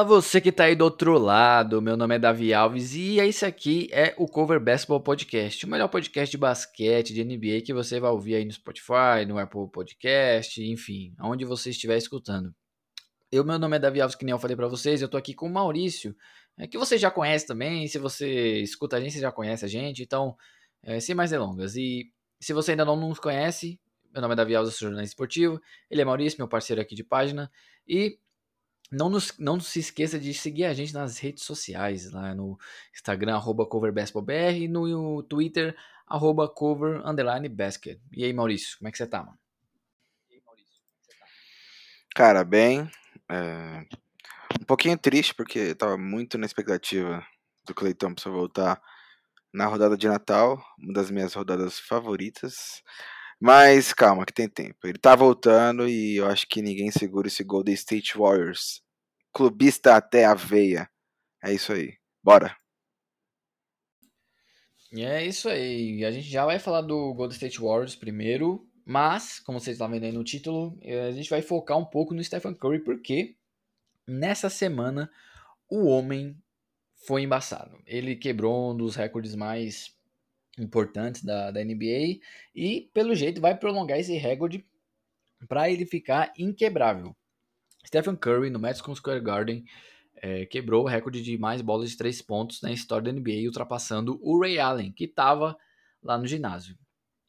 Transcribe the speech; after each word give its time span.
Olá, 0.00 0.08
você 0.08 0.40
que 0.40 0.50
tá 0.50 0.64
aí 0.64 0.74
do 0.74 0.82
outro 0.82 1.18
lado. 1.18 1.82
Meu 1.82 1.94
nome 1.94 2.14
é 2.14 2.18
Davi 2.18 2.54
Alves 2.54 2.94
e 2.94 3.20
esse 3.20 3.44
aqui 3.44 3.86
é 3.92 4.14
o 4.16 4.26
Cover 4.26 4.58
Basketball 4.58 5.02
Podcast, 5.02 5.66
o 5.66 5.68
melhor 5.68 5.88
podcast 5.88 6.30
de 6.30 6.38
basquete 6.38 7.12
de 7.12 7.22
NBA 7.22 7.60
que 7.60 7.74
você 7.74 8.00
vai 8.00 8.10
ouvir 8.10 8.36
aí 8.36 8.46
no 8.46 8.50
Spotify, 8.50 9.26
no 9.28 9.38
Apple 9.38 9.68
Podcast, 9.70 10.58
enfim, 10.64 11.14
aonde 11.18 11.44
você 11.44 11.68
estiver 11.68 11.98
escutando. 11.98 12.50
Eu, 13.30 13.44
meu 13.44 13.58
nome 13.58 13.76
é 13.76 13.78
Davi 13.78 14.00
Alves, 14.00 14.16
que 14.16 14.24
nem 14.24 14.32
eu 14.32 14.38
falei 14.38 14.56
para 14.56 14.68
vocês, 14.68 15.02
eu 15.02 15.08
tô 15.08 15.18
aqui 15.18 15.34
com 15.34 15.46
o 15.46 15.52
Maurício, 15.52 16.16
é, 16.56 16.66
que 16.66 16.78
você 16.78 16.96
já 16.96 17.10
conhece 17.10 17.46
também, 17.46 17.86
se 17.86 17.98
você 17.98 18.58
escuta 18.62 18.96
a 18.96 19.00
gente, 19.02 19.12
você 19.12 19.20
já 19.20 19.30
conhece 19.30 19.66
a 19.66 19.68
gente, 19.68 20.02
então, 20.02 20.34
é, 20.82 20.98
sem 20.98 21.14
mais 21.14 21.30
delongas. 21.30 21.76
E 21.76 22.10
se 22.40 22.54
você 22.54 22.70
ainda 22.70 22.86
não 22.86 22.96
nos 22.96 23.18
conhece, 23.18 23.78
meu 24.14 24.22
nome 24.22 24.32
é 24.32 24.36
Davi 24.36 24.56
Alves, 24.56 24.72
eu 24.72 24.78
sou 24.78 24.88
jornalista 24.88 25.12
esportivo, 25.12 25.60
ele 25.90 26.00
é 26.00 26.06
Maurício, 26.06 26.38
meu 26.38 26.48
parceiro 26.48 26.80
aqui 26.80 26.94
de 26.94 27.04
página, 27.04 27.50
e 27.86 28.18
não, 28.90 29.08
nos, 29.08 29.36
não 29.38 29.60
se 29.60 29.78
esqueça 29.78 30.18
de 30.18 30.34
seguir 30.34 30.64
a 30.64 30.74
gente 30.74 30.92
nas 30.92 31.18
redes 31.18 31.44
sociais, 31.44 32.10
lá 32.10 32.34
no 32.34 32.58
Instagram, 32.94 33.34
arroba 33.36 33.66
coverbasketballbr, 33.66 34.56
e 34.56 34.68
no 34.68 35.22
Twitter, 35.22 35.76
arroba 36.06 36.48
cover, 36.48 37.06
underline, 37.06 37.48
basket. 37.48 38.00
E 38.12 38.24
aí, 38.24 38.32
Maurício, 38.32 38.78
como 38.78 38.88
é 38.88 38.90
que 38.92 38.98
você 38.98 39.06
tá, 39.06 39.22
mano? 39.22 39.38
Cara, 42.14 42.42
bem, 42.42 42.90
é... 43.30 43.86
um 44.60 44.64
pouquinho 44.64 44.98
triste, 44.98 45.32
porque 45.34 45.58
eu 45.58 45.76
tava 45.76 45.96
muito 45.96 46.36
na 46.36 46.46
expectativa 46.46 47.24
do 47.64 47.74
Clay 47.74 47.94
Thompson 47.94 48.32
voltar 48.32 48.82
na 49.52 49.66
rodada 49.66 49.96
de 49.96 50.08
Natal, 50.08 50.60
uma 50.78 50.92
das 50.92 51.10
minhas 51.10 51.34
rodadas 51.34 51.78
favoritas. 51.78 52.82
Mas 53.40 53.94
calma, 53.94 54.26
que 54.26 54.34
tem 54.34 54.48
tempo. 54.48 54.76
Ele 54.84 54.98
tá 54.98 55.16
voltando 55.16 55.88
e 55.88 56.16
eu 56.16 56.26
acho 56.26 56.46
que 56.46 56.60
ninguém 56.60 56.90
segura 56.90 57.26
esse 57.26 57.42
Golden 57.42 57.74
State 57.74 58.18
Warriors. 58.18 58.82
Clubista 59.32 59.96
até 59.96 60.24
a 60.24 60.34
veia. 60.34 60.88
É 61.42 61.52
isso 61.52 61.72
aí. 61.72 61.94
Bora. 62.22 62.56
É 64.92 65.24
isso 65.24 65.48
aí. 65.48 66.04
A 66.04 66.10
gente 66.10 66.28
já 66.28 66.44
vai 66.44 66.58
falar 66.58 66.80
do 66.82 67.14
Golden 67.14 67.34
State 67.34 67.60
Warriors 67.60 67.94
primeiro, 67.94 68.68
mas, 68.84 69.38
como 69.38 69.60
vocês 69.60 69.74
estão 69.74 69.88
vendo 69.88 70.04
aí 70.04 70.12
no 70.12 70.24
título, 70.24 70.76
eh, 70.82 71.08
a 71.08 71.12
gente 71.12 71.30
vai 71.30 71.42
focar 71.42 71.78
um 71.78 71.84
pouco 71.84 72.12
no 72.12 72.24
Stephen 72.24 72.54
Curry, 72.54 72.80
porque 72.80 73.36
nessa 74.06 74.50
semana 74.50 75.10
o 75.68 75.86
homem 75.86 76.36
foi 77.06 77.22
embaçado. 77.22 77.78
Ele 77.86 78.16
quebrou 78.16 78.72
um 78.72 78.76
dos 78.76 78.96
recordes 78.96 79.34
mais 79.36 79.96
importantes 80.58 81.22
da, 81.22 81.50
da 81.50 81.64
NBA 81.64 82.20
e, 82.54 82.90
pelo 82.92 83.14
jeito, 83.14 83.40
vai 83.40 83.56
prolongar 83.56 83.98
esse 83.98 84.14
recorde 84.16 84.66
para 85.48 85.70
ele 85.70 85.86
ficar 85.86 86.32
inquebrável. 86.36 87.16
Stephen 87.86 88.16
Curry, 88.16 88.50
no 88.50 88.58
Madison 88.58 88.94
Square 88.94 89.20
Garden, 89.20 89.64
é, 90.16 90.44
quebrou 90.46 90.84
o 90.84 90.88
recorde 90.88 91.22
de 91.22 91.38
mais 91.38 91.62
bolas 91.62 91.90
de 91.90 91.96
três 91.96 92.20
pontos 92.20 92.60
na 92.60 92.70
história 92.72 93.12
da 93.12 93.18
NBA, 93.18 93.46
ultrapassando 93.46 94.18
o 94.22 94.40
Ray 94.40 94.58
Allen, 94.58 94.92
que 94.92 95.04
estava 95.04 95.56
lá 96.02 96.18
no 96.18 96.26
ginásio. 96.26 96.76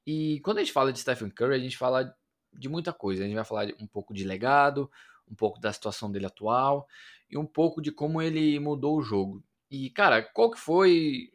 E 0.05 0.39
quando 0.41 0.57
a 0.57 0.61
gente 0.61 0.73
fala 0.73 0.91
de 0.91 0.99
Stephen 0.99 1.29
Curry, 1.29 1.55
a 1.55 1.59
gente 1.59 1.77
fala 1.77 2.13
de 2.51 2.67
muita 2.67 2.91
coisa. 2.91 3.23
A 3.23 3.25
gente 3.25 3.35
vai 3.35 3.45
falar 3.45 3.67
um 3.79 3.87
pouco 3.87 4.13
de 4.13 4.23
legado, 4.23 4.91
um 5.29 5.35
pouco 5.35 5.59
da 5.59 5.71
situação 5.71 6.11
dele 6.11 6.25
atual 6.25 6.87
e 7.29 7.37
um 7.37 7.45
pouco 7.45 7.81
de 7.81 7.91
como 7.91 8.21
ele 8.21 8.59
mudou 8.59 8.97
o 8.97 9.01
jogo. 9.01 9.43
E, 9.69 9.89
cara, 9.91 10.21
qual 10.21 10.51
que 10.51 10.59
foi 10.59 11.31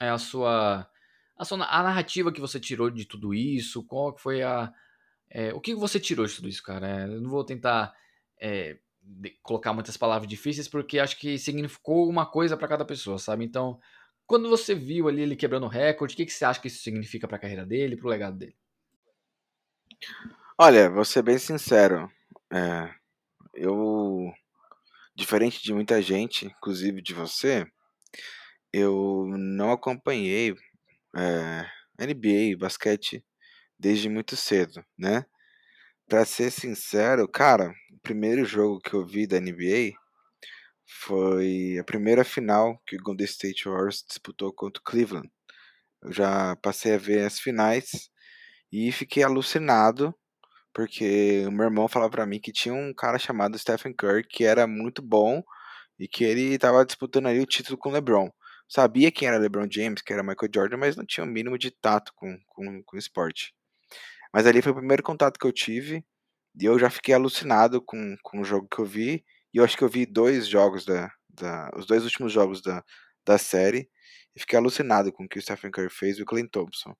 é, 0.00 0.08
a 0.08 0.16
sua 0.16 0.88
a, 1.36 1.44
sua, 1.44 1.64
a 1.66 1.82
narrativa 1.82 2.32
que 2.32 2.40
você 2.40 2.58
tirou 2.60 2.90
de 2.90 3.04
tudo 3.04 3.34
isso? 3.34 3.84
Qual 3.84 4.16
foi 4.16 4.42
a. 4.42 4.72
É, 5.28 5.52
o 5.52 5.60
que 5.60 5.74
você 5.74 5.98
tirou 5.98 6.26
de 6.26 6.36
tudo 6.36 6.48
isso, 6.48 6.62
cara? 6.62 7.06
Eu 7.06 7.20
não 7.20 7.28
vou 7.28 7.44
tentar 7.44 7.92
é, 8.44 8.76
colocar 9.42 9.72
muitas 9.72 9.96
palavras 9.96 10.28
difíceis, 10.28 10.68
porque 10.68 10.98
acho 10.98 11.18
que 11.18 11.38
significou 11.38 12.06
uma 12.06 12.26
coisa 12.26 12.58
para 12.58 12.68
cada 12.68 12.84
pessoa, 12.84 13.18
sabe? 13.18 13.42
Então, 13.42 13.80
quando 14.26 14.50
você 14.50 14.74
viu 14.74 15.08
ali 15.08 15.22
ele 15.22 15.34
quebrando 15.34 15.64
o 15.64 15.68
recorde, 15.68 16.12
o 16.12 16.16
que, 16.16 16.26
que 16.26 16.32
você 16.32 16.44
acha 16.44 16.60
que 16.60 16.68
isso 16.68 16.82
significa 16.82 17.26
para 17.26 17.38
a 17.38 17.40
carreira 17.40 17.64
dele, 17.64 17.96
para 17.96 18.06
o 18.06 18.10
legado 18.10 18.36
dele? 18.36 18.54
Olha, 20.58 20.90
vou 20.90 21.06
ser 21.06 21.22
bem 21.22 21.38
sincero. 21.38 22.10
É, 22.52 22.94
eu, 23.54 24.30
diferente 25.16 25.62
de 25.62 25.72
muita 25.72 26.02
gente, 26.02 26.46
inclusive 26.46 27.00
de 27.00 27.14
você, 27.14 27.66
eu 28.70 29.24
não 29.38 29.72
acompanhei 29.72 30.54
é, 31.16 31.66
NBA, 31.98 32.58
basquete, 32.58 33.24
desde 33.78 34.10
muito 34.10 34.36
cedo, 34.36 34.84
né? 34.98 35.24
Pra 36.08 36.24
ser 36.24 36.50
sincero, 36.50 37.26
cara, 37.28 37.70
o 37.92 37.98
primeiro 38.02 38.44
jogo 38.44 38.80
que 38.80 38.94
eu 38.94 39.06
vi 39.06 39.26
da 39.26 39.40
NBA 39.40 39.92
foi 40.86 41.78
a 41.78 41.84
primeira 41.84 42.24
final 42.24 42.80
que 42.86 42.96
o 42.96 43.02
Golden 43.02 43.24
State 43.24 43.64
Warriors 43.66 44.04
disputou 44.06 44.52
contra 44.52 44.80
o 44.80 44.84
Cleveland. 44.84 45.30
Eu 46.02 46.12
já 46.12 46.56
passei 46.56 46.94
a 46.94 46.98
ver 46.98 47.24
as 47.26 47.40
finais 47.40 48.10
e 48.72 48.92
fiquei 48.92 49.22
alucinado 49.22 50.14
porque 50.74 51.44
o 51.46 51.52
meu 51.52 51.66
irmão 51.66 51.88
falava 51.88 52.10
para 52.10 52.26
mim 52.26 52.40
que 52.40 52.52
tinha 52.52 52.74
um 52.74 52.92
cara 52.94 53.18
chamado 53.18 53.58
Stephen 53.58 53.94
Curry 53.94 54.26
que 54.28 54.44
era 54.44 54.66
muito 54.66 55.02
bom 55.02 55.42
e 55.98 56.08
que 56.08 56.24
ele 56.24 56.54
estava 56.54 56.84
disputando 56.84 57.28
ali 57.28 57.40
o 57.40 57.46
título 57.46 57.78
com 57.78 57.90
o 57.90 57.92
LeBron 57.92 58.30
sabia 58.68 59.12
quem 59.12 59.28
era 59.28 59.38
LeBron 59.38 59.68
James, 59.70 60.02
que 60.02 60.12
era 60.12 60.22
Michael 60.22 60.50
Jordan, 60.52 60.76
mas 60.78 60.96
não 60.96 61.04
tinha 61.06 61.24
o 61.24 61.28
mínimo 61.28 61.58
de 61.58 61.70
tato 61.70 62.12
com, 62.14 62.36
com, 62.48 62.82
com 62.82 62.96
o 62.96 62.98
esporte. 62.98 63.53
Mas 64.34 64.46
ali 64.46 64.60
foi 64.60 64.72
o 64.72 64.76
primeiro 64.76 65.02
contato 65.02 65.38
que 65.38 65.46
eu 65.46 65.52
tive 65.52 66.04
e 66.60 66.64
eu 66.64 66.78
já 66.78 66.90
fiquei 66.90 67.14
alucinado 67.14 67.80
com, 67.80 68.16
com 68.22 68.40
o 68.40 68.44
jogo 68.44 68.66
que 68.68 68.80
eu 68.80 68.84
vi. 68.84 69.24
E 69.52 69.58
eu 69.58 69.64
acho 69.64 69.76
que 69.76 69.84
eu 69.84 69.88
vi 69.88 70.04
dois 70.06 70.48
jogos 70.48 70.84
da, 70.84 71.10
da 71.30 71.70
os 71.76 71.86
dois 71.86 72.04
últimos 72.04 72.32
jogos 72.32 72.60
da, 72.60 72.84
da 73.24 73.38
série 73.38 73.88
e 74.36 74.40
fiquei 74.40 74.58
alucinado 74.58 75.12
com 75.12 75.24
o 75.24 75.28
que 75.28 75.38
o 75.38 75.42
Stephen 75.42 75.70
Curry 75.70 75.90
fez 75.90 76.18
e 76.18 76.22
o 76.22 76.26
Clay 76.26 76.48
Thompson. 76.48 76.94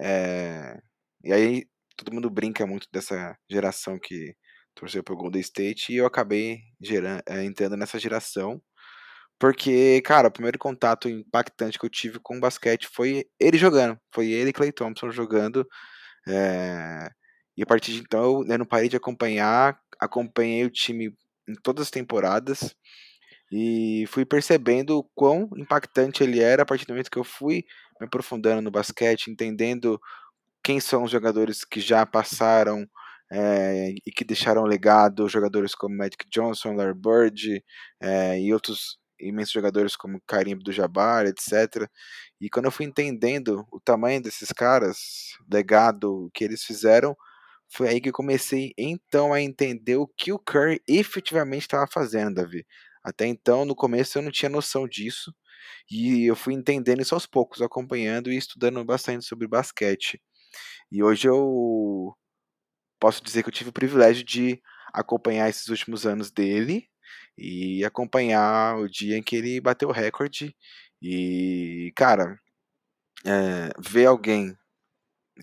É, 0.00 0.76
e 1.24 1.32
aí 1.32 1.66
todo 1.96 2.12
mundo 2.12 2.28
brinca 2.28 2.66
muito 2.66 2.88
dessa 2.92 3.36
geração 3.48 3.98
que 3.98 4.34
torceu 4.74 5.04
pro 5.04 5.16
Golden 5.16 5.40
State 5.40 5.92
e 5.92 5.96
eu 5.98 6.06
acabei 6.06 6.60
gerando, 6.80 7.22
é, 7.28 7.44
entrando 7.44 7.76
nessa 7.76 7.98
geração 7.98 8.60
porque, 9.42 10.00
cara, 10.02 10.28
o 10.28 10.30
primeiro 10.30 10.56
contato 10.56 11.08
impactante 11.08 11.76
que 11.76 11.84
eu 11.84 11.90
tive 11.90 12.20
com 12.20 12.36
o 12.36 12.40
basquete 12.40 12.86
foi 12.86 13.24
ele 13.40 13.58
jogando. 13.58 13.98
Foi 14.14 14.30
ele 14.30 14.50
e 14.50 14.52
Clay 14.52 14.70
Thompson 14.70 15.10
jogando. 15.10 15.66
É... 16.28 17.08
E 17.56 17.62
a 17.62 17.66
partir 17.66 17.92
de 17.92 18.00
então 18.00 18.44
eu 18.46 18.58
não 18.58 18.66
parei 18.66 18.88
de 18.88 18.96
acompanhar. 18.96 19.78
Acompanhei 20.00 20.64
o 20.64 20.70
time 20.70 21.14
em 21.48 21.54
todas 21.62 21.86
as 21.86 21.90
temporadas. 21.90 22.74
E 23.52 24.06
fui 24.08 24.24
percebendo 24.24 24.98
o 24.98 25.04
quão 25.14 25.48
impactante 25.56 26.22
ele 26.22 26.40
era 26.40 26.62
a 26.62 26.66
partir 26.66 26.86
do 26.86 26.90
momento 26.90 27.10
que 27.10 27.18
eu 27.18 27.24
fui 27.24 27.64
me 28.00 28.06
aprofundando 28.06 28.62
no 28.62 28.70
basquete, 28.70 29.30
entendendo 29.30 30.00
quem 30.64 30.80
são 30.80 31.04
os 31.04 31.10
jogadores 31.10 31.64
que 31.64 31.80
já 31.80 32.06
passaram 32.06 32.86
é, 33.30 33.90
e 34.06 34.10
que 34.10 34.24
deixaram 34.24 34.64
legado, 34.64 35.28
jogadores 35.28 35.74
como 35.74 35.96
Magic 35.96 36.26
Johnson, 36.30 36.74
Larry 36.74 36.94
Bird 36.94 37.64
é, 38.00 38.40
e 38.40 38.52
outros 38.52 38.98
imensos 39.22 39.52
jogadores 39.52 39.96
como 39.96 40.20
Karim 40.26 40.56
do 40.58 40.72
Jabbar, 40.72 41.26
etc. 41.26 41.88
E 42.40 42.50
quando 42.50 42.66
eu 42.66 42.72
fui 42.72 42.86
entendendo 42.86 43.66
o 43.72 43.80
tamanho 43.80 44.22
desses 44.22 44.50
caras, 44.52 45.36
legado 45.50 46.30
que 46.34 46.44
eles 46.44 46.64
fizeram, 46.64 47.16
foi 47.68 47.88
aí 47.88 48.00
que 48.00 48.10
eu 48.10 48.12
comecei 48.12 48.72
então 48.76 49.32
a 49.32 49.40
entender 49.40 49.96
o 49.96 50.06
que 50.06 50.32
o 50.32 50.38
Curry 50.38 50.82
efetivamente 50.86 51.62
estava 51.62 51.86
fazendo, 51.86 52.34
Davi. 52.34 52.66
Até 53.02 53.26
então, 53.26 53.64
no 53.64 53.74
começo, 53.74 54.18
eu 54.18 54.22
não 54.22 54.30
tinha 54.30 54.48
noção 54.50 54.86
disso. 54.86 55.34
E 55.90 56.24
eu 56.26 56.36
fui 56.36 56.54
entendendo 56.54 57.00
isso 57.02 57.14
aos 57.14 57.26
poucos, 57.26 57.62
acompanhando 57.62 58.30
e 58.30 58.36
estudando 58.36 58.84
bastante 58.84 59.24
sobre 59.24 59.48
basquete. 59.48 60.20
E 60.90 61.02
hoje 61.02 61.28
eu 61.28 62.14
posso 63.00 63.22
dizer 63.24 63.42
que 63.42 63.48
eu 63.48 63.52
tive 63.52 63.70
o 63.70 63.72
privilégio 63.72 64.24
de 64.24 64.60
acompanhar 64.92 65.48
esses 65.48 65.68
últimos 65.68 66.06
anos 66.06 66.30
dele 66.30 66.88
e 67.36 67.84
acompanhar 67.84 68.76
o 68.78 68.88
dia 68.88 69.16
em 69.16 69.22
que 69.22 69.36
ele 69.36 69.60
bateu 69.60 69.88
o 69.88 69.92
recorde. 69.92 70.54
E, 71.00 71.92
cara, 71.96 72.38
é, 73.26 73.70
ver 73.78 74.06
alguém 74.06 74.56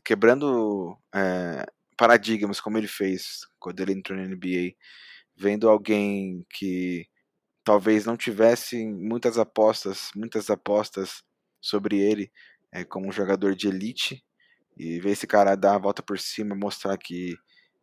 quebrando 0.04 0.98
é, 1.14 1.66
paradigmas 1.98 2.60
como 2.60 2.78
ele 2.78 2.88
fez 2.88 3.42
quando 3.60 3.80
ele 3.82 3.94
entrou 3.94 4.18
na 4.18 4.26
NBA, 4.26 4.74
vendo 5.36 5.70
alguém 5.70 6.46
que 6.52 7.08
talvez 7.64 8.06
não 8.06 8.18
tivesse 8.18 8.86
muitas 8.88 9.38
apostas, 9.38 10.12
muitas 10.16 10.50
apostas 10.50 11.24
sobre 11.62 12.00
ele 12.00 12.32
é, 12.72 12.84
como 12.84 13.08
um 13.08 13.12
jogador 13.12 13.56
de 13.56 13.68
elite 13.68 14.24
e 14.78 15.00
ver 15.00 15.12
esse 15.12 15.28
cara 15.28 15.56
dar 15.56 15.76
a 15.76 15.80
volta 15.80 16.02
por 16.02 16.18
cima, 16.20 16.56
mostrar 16.56 16.98
que 16.98 17.36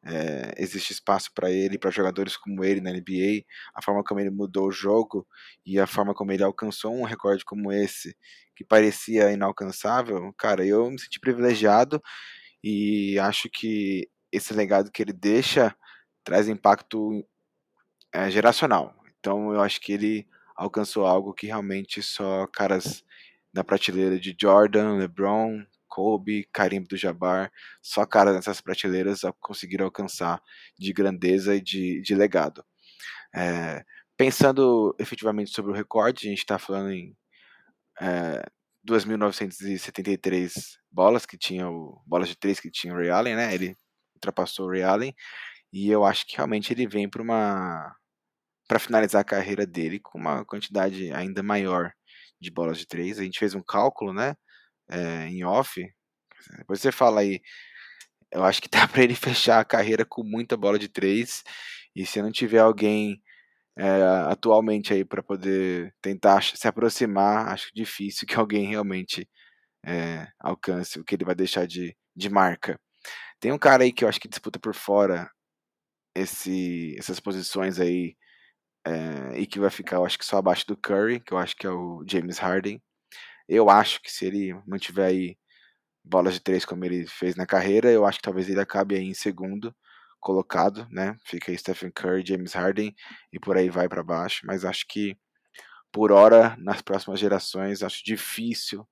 é, 0.07 0.55
existe 0.57 0.93
espaço 0.93 1.31
para 1.35 1.51
ele, 1.51 1.79
para 1.79 1.91
jogadores 1.91 2.37
como 2.37 2.65
ele 2.65 2.81
na 2.81 2.93
NBA, 2.93 3.45
a 3.75 3.83
forma 3.83 4.05
como 4.05 4.21
ele 4.21 4.31
mudou 4.31 4.69
o 4.69 4.73
jogo 4.73 5.27
e 5.65 5.81
a 5.81 5.87
forma 5.87 6.15
como 6.15 6.31
ele 6.33 6.45
alcançou 6.45 6.95
um 6.95 7.03
recorde 7.03 7.45
como 7.45 7.73
esse, 7.73 8.17
que 8.55 8.65
parecia 8.65 9.33
inalcançável, 9.33 10.33
cara, 10.39 10.65
eu 10.65 10.91
me 10.91 10.99
senti 11.01 11.19
privilegiado 11.19 12.01
e 12.63 13.19
acho 13.19 13.49
que 13.51 14.09
esse 14.31 14.55
legado 14.55 14.91
que 14.91 15.03
ele 15.03 15.13
deixa 15.13 15.75
traz 16.25 16.49
impacto 16.49 17.27
é, 18.13 18.31
geracional. 18.31 18.95
Então 19.19 19.53
eu 19.53 19.61
acho 19.61 19.81
que 19.81 19.93
ele 19.93 20.27
alcançou 20.57 21.07
algo 21.07 21.35
que 21.35 21.47
realmente 21.47 22.03
só 22.03 22.47
caras 22.47 23.05
na 23.53 23.65
prateleira 23.65 24.19
de 24.19 24.37
Jordan, 24.41 24.97
LeBron, 24.99 25.65
Kobe, 25.89 26.49
Karim 26.53 26.83
do 26.83 26.97
Jabbar, 26.97 27.51
só 27.83 28.05
caras 28.07 28.35
nessas 28.35 28.61
prateleiras 28.61 29.21
conseguiram 29.41 29.87
alcançar 29.87 30.41
de 30.79 30.93
grandeza 30.93 31.55
e 31.55 31.61
de, 31.61 32.01
de 32.03 32.15
legado. 32.15 32.65
É, 33.35 33.85
pensando 34.17 34.95
efetivamente 34.99 35.51
sobre 35.51 35.71
o 35.73 35.75
recorde, 35.75 36.27
a 36.27 36.31
gente 36.31 36.39
está 36.39 36.59
falando 36.59 36.91
em 36.91 37.17
é, 38.01 38.45
2.973 38.87 40.79
bolas 40.91 41.27
que 41.27 41.37
tinha 41.37 41.69
o 41.69 42.01
bolas 42.07 42.29
de 42.29 42.37
três 42.37 42.61
que 42.61 42.71
tinha 42.71 42.95
o 42.95 42.97
Ray 42.97 43.11
Allen, 43.11 43.37
né? 43.37 43.55
Ele 43.55 43.77
ultrapassou 44.15 44.67
o 44.67 44.71
Ray 44.71 44.83
Allen 44.83 45.15
e 45.73 45.91
eu 45.91 46.05
acho 46.05 46.27
que 46.27 46.37
realmente 46.37 46.73
ele 46.73 46.87
vem 46.87 47.09
para 47.09 47.23
uma 47.23 47.95
para 48.69 48.79
finalizar 48.79 49.21
a 49.21 49.25
carreira 49.25 49.67
dele 49.67 50.01
com 50.01 50.19
uma 50.19 50.45
quantidade 50.45 51.13
ainda 51.13 51.43
maior 51.43 51.93
de 52.41 52.51
bolas 52.51 52.79
de 52.79 52.87
três. 52.87 53.19
A 53.19 53.23
gente 53.23 53.39
fez 53.39 53.55
um 53.55 53.63
cálculo, 53.63 54.13
né? 54.13 54.35
É, 54.89 55.29
em 55.29 55.45
off. 55.45 55.81
Depois 56.59 56.81
você 56.81 56.93
fala 56.93 57.21
aí. 57.21 57.41
Eu 58.33 58.45
acho 58.45 58.63
que 58.63 58.69
dá 58.71 58.89
para 58.89 59.03
ele 59.05 59.15
fechar 59.15 59.61
a 59.61 59.65
carreira 59.65 60.05
com 60.05 60.23
muita 60.25 60.57
bola 60.57 60.79
de 60.79 60.89
três. 60.89 61.43
E 61.95 62.07
se 62.07 62.21
não 62.23 62.33
tiver 62.33 62.61
alguém 62.61 63.23
é, 63.79 64.03
atualmente 64.31 64.93
aí 64.95 65.05
para 65.05 65.23
poder 65.23 65.95
tentar 66.03 66.43
se 66.43 66.69
aproximar, 66.69 67.49
acho 67.49 67.71
difícil 67.75 68.27
que 68.27 68.37
alguém 68.37 68.67
realmente 68.69 69.29
é, 69.87 70.29
alcance 70.41 71.01
o 71.01 71.05
que 71.05 71.15
ele 71.15 71.25
vai 71.25 71.35
deixar 71.35 71.67
de, 71.67 71.97
de 72.17 72.31
marca. 72.31 72.79
Tem 73.41 73.53
um 73.53 73.59
cara 73.59 73.85
aí 73.85 73.93
que 73.93 74.05
eu 74.05 74.09
acho 74.09 74.21
que 74.21 74.29
disputa 74.29 74.59
por 74.61 74.75
fora 74.75 75.31
esse, 76.15 76.97
essas 76.99 77.21
posições 77.21 77.81
aí 77.81 78.17
é, 78.87 79.39
e 79.41 79.47
que 79.47 79.61
vai 79.61 79.71
ficar, 79.71 79.97
eu 79.97 80.07
acho 80.07 80.19
que 80.19 80.25
só 80.25 80.39
abaixo 80.39 80.67
do 80.67 80.77
Curry, 80.77 81.21
que 81.21 81.33
eu 81.33 81.39
acho 81.39 81.57
que 81.57 81.67
é 81.67 81.71
o 81.71 82.05
James 82.09 82.39
Harden. 82.39 82.81
Eu 83.49 83.71
acho 83.71 84.01
que 84.03 84.11
se 84.11 84.27
ele 84.27 84.55
mantiver 84.67 85.07
aí 85.07 85.37
bolas 86.05 86.35
de 86.35 86.41
três 86.41 86.65
como 86.65 86.85
ele 86.85 87.07
fez 87.09 87.37
na 87.37 87.47
carreira, 87.47 87.91
eu 87.91 88.07
acho 88.07 88.19
que 88.19 88.25
talvez 88.25 88.49
ele 88.51 88.61
acabe 88.61 88.97
aí 88.97 89.05
em 89.05 89.15
segundo 89.15 89.75
colocado, 90.21 90.87
né? 90.91 91.17
Fica 91.27 91.53
aí 91.53 91.59
Stephen 91.59 91.91
Curry, 91.93 92.25
James 92.27 92.55
Harden 92.55 92.95
e 93.33 93.41
por 93.41 93.57
aí 93.57 93.71
vai 93.71 93.89
para 93.89 94.03
baixo, 94.05 94.43
mas 94.47 94.65
acho 94.65 94.87
que 94.89 95.17
por 95.93 96.13
hora 96.13 96.57
nas 96.59 96.83
próximas 96.83 97.21
gerações 97.21 97.83
acho 97.83 98.05
difícil 98.05 98.87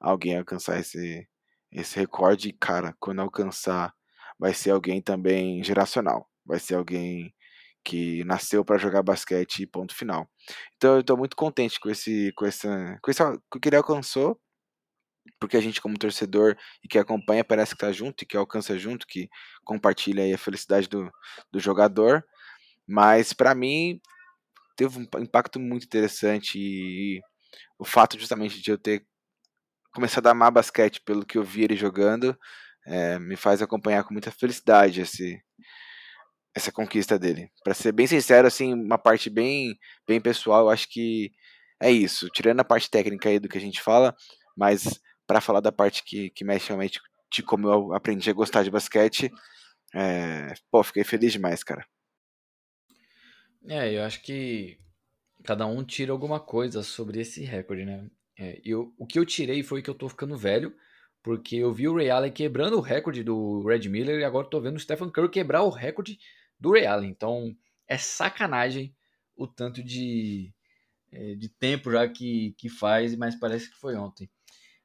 alguém 0.00 0.38
alcançar 0.38 0.78
esse 0.80 1.28
esse 1.72 1.96
recorde, 2.00 2.52
cara, 2.52 2.96
quando 3.00 3.20
alcançar 3.22 3.94
vai 4.38 4.54
ser 4.54 4.70
alguém 4.72 5.02
também 5.02 5.62
geracional, 5.64 6.28
vai 6.44 6.58
ser 6.60 6.74
alguém 6.76 7.34
que 7.84 8.24
nasceu 8.24 8.64
para 8.64 8.78
jogar 8.78 9.02
basquete 9.02 9.60
e 9.60 9.66
ponto 9.66 9.94
final. 9.94 10.28
Então 10.76 10.94
eu 10.94 11.00
estou 11.00 11.16
muito 11.16 11.36
contente 11.36 11.80
com 11.80 11.90
esse, 11.90 12.32
com 12.36 12.46
essa, 12.46 12.98
com 13.02 13.10
esse 13.10 13.22
com 13.50 13.60
que 13.60 13.68
ele 13.68 13.76
alcançou, 13.76 14.38
porque 15.38 15.56
a 15.56 15.60
gente 15.60 15.80
como 15.80 15.98
torcedor 15.98 16.56
e 16.84 16.88
que 16.88 16.98
acompanha 16.98 17.44
parece 17.44 17.70
que 17.74 17.76
está 17.76 17.92
junto 17.92 18.22
e 18.22 18.26
que 18.26 18.36
alcança 18.36 18.78
junto, 18.78 19.06
que 19.06 19.28
compartilha 19.64 20.34
a 20.34 20.38
felicidade 20.38 20.88
do, 20.88 21.10
do 21.50 21.60
jogador. 21.60 22.24
Mas 22.86 23.32
para 23.32 23.54
mim 23.54 24.00
teve 24.76 24.98
um 24.98 25.22
impacto 25.22 25.60
muito 25.60 25.84
interessante 25.84 26.58
e 26.58 27.20
o 27.78 27.84
fato 27.84 28.18
justamente 28.18 28.60
de 28.60 28.70
eu 28.70 28.78
ter 28.78 29.06
começado 29.92 30.26
a 30.26 30.30
amar 30.30 30.52
basquete 30.52 31.00
pelo 31.00 31.26
que 31.26 31.38
eu 31.38 31.44
vi 31.44 31.64
ele 31.64 31.76
jogando 31.76 32.38
é, 32.86 33.18
me 33.18 33.36
faz 33.36 33.60
acompanhar 33.62 34.04
com 34.04 34.12
muita 34.12 34.30
felicidade 34.30 35.00
esse 35.00 35.42
essa 36.54 36.72
conquista 36.72 37.18
dele. 37.18 37.50
Para 37.62 37.74
ser 37.74 37.92
bem 37.92 38.06
sincero, 38.06 38.46
assim, 38.46 38.74
uma 38.74 38.98
parte 38.98 39.30
bem, 39.30 39.78
bem 40.06 40.20
pessoal, 40.20 40.62
eu 40.66 40.70
acho 40.70 40.88
que 40.88 41.32
é 41.80 41.90
isso. 41.90 42.28
Tirando 42.30 42.60
a 42.60 42.64
parte 42.64 42.90
técnica 42.90 43.28
aí 43.28 43.38
do 43.38 43.48
que 43.48 43.58
a 43.58 43.60
gente 43.60 43.80
fala, 43.80 44.14
mas 44.56 45.00
para 45.26 45.40
falar 45.40 45.60
da 45.60 45.72
parte 45.72 46.02
que, 46.04 46.30
que 46.30 46.44
mexe 46.44 46.68
realmente 46.68 47.00
de 47.32 47.42
como 47.42 47.68
eu 47.68 47.94
aprendi 47.94 48.28
a 48.28 48.34
gostar 48.34 48.64
de 48.64 48.70
basquete, 48.70 49.30
é, 49.94 50.52
pô, 50.70 50.82
fiquei 50.82 51.04
feliz 51.04 51.32
demais, 51.32 51.62
cara. 51.62 51.86
É, 53.68 53.92
eu 53.92 54.02
acho 54.02 54.22
que 54.22 54.78
cada 55.44 55.66
um 55.66 55.84
tira 55.84 56.12
alguma 56.12 56.40
coisa 56.40 56.82
sobre 56.82 57.20
esse 57.20 57.44
recorde, 57.44 57.84
né? 57.84 58.08
É, 58.38 58.60
eu, 58.64 58.92
o 58.98 59.06
que 59.06 59.18
eu 59.18 59.26
tirei 59.26 59.62
foi 59.62 59.82
que 59.82 59.90
eu 59.90 59.94
tô 59.94 60.08
ficando 60.08 60.36
velho, 60.36 60.74
porque 61.22 61.56
eu 61.56 61.72
vi 61.72 61.86
o 61.86 61.94
Ray 61.94 62.10
Allen 62.10 62.32
quebrando 62.32 62.78
o 62.78 62.80
recorde 62.80 63.22
do 63.22 63.62
Red 63.66 63.88
Miller 63.88 64.18
e 64.18 64.24
agora 64.24 64.48
tô 64.48 64.60
vendo 64.60 64.76
o 64.76 64.80
Stephen 64.80 65.10
Curry 65.10 65.30
quebrar 65.30 65.62
o 65.62 65.68
recorde 65.68 66.18
do 66.60 66.72
Ray 66.72 66.86
Allen. 66.86 67.10
Então 67.10 67.56
é 67.88 67.96
sacanagem 67.96 68.94
o 69.36 69.46
tanto 69.46 69.82
de, 69.82 70.52
é, 71.10 71.34
de 71.34 71.48
tempo 71.48 71.90
já 71.90 72.06
que, 72.06 72.54
que 72.58 72.68
faz, 72.68 73.16
mas 73.16 73.34
parece 73.34 73.70
que 73.70 73.76
foi 73.76 73.96
ontem. 73.96 74.30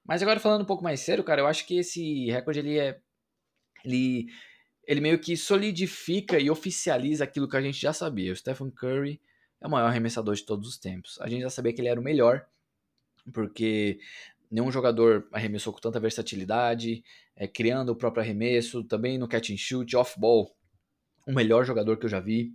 Mas 0.03 0.21
agora 0.21 0.39
falando 0.39 0.61
um 0.61 0.65
pouco 0.65 0.83
mais 0.83 1.01
sério, 1.01 1.23
cara, 1.23 1.41
eu 1.41 1.47
acho 1.47 1.67
que 1.67 1.77
esse 1.77 2.25
recorde 2.31 2.59
ele 2.59 2.77
é. 2.77 2.99
Ele, 3.83 4.27
ele 4.87 5.01
meio 5.01 5.19
que 5.19 5.35
solidifica 5.35 6.39
e 6.39 6.49
oficializa 6.49 7.23
aquilo 7.23 7.49
que 7.49 7.57
a 7.57 7.61
gente 7.61 7.79
já 7.79 7.91
sabia. 7.91 8.31
O 8.31 8.35
Stephen 8.35 8.71
Curry 8.71 9.21
é 9.61 9.67
o 9.67 9.69
maior 9.69 9.87
arremessador 9.87 10.33
de 10.35 10.43
todos 10.43 10.69
os 10.69 10.77
tempos. 10.77 11.19
A 11.21 11.27
gente 11.27 11.41
já 11.41 11.49
sabia 11.49 11.73
que 11.73 11.81
ele 11.81 11.87
era 11.87 11.99
o 11.99 12.03
melhor, 12.03 12.47
porque 13.33 13.99
nenhum 14.49 14.71
jogador 14.71 15.27
arremessou 15.31 15.73
com 15.73 15.79
tanta 15.79 15.99
versatilidade, 15.99 17.03
é, 17.35 17.47
criando 17.47 17.89
o 17.89 17.95
próprio 17.95 18.23
arremesso, 18.23 18.83
também 18.83 19.17
no 19.17 19.27
catch 19.27 19.51
and 19.51 19.57
shoot, 19.57 19.95
off-ball 19.95 20.55
o 21.25 21.33
melhor 21.33 21.65
jogador 21.65 21.97
que 21.97 22.05
eu 22.05 22.09
já 22.09 22.19
vi. 22.19 22.53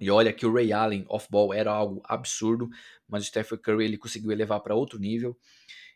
E 0.00 0.10
olha 0.10 0.32
que 0.32 0.44
o 0.44 0.52
Ray 0.52 0.72
Allen 0.72 1.04
off-ball 1.08 1.54
era 1.54 1.70
algo 1.70 2.02
absurdo, 2.04 2.68
mas 3.08 3.22
o 3.22 3.26
Stephen 3.26 3.58
Curry 3.58 3.84
ele 3.84 3.98
conseguiu 3.98 4.32
elevar 4.32 4.60
para 4.60 4.74
outro 4.74 4.98
nível. 4.98 5.36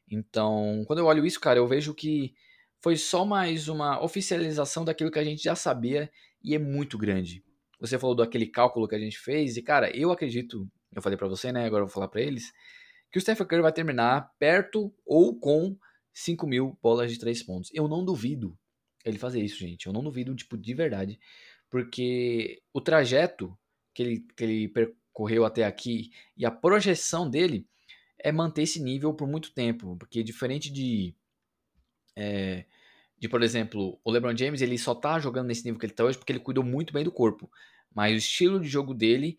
Então, 0.09 0.85
quando 0.87 1.01
eu 1.01 1.07
olho 1.07 1.27
isso, 1.27 1.41
cara, 1.41 1.59
eu 1.59 1.67
vejo 1.67 1.93
que 1.93 2.35
foi 2.81 2.97
só 2.97 3.25
mais 3.25 3.69
uma 3.69 4.03
oficialização 4.03 4.85
daquilo 4.85 5.11
que 5.11 5.19
a 5.19 5.25
gente 5.25 5.43
já 5.43 5.57
sabia 5.57 6.11
e 6.43 6.55
é 6.55 6.59
muito 6.59 6.97
grande. 6.97 7.43
Você 7.81 7.99
falou 7.99 8.15
daquele 8.15 8.46
cálculo 8.46 8.87
que 8.87 8.94
a 8.94 8.99
gente 8.99 9.19
fez 9.19 9.56
e, 9.56 9.63
cara, 9.63 9.94
eu 9.94 10.13
acredito, 10.13 10.69
eu 10.94 11.03
falei 11.03 11.19
para 11.19 11.27
você, 11.27 11.51
né, 11.51 11.67
agora 11.67 11.82
eu 11.82 11.87
vou 11.87 11.94
falar 11.94 12.08
para 12.08 12.23
eles, 12.23 12.53
que 13.11 13.19
o 13.19 13.20
Stephen 13.20 13.46
Curry 13.46 13.63
vai 13.63 13.73
terminar 13.73 14.31
perto 14.39 14.94
ou 15.05 15.39
com 15.39 15.77
5 16.15 16.46
mil 16.46 16.79
bolas 16.81 17.11
de 17.11 17.19
3 17.19 17.43
pontos. 17.43 17.70
Eu 17.75 17.89
não 17.89 18.05
duvido 18.05 18.56
ele 19.05 19.19
fazer 19.19 19.43
isso, 19.43 19.58
gente. 19.58 19.87
Eu 19.87 19.93
não 19.93 20.03
duvido, 20.03 20.35
tipo, 20.35 20.56
de 20.56 20.75
verdade 20.75 21.19
porque 21.70 22.63
o 22.73 22.81
trajeto 22.81 23.56
que 23.93 24.03
ele, 24.03 24.27
que 24.37 24.44
ele 24.44 24.69
percorreu 24.69 25.44
até 25.44 25.65
aqui 25.65 26.11
e 26.37 26.44
a 26.44 26.51
projeção 26.51 27.29
dele 27.29 27.67
é 28.19 28.32
manter 28.32 28.63
esse 28.63 28.82
nível 28.82 29.15
por 29.15 29.29
muito 29.29 29.53
tempo, 29.53 29.96
porque 29.96 30.23
diferente 30.23 30.70
de, 30.70 31.15
é, 32.15 32.65
de 33.19 33.29
por 33.29 33.43
exemplo, 33.43 33.99
o 34.05 34.11
LeBron 34.11 34.37
James, 34.37 34.61
ele 34.61 34.79
só 34.79 34.94
tá 34.94 35.19
jogando 35.19 35.46
nesse 35.46 35.65
nível 35.65 35.79
que 35.79 35.87
ele 35.87 35.93
tá 35.94 36.05
hoje 36.05 36.19
porque 36.19 36.32
ele 36.32 36.41
cuidou 36.41 36.65
muito 36.65 36.93
bem 36.93 37.05
do 37.05 37.13
corpo, 37.13 37.51
mas 37.94 38.15
o 38.15 38.19
estilo 38.19 38.61
de 38.61 38.69
jogo 38.69 38.94
dele 38.94 39.39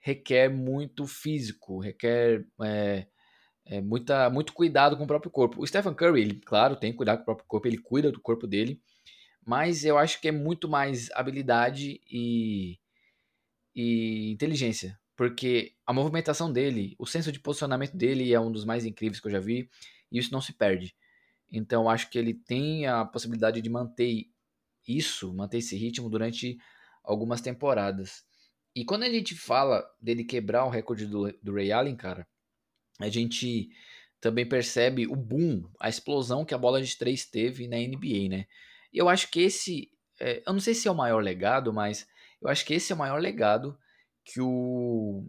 requer 0.00 0.48
muito 0.48 1.06
físico, 1.06 1.80
requer 1.80 2.46
é, 2.62 3.06
é, 3.66 3.80
muita, 3.80 4.30
muito 4.30 4.52
cuidado 4.52 4.96
com 4.96 5.04
o 5.04 5.06
próprio 5.06 5.30
corpo. 5.30 5.60
O 5.60 5.66
Stephen 5.66 5.94
Curry, 5.94 6.20
ele, 6.20 6.40
claro, 6.40 6.76
tem 6.76 6.92
que 6.92 6.96
cuidar 6.96 7.16
com 7.16 7.22
o 7.22 7.26
próprio 7.26 7.46
corpo, 7.46 7.68
ele 7.68 7.78
cuida 7.78 8.10
do 8.10 8.20
corpo 8.20 8.46
dele, 8.46 8.80
mas 9.48 9.82
eu 9.82 9.96
acho 9.96 10.20
que 10.20 10.28
é 10.28 10.30
muito 10.30 10.68
mais 10.68 11.10
habilidade 11.12 12.02
e, 12.06 12.78
e 13.74 14.30
inteligência. 14.30 15.00
Porque 15.16 15.72
a 15.86 15.92
movimentação 15.94 16.52
dele, 16.52 16.94
o 16.98 17.06
senso 17.06 17.32
de 17.32 17.40
posicionamento 17.40 17.96
dele 17.96 18.30
é 18.30 18.38
um 18.38 18.52
dos 18.52 18.66
mais 18.66 18.84
incríveis 18.84 19.18
que 19.18 19.26
eu 19.26 19.32
já 19.32 19.40
vi, 19.40 19.70
e 20.12 20.18
isso 20.18 20.30
não 20.30 20.42
se 20.42 20.52
perde. 20.52 20.94
Então 21.50 21.88
acho 21.88 22.10
que 22.10 22.18
ele 22.18 22.34
tem 22.34 22.86
a 22.86 23.06
possibilidade 23.06 23.62
de 23.62 23.70
manter 23.70 24.26
isso, 24.86 25.32
manter 25.32 25.56
esse 25.58 25.74
ritmo 25.78 26.10
durante 26.10 26.58
algumas 27.02 27.40
temporadas. 27.40 28.26
E 28.76 28.84
quando 28.84 29.04
a 29.04 29.10
gente 29.10 29.34
fala 29.34 29.82
dele 29.98 30.24
quebrar 30.24 30.66
o 30.66 30.70
recorde 30.70 31.06
do, 31.06 31.32
do 31.42 31.54
Ray 31.54 31.72
Allen, 31.72 31.96
cara, 31.96 32.28
a 33.00 33.08
gente 33.08 33.70
também 34.20 34.46
percebe 34.46 35.06
o 35.06 35.16
boom, 35.16 35.66
a 35.80 35.88
explosão 35.88 36.44
que 36.44 36.52
a 36.52 36.58
bola 36.58 36.82
de 36.82 36.98
três 36.98 37.24
teve 37.24 37.66
na 37.66 37.78
NBA, 37.78 38.28
né? 38.28 38.46
Eu 38.92 39.08
acho 39.08 39.30
que 39.30 39.40
esse. 39.40 39.90
É, 40.20 40.42
eu 40.46 40.52
não 40.52 40.60
sei 40.60 40.74
se 40.74 40.88
é 40.88 40.90
o 40.90 40.96
maior 40.96 41.22
legado, 41.22 41.72
mas 41.72 42.06
eu 42.40 42.48
acho 42.48 42.64
que 42.64 42.74
esse 42.74 42.92
é 42.92 42.94
o 42.94 42.98
maior 42.98 43.20
legado 43.20 43.78
que 44.24 44.40
o. 44.40 45.26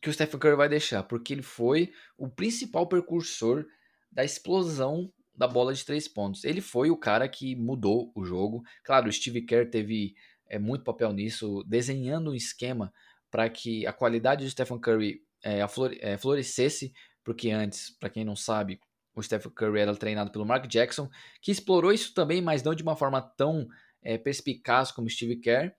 que 0.00 0.08
o 0.08 0.12
Stephen 0.12 0.38
Curry 0.38 0.56
vai 0.56 0.68
deixar, 0.68 1.02
porque 1.02 1.32
ele 1.32 1.42
foi 1.42 1.92
o 2.16 2.28
principal 2.28 2.86
precursor 2.86 3.64
da 4.10 4.24
explosão 4.24 5.12
da 5.34 5.46
bola 5.46 5.72
de 5.72 5.84
três 5.84 6.08
pontos. 6.08 6.44
Ele 6.44 6.60
foi 6.60 6.90
o 6.90 6.96
cara 6.96 7.28
que 7.28 7.54
mudou 7.54 8.10
o 8.14 8.24
jogo. 8.24 8.62
Claro, 8.82 9.08
o 9.08 9.12
Steve 9.12 9.42
Kerr 9.42 9.70
teve 9.70 10.14
é, 10.48 10.58
muito 10.58 10.84
papel 10.84 11.12
nisso, 11.12 11.62
desenhando 11.64 12.32
um 12.32 12.34
esquema 12.34 12.92
para 13.30 13.48
que 13.48 13.86
a 13.86 13.92
qualidade 13.92 14.44
do 14.44 14.50
Stephen 14.50 14.80
Curry 14.80 15.22
é, 15.44 15.60
é, 16.00 16.18
florescesse, 16.18 16.92
porque 17.22 17.50
antes, 17.50 17.90
para 17.98 18.10
quem 18.10 18.24
não 18.24 18.34
sabe, 18.34 18.80
o 19.18 19.22
Stephen 19.22 19.52
Curry 19.52 19.80
era 19.80 19.94
treinado 19.96 20.30
pelo 20.30 20.46
Mark 20.46 20.66
Jackson, 20.66 21.08
que 21.40 21.50
explorou 21.50 21.92
isso 21.92 22.14
também, 22.14 22.40
mas 22.40 22.62
não 22.62 22.74
de 22.74 22.82
uma 22.82 22.96
forma 22.96 23.20
tão 23.20 23.68
é, 24.02 24.16
perspicaz 24.16 24.90
como 24.90 25.08
Steve 25.08 25.36
Kerr. 25.36 25.72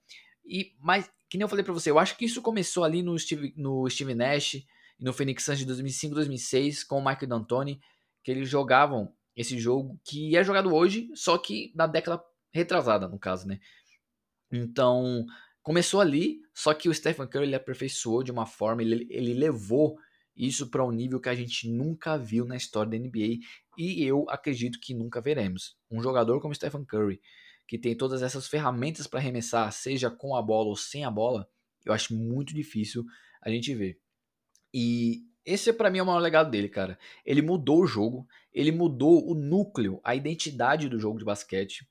E, 0.46 0.76
mas 0.80 1.10
que 1.30 1.38
nem 1.38 1.44
eu 1.44 1.50
falei 1.50 1.64
para 1.64 1.74
você, 1.74 1.92
eu 1.92 2.00
acho 2.00 2.18
que 2.18 2.26
isso 2.26 2.42
começou 2.42 2.84
ali 2.84 3.04
no 3.04 3.18
Steve, 3.18 3.54
no 3.56 3.88
Steve 3.90 4.16
Nash 4.16 4.56
e 4.56 4.66
no 5.00 5.14
Phoenix 5.14 5.44
Suns 5.44 5.60
de 5.60 5.66
2005, 5.66 6.16
2006 6.16 6.84
com 6.84 6.98
o 6.98 7.06
Mike 7.06 7.28
D'Antoni, 7.28 7.80
que 8.24 8.32
eles 8.32 8.50
jogavam 8.50 9.14
esse 9.36 9.58
jogo 9.58 10.00
que 10.04 10.36
é 10.36 10.44
jogado 10.44 10.74
hoje, 10.74 11.10
só 11.14 11.38
que 11.38 11.72
na 11.76 11.88
década 11.88 12.22
retrasada, 12.52 13.08
no 13.08 13.20
caso, 13.20 13.48
né? 13.48 13.60
Então, 14.52 15.26
começou 15.62 16.02
ali, 16.02 16.42
só 16.54 16.74
que 16.74 16.90
o 16.90 16.94
Stephen 16.94 17.28
Curry 17.28 17.46
ele 17.46 17.56
aperfeiçoou 17.56 18.24
de 18.24 18.32
uma 18.32 18.46
forma, 18.46 18.82
ele, 18.82 19.08
ele 19.10 19.34
levou 19.34 19.98
isso 20.40 20.70
para 20.70 20.86
um 20.86 20.92
nível 20.92 21.20
que 21.20 21.28
a 21.28 21.36
gente 21.36 21.70
nunca 21.70 22.18
viu 22.18 22.46
na 22.46 22.56
história 22.56 22.90
da 22.90 22.98
NBA 22.98 23.40
e 23.78 24.02
eu 24.02 24.26
acredito 24.30 24.80
que 24.80 24.94
nunca 24.94 25.20
veremos. 25.20 25.76
Um 25.92 26.02
jogador 26.02 26.40
como 26.40 26.56
Stephen 26.56 26.86
Curry, 26.86 27.22
que 27.68 27.78
tem 27.78 27.94
todas 27.94 28.22
essas 28.22 28.48
ferramentas 28.48 29.06
para 29.06 29.20
arremessar, 29.20 29.70
seja 29.74 30.10
com 30.10 30.34
a 30.34 30.42
bola 30.42 30.70
ou 30.70 30.78
sem 30.78 31.04
a 31.04 31.12
bola, 31.12 31.50
eu 31.86 31.92
acho 31.92 32.16
muito 32.16 32.54
difícil 32.54 33.04
a 33.42 33.50
gente 33.50 33.76
ver. 33.76 34.00
E 34.74 35.26
esse 35.46 35.74
para 35.74 35.90
mim 35.90 35.98
é 35.98 36.04
o 36.04 36.06
maior 36.06 36.20
legado 36.20 36.50
dele, 36.50 36.70
cara. 36.70 36.98
Ele 37.26 37.42
mudou 37.42 37.82
o 37.82 37.88
jogo, 37.88 38.26
ele 38.54 38.72
mudou 38.72 39.30
o 39.30 39.34
núcleo, 39.34 40.00
a 40.06 40.16
identidade 40.16 40.88
do 40.88 41.00
jogo 41.00 41.20
de 41.20 41.26
basquete. 41.26 41.86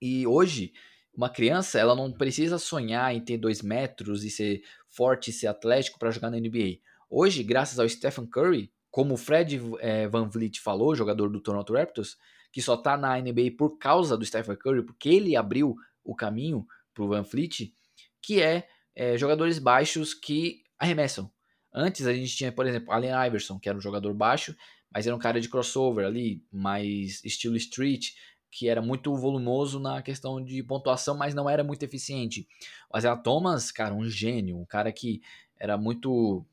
E 0.00 0.26
hoje, 0.26 0.72
uma 1.14 1.28
criança, 1.28 1.78
ela 1.78 1.94
não 1.94 2.10
precisa 2.10 2.58
sonhar 2.58 3.14
em 3.14 3.20
ter 3.20 3.36
dois 3.36 3.60
metros 3.60 4.24
e 4.24 4.30
ser 4.30 4.62
forte 4.88 5.28
e 5.30 5.32
ser 5.32 5.46
atlético 5.46 5.98
para 5.98 6.10
jogar 6.10 6.30
na 6.30 6.38
NBA. 6.38 6.78
Hoje, 7.08 7.42
graças 7.42 7.78
ao 7.78 7.88
Stephen 7.88 8.26
Curry, 8.26 8.72
como 8.90 9.14
o 9.14 9.16
Fred 9.16 9.60
é, 9.78 10.08
Van 10.08 10.28
Vliet 10.28 10.60
falou, 10.60 10.94
jogador 10.96 11.30
do 11.30 11.40
Toronto 11.40 11.72
Raptors, 11.72 12.16
que 12.50 12.60
só 12.60 12.76
tá 12.76 12.96
na 12.96 13.16
NBA 13.20 13.52
por 13.56 13.78
causa 13.78 14.16
do 14.16 14.24
Stephen 14.24 14.56
Curry, 14.56 14.82
porque 14.82 15.08
ele 15.08 15.36
abriu 15.36 15.76
o 16.02 16.14
caminho 16.14 16.66
pro 16.92 17.08
Van 17.08 17.22
Vliet, 17.22 17.72
que 18.20 18.42
é, 18.42 18.66
é 18.94 19.16
jogadores 19.16 19.58
baixos 19.58 20.14
que 20.14 20.62
arremessam. 20.78 21.30
Antes 21.72 22.06
a 22.06 22.14
gente 22.14 22.34
tinha, 22.34 22.50
por 22.50 22.66
exemplo, 22.66 22.92
Allen 22.92 23.12
Iverson, 23.26 23.58
que 23.58 23.68
era 23.68 23.76
um 23.76 23.82
jogador 23.82 24.12
baixo, 24.14 24.56
mas 24.90 25.06
era 25.06 25.14
um 25.14 25.18
cara 25.18 25.40
de 25.40 25.48
crossover 25.48 26.06
ali, 26.06 26.42
mais 26.50 27.22
estilo 27.22 27.56
street, 27.56 28.14
que 28.50 28.68
era 28.68 28.80
muito 28.80 29.14
volumoso 29.14 29.78
na 29.78 30.00
questão 30.00 30.42
de 30.42 30.62
pontuação, 30.62 31.14
mas 31.16 31.34
não 31.34 31.48
era 31.48 31.62
muito 31.62 31.82
eficiente. 31.82 32.48
O 32.92 32.96
Isaiah 32.96 33.16
Thomas, 33.16 33.70
cara, 33.70 33.94
um 33.94 34.08
gênio, 34.08 34.58
um 34.58 34.64
cara 34.64 34.90
que 34.90 35.20
era 35.58 35.76
muito 35.76 36.46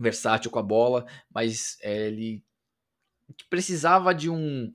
versátil 0.00 0.50
com 0.50 0.58
a 0.58 0.62
bola, 0.62 1.06
mas 1.32 1.76
é, 1.82 2.06
ele 2.06 2.42
precisava 3.48 4.14
de 4.14 4.30
um 4.30 4.72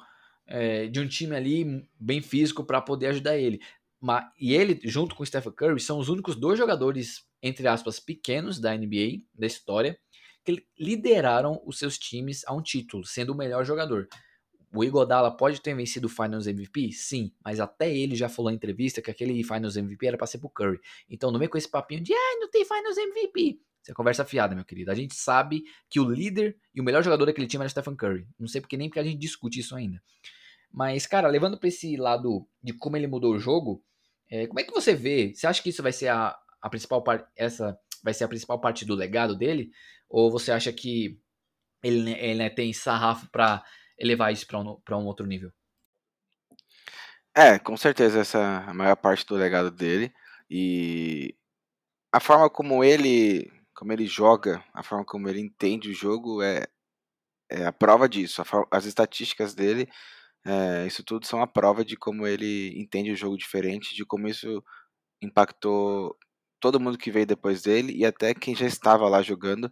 é, 0.47 0.87
de 0.87 0.99
um 0.99 1.07
time 1.07 1.35
ali 1.35 1.87
bem 1.99 2.21
físico 2.21 2.63
para 2.63 2.79
poder 2.79 3.07
ajudar 3.07 3.35
ele. 3.35 3.59
Mas, 3.99 4.25
e 4.39 4.53
ele, 4.53 4.79
junto 4.83 5.15
com 5.15 5.23
o 5.23 5.25
Stephen 5.25 5.51
Curry, 5.51 5.79
são 5.79 5.97
os 5.97 6.07
únicos 6.07 6.35
dois 6.35 6.59
jogadores, 6.59 7.25
entre 7.41 7.67
aspas, 7.67 7.99
pequenos 7.99 8.59
da 8.59 8.77
NBA, 8.77 9.23
da 9.33 9.47
história, 9.47 9.97
que 10.43 10.63
lideraram 10.77 11.59
os 11.65 11.79
seus 11.79 11.97
times 11.97 12.43
a 12.45 12.53
um 12.53 12.61
título, 12.61 13.03
sendo 13.03 13.33
o 13.33 13.35
melhor 13.35 13.65
jogador. 13.65 14.07
O 14.71 14.83
Igodala 14.83 15.35
pode 15.35 15.61
ter 15.61 15.73
vencido 15.73 16.05
o 16.05 16.09
Finals 16.09 16.45
MVP? 16.45 16.91
Sim, 16.91 17.31
mas 17.43 17.59
até 17.59 17.95
ele 17.95 18.13
já 18.13 18.29
falou 18.29 18.51
em 18.51 18.55
entrevista 18.55 19.01
que 19.01 19.09
aquele 19.09 19.43
Finals 19.43 19.77
MVP 19.77 20.05
era 20.05 20.17
para 20.17 20.27
ser 20.27 20.37
pro 20.37 20.49
Curry. 20.49 20.79
Então 21.09 21.31
não 21.31 21.39
vem 21.39 21.47
com 21.47 21.57
esse 21.57 21.69
papinho 21.69 22.03
de, 22.03 22.13
ah, 22.13 22.37
não 22.39 22.49
tem 22.51 22.63
Finals 22.63 22.97
MVP. 22.97 23.59
Isso 23.85 23.91
é 23.91 23.93
conversa 23.93 24.25
fiada, 24.25 24.55
meu 24.55 24.65
querido. 24.65 24.89
A 24.89 24.95
gente 24.95 25.13
sabe 25.13 25.63
que 25.87 25.99
o 25.99 26.09
líder 26.09 26.57
e 26.73 26.81
o 26.81 26.83
melhor 26.83 27.03
jogador 27.03 27.27
daquele 27.27 27.45
time 27.45 27.61
era 27.61 27.69
Stephen 27.69 27.95
Curry. 27.95 28.27
Não 28.39 28.47
sei 28.47 28.59
porque 28.59 28.75
nem 28.75 28.89
porque 28.89 28.99
a 28.99 29.03
gente 29.03 29.19
discute 29.19 29.59
isso 29.59 29.75
ainda. 29.75 30.01
Mas, 30.71 31.05
cara, 31.05 31.27
levando 31.27 31.55
para 31.55 31.69
esse 31.69 31.95
lado 31.95 32.47
de 32.63 32.73
como 32.73 32.97
ele 32.97 33.05
mudou 33.05 33.35
o 33.35 33.39
jogo, 33.39 33.83
é, 34.27 34.47
como 34.47 34.59
é 34.59 34.63
que 34.63 34.71
você 34.71 34.95
vê? 34.95 35.31
Você 35.35 35.45
acha 35.45 35.61
que 35.61 35.69
isso 35.69 35.83
vai 35.83 35.91
ser 35.91 36.07
a, 36.07 36.35
a 36.59 36.67
principal 36.67 37.03
parte, 37.03 37.29
essa 37.35 37.77
vai 38.03 38.11
ser 38.11 38.23
a 38.23 38.27
principal 38.27 38.59
parte 38.59 38.85
do 38.85 38.95
legado 38.95 39.35
dele? 39.35 39.69
Ou 40.09 40.31
você 40.31 40.51
acha 40.51 40.73
que 40.73 41.19
ele, 41.83 42.11
ele 42.13 42.39
né, 42.39 42.49
tem 42.49 42.73
sarrafo 42.73 43.29
para 43.29 43.63
elevar 43.99 44.33
isso 44.33 44.47
para 44.47 44.59
um, 44.59 44.81
um 44.89 45.05
outro 45.05 45.27
nível? 45.27 45.51
É, 47.35 47.59
com 47.59 47.77
certeza 47.77 48.21
essa 48.21 48.39
é 48.39 48.71
a 48.71 48.73
maior 48.73 48.95
parte 48.95 49.23
do 49.27 49.35
legado 49.35 49.69
dele. 49.69 50.11
E 50.49 51.35
a 52.11 52.19
forma 52.19 52.49
como 52.49 52.83
ele, 52.83 53.51
como 53.75 53.91
ele 53.93 54.07
joga, 54.07 54.63
a 54.73 54.81
forma 54.83 55.05
como 55.05 55.29
ele 55.29 55.41
entende 55.41 55.89
o 55.91 55.93
jogo 55.93 56.41
é, 56.41 56.65
é 57.49 57.65
a 57.65 57.73
prova 57.73 58.09
disso. 58.09 58.41
A, 58.41 58.45
as 58.71 58.85
estatísticas 58.85 59.53
dele, 59.53 59.87
é, 60.45 60.87
isso 60.87 61.03
tudo 61.03 61.25
são 61.27 61.41
a 61.41 61.47
prova 61.47 61.85
de 61.85 61.97
como 61.97 62.27
ele 62.27 62.73
entende 62.79 63.11
o 63.11 63.15
jogo 63.15 63.37
diferente, 63.37 63.95
de 63.95 64.05
como 64.05 64.27
isso 64.27 64.63
impactou 65.21 66.17
todo 66.59 66.79
mundo 66.79 66.97
que 66.97 67.11
veio 67.11 67.25
depois 67.27 67.61
dele 67.61 67.93
e 67.95 68.05
até 68.05 68.33
quem 68.33 68.55
já 68.55 68.65
estava 68.65 69.07
lá 69.09 69.21
jogando, 69.21 69.71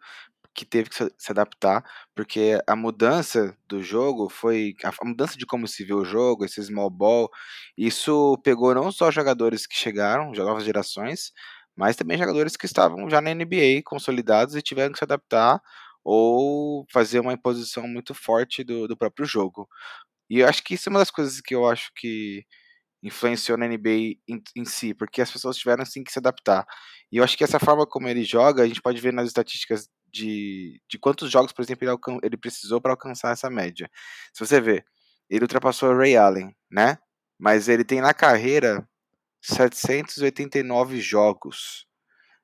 que 0.54 0.66
teve 0.66 0.90
que 0.90 0.96
se 0.96 1.32
adaptar, 1.32 1.84
porque 2.16 2.60
a 2.68 2.76
mudança 2.76 3.58
do 3.68 3.82
jogo 3.82 4.30
foi. 4.30 4.76
A 4.84 5.06
mudança 5.06 5.38
de 5.38 5.46
como 5.46 5.68
se 5.68 5.84
vê 5.84 5.94
o 5.94 6.06
jogo, 6.06 6.46
esse 6.46 6.62
small 6.64 6.90
ball, 6.90 7.30
isso 7.78 8.38
pegou 8.44 8.74
não 8.76 8.92
só 8.92 9.10
jogadores 9.12 9.66
que 9.66 9.76
chegaram, 9.76 10.32
de 10.32 10.40
novas 10.40 10.64
gerações, 10.64 11.32
mas 11.75 11.96
também 11.96 12.18
jogadores 12.18 12.56
que 12.56 12.65
estavam 12.65 13.10
já 13.10 13.22
na 13.22 13.34
NBA 13.34 13.82
consolidados 13.86 14.56
e 14.56 14.62
tiveram 14.62 14.92
que 14.92 15.00
se 15.00 15.03
adaptar 15.03 15.62
ou 16.03 16.86
fazer 16.92 17.20
uma 17.20 17.34
imposição 17.34 17.88
muito 17.88 18.13
forte 18.13 18.63
do, 18.63 18.88
do 18.88 18.98
próprio 18.98 19.25
jogo. 19.25 19.68
E 20.30 20.39
eu 20.39 20.48
acho 20.48 20.63
que 20.63 20.75
isso 20.75 20.89
é 20.89 20.92
uma 20.92 21.00
das 21.00 21.12
coisas 21.12 21.42
que 21.42 21.56
eu 21.56 21.68
acho 21.68 21.92
que 21.96 22.46
influenciou 23.03 23.58
na 23.58 23.68
NBA 23.68 24.18
em, 24.27 24.42
em, 24.56 24.65
si, 24.65 24.94
porque 24.94 25.22
as 25.22 25.32
pessoas 25.32 25.58
tiveram 25.58 25.86
sim 25.86 26.03
que 26.03 26.12
se 26.12 26.20
adaptar. 26.20 26.65
E 27.12 27.18
eu 27.18 27.24
acho 27.24 27.38
que 27.38 27.44
essa 27.44 27.60
forma 27.60 27.86
como 27.86 28.08
ele 28.08 28.24
joga, 28.24 28.63
a 28.63 28.68
gente 28.68 28.82
pode 28.82 29.00
ver 29.01 29.13
nas 29.13 29.27
estatísticas 29.27 29.89
de, 30.12 30.82
de 30.89 30.98
quantos 30.98 31.30
jogos, 31.30 31.51
por 31.51 31.62
exemplo, 31.63 31.88
ele, 31.88 32.20
ele 32.24 32.38
precisou 32.38 32.80
para 32.80 32.94
alcançar 32.94 33.32
essa 33.32 33.50
média. 33.50 33.89
Se 34.34 34.46
você 34.46 34.62
ver, 34.62 34.86
ele 35.30 35.44
ultrapassou 35.44 35.89
o 35.89 35.98
Ray 35.98 36.15
Allen, 36.15 36.56
né? 36.72 36.98
Mas 37.38 37.68
ele 37.68 37.84
tem 37.84 38.00
na 38.00 38.13
carreira 38.13 38.88
789 39.44 41.00
jogos. 41.02 41.86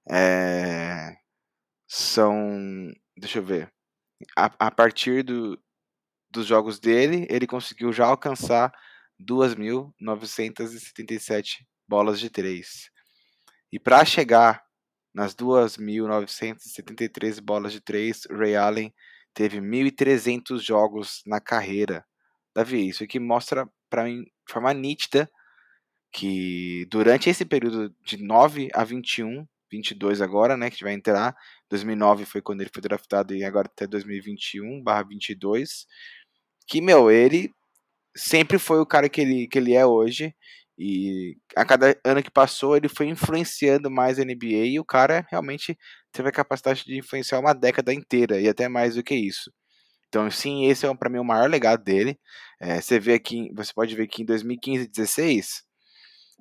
É, 0.10 1.16
são. 1.88 2.92
Deixa 3.18 3.40
eu 3.40 3.44
ver. 3.44 3.72
A, 4.38 4.68
a 4.68 4.70
partir 4.70 5.24
do, 5.24 5.58
dos 6.30 6.46
jogos 6.46 6.78
dele, 6.78 7.26
ele 7.30 7.48
conseguiu 7.48 7.94
já 7.94 8.06
alcançar 8.06 8.74
2.977 9.20 11.66
bolas 11.88 12.20
de 12.20 12.30
três. 12.30 12.92
E 13.72 13.80
para 13.80 14.04
chegar 14.04 14.62
nas 15.14 15.34
2.973 15.34 17.40
bolas 17.40 17.72
de 17.72 17.80
três, 17.80 18.28
Ray 18.30 18.58
Allen 18.58 18.94
teve 19.34 19.62
1.300 19.62 20.60
jogos 20.60 21.22
na 21.26 21.40
carreira. 21.40 22.06
Davi, 22.54 22.90
isso 22.90 23.06
aqui 23.06 23.20
mostra 23.20 23.66
para 23.90 24.04
mim 24.04 24.24
de 24.24 24.52
forma 24.52 24.74
nítida 24.74 25.32
que 26.12 26.86
durante 26.90 27.30
esse 27.30 27.46
período 27.46 27.94
de 28.04 28.18
9 28.18 28.70
a 28.74 28.84
21, 28.84 29.46
22 29.72 30.22
agora, 30.22 30.58
né, 30.58 30.70
que 30.70 30.84
vai 30.84 30.94
entrar, 30.94 31.36
2009 31.70 32.26
foi 32.26 32.42
quando 32.42 32.62
ele 32.62 32.72
foi 32.74 32.82
draftado 32.82 33.36
e 33.36 33.44
agora 33.44 33.68
até 33.72 33.88
2021/22, 33.88 35.86
que 36.68 36.82
meu, 36.82 37.12
ele 37.12 37.52
sempre 38.16 38.60
foi 38.60 38.80
o 38.80 38.86
cara 38.86 39.10
que 39.10 39.22
ele, 39.22 39.48
que 39.48 39.60
ele 39.60 39.74
é 39.74 39.86
hoje 39.86 40.34
e 40.78 41.36
a 41.56 41.66
cada 41.66 42.00
ano 42.06 42.24
que 42.24 42.32
passou, 42.32 42.78
ele 42.78 42.88
foi 42.90 43.08
influenciando 43.08 43.92
mais 43.92 44.18
a 44.20 44.24
NBA 44.24 44.66
e 44.68 44.80
o 44.80 44.86
cara 44.86 45.26
realmente 45.30 45.78
teve 46.12 46.30
a 46.30 46.32
capacidade 46.32 46.86
de 46.86 46.98
influenciar 46.98 47.40
uma 47.40 47.54
década 47.54 47.94
inteira 47.94 48.40
e 48.40 48.48
até 48.48 48.70
mais 48.70 48.96
do 48.96 49.04
que 49.04 49.16
isso. 49.16 49.52
Então, 50.08 50.30
sim, 50.32 50.66
esse 50.68 50.86
é 50.86 50.96
para 50.96 51.10
mim 51.10 51.20
o 51.20 51.24
maior 51.24 51.50
legado 51.50 51.84
dele. 51.84 52.20
É, 52.62 52.82
você 52.82 53.00
vê 53.00 53.14
aqui, 53.14 53.52
você 53.56 53.74
pode 53.74 53.96
ver 53.96 54.08
que 54.08 54.24
em 54.24 54.26
2015 54.26 54.84
e 54.86 54.88
2016 54.88 55.69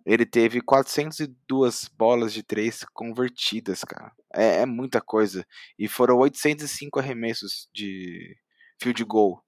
ele 0.09 0.25
teve 0.25 0.63
402 0.63 1.87
bolas 1.97 2.33
de 2.33 2.43
três 2.43 2.83
convertidas, 2.95 3.85
cara. 3.85 4.11
É, 4.35 4.63
é 4.63 4.67
muita 4.67 5.03
coisa. 5.03 5.47
E 5.79 5.87
foram 5.87 6.17
805 6.17 6.99
arremessos 6.99 7.69
de 7.75 8.35
field 8.81 9.05
goal. 9.05 9.45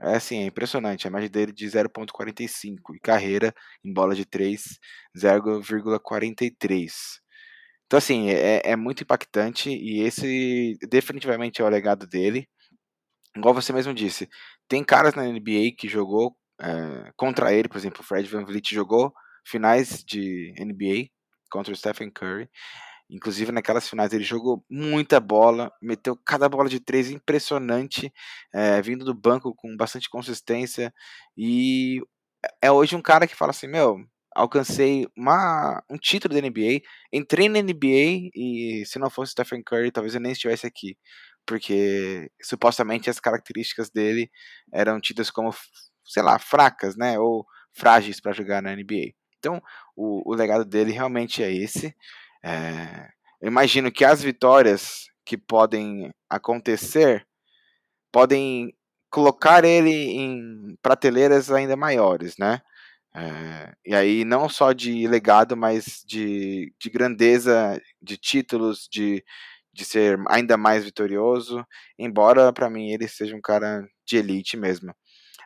É 0.00 0.16
assim, 0.16 0.42
é 0.42 0.46
impressionante. 0.46 1.08
A 1.08 1.10
média 1.10 1.30
dele 1.30 1.52
de 1.52 1.66
0,45 1.66 2.94
e 2.94 3.00
carreira 3.00 3.54
em 3.82 3.94
bola 3.94 4.14
de 4.14 4.26
3, 4.26 4.78
0,43. 5.16 6.92
Então, 7.86 7.96
assim, 7.98 8.28
é, 8.28 8.60
é 8.62 8.76
muito 8.76 9.02
impactante 9.04 9.70
e 9.70 10.02
esse 10.02 10.76
definitivamente 10.86 11.62
é 11.62 11.64
o 11.64 11.68
legado 11.68 12.06
dele. 12.06 12.46
Igual 13.36 13.54
você 13.54 13.72
mesmo 13.72 13.94
disse, 13.94 14.28
tem 14.68 14.84
caras 14.84 15.14
na 15.14 15.24
NBA 15.24 15.72
que 15.78 15.88
jogou 15.88 16.36
é, 16.60 17.10
contra 17.16 17.54
ele, 17.54 17.68
por 17.68 17.78
exemplo, 17.78 18.00
o 18.02 18.04
Fred 18.04 18.28
Van 18.28 18.44
Vliet 18.44 18.74
jogou 18.74 19.14
finais 19.44 20.04
de 20.04 20.54
NBA 20.58 21.08
contra 21.50 21.72
o 21.72 21.76
Stephen 21.76 22.10
Curry. 22.10 22.48
Inclusive 23.10 23.52
naquelas 23.52 23.88
finais 23.88 24.12
ele 24.12 24.24
jogou 24.24 24.64
muita 24.70 25.20
bola, 25.20 25.70
meteu 25.82 26.16
cada 26.16 26.48
bola 26.48 26.68
de 26.68 26.80
três 26.80 27.10
impressionante, 27.10 28.12
é, 28.52 28.80
vindo 28.82 29.04
do 29.04 29.14
banco 29.14 29.54
com 29.54 29.76
bastante 29.76 30.08
consistência. 30.08 30.92
E 31.36 32.00
é 32.62 32.70
hoje 32.70 32.96
um 32.96 33.02
cara 33.02 33.26
que 33.26 33.36
fala 33.36 33.50
assim: 33.50 33.66
Meu, 33.68 33.98
alcancei 34.34 35.06
uma, 35.16 35.82
um 35.90 35.96
título 35.98 36.34
da 36.34 36.40
NBA, 36.40 36.80
entrei 37.12 37.48
na 37.48 37.60
NBA 37.62 38.30
e 38.34 38.84
se 38.86 38.98
não 38.98 39.10
fosse 39.10 39.32
Stephen 39.32 39.62
Curry, 39.62 39.92
talvez 39.92 40.14
eu 40.14 40.20
nem 40.20 40.32
estivesse 40.32 40.66
aqui, 40.66 40.96
porque 41.46 42.30
supostamente 42.42 43.08
as 43.10 43.20
características 43.20 43.90
dele 43.90 44.30
eram 44.72 45.00
tidas 45.00 45.30
como, 45.30 45.54
sei 46.04 46.22
lá, 46.22 46.38
fracas, 46.38 46.96
né, 46.96 47.18
ou 47.18 47.46
frágeis 47.72 48.20
para 48.20 48.32
jogar 48.32 48.62
na 48.62 48.74
NBA. 48.74 49.12
Então, 49.44 49.62
o, 49.94 50.32
o, 50.32 50.34
legado 50.34 50.64
dele 50.64 50.90
realmente 50.90 51.42
é 51.42 51.52
esse. 51.52 51.94
É, 52.42 53.10
eu 53.42 53.48
imagino 53.48 53.92
que 53.92 54.02
as 54.02 54.22
vitórias 54.22 55.04
que 55.22 55.36
podem 55.36 56.10
acontecer 56.30 57.26
podem 58.10 58.74
colocar 59.10 59.62
ele 59.64 59.90
em 59.90 60.78
prateleiras 60.80 61.50
ainda 61.52 61.76
maiores, 61.76 62.38
né? 62.38 62.62
É, 63.14 63.74
e 63.84 63.94
aí 63.94 64.24
não 64.24 64.48
só 64.48 64.72
de 64.72 65.06
legado, 65.06 65.54
mas 65.56 66.02
de, 66.06 66.72
de 66.80 66.88
grandeza, 66.88 67.80
de 68.00 68.16
títulos, 68.16 68.88
de, 68.90 69.22
de 69.74 69.84
ser 69.84 70.18
ainda 70.30 70.56
mais 70.56 70.84
vitorioso, 70.84 71.66
embora 71.98 72.50
para 72.52 72.70
mim 72.70 72.90
ele 72.90 73.06
seja 73.08 73.36
um 73.36 73.42
cara 73.42 73.86
de 74.06 74.16
elite 74.16 74.56
mesmo. 74.56 74.94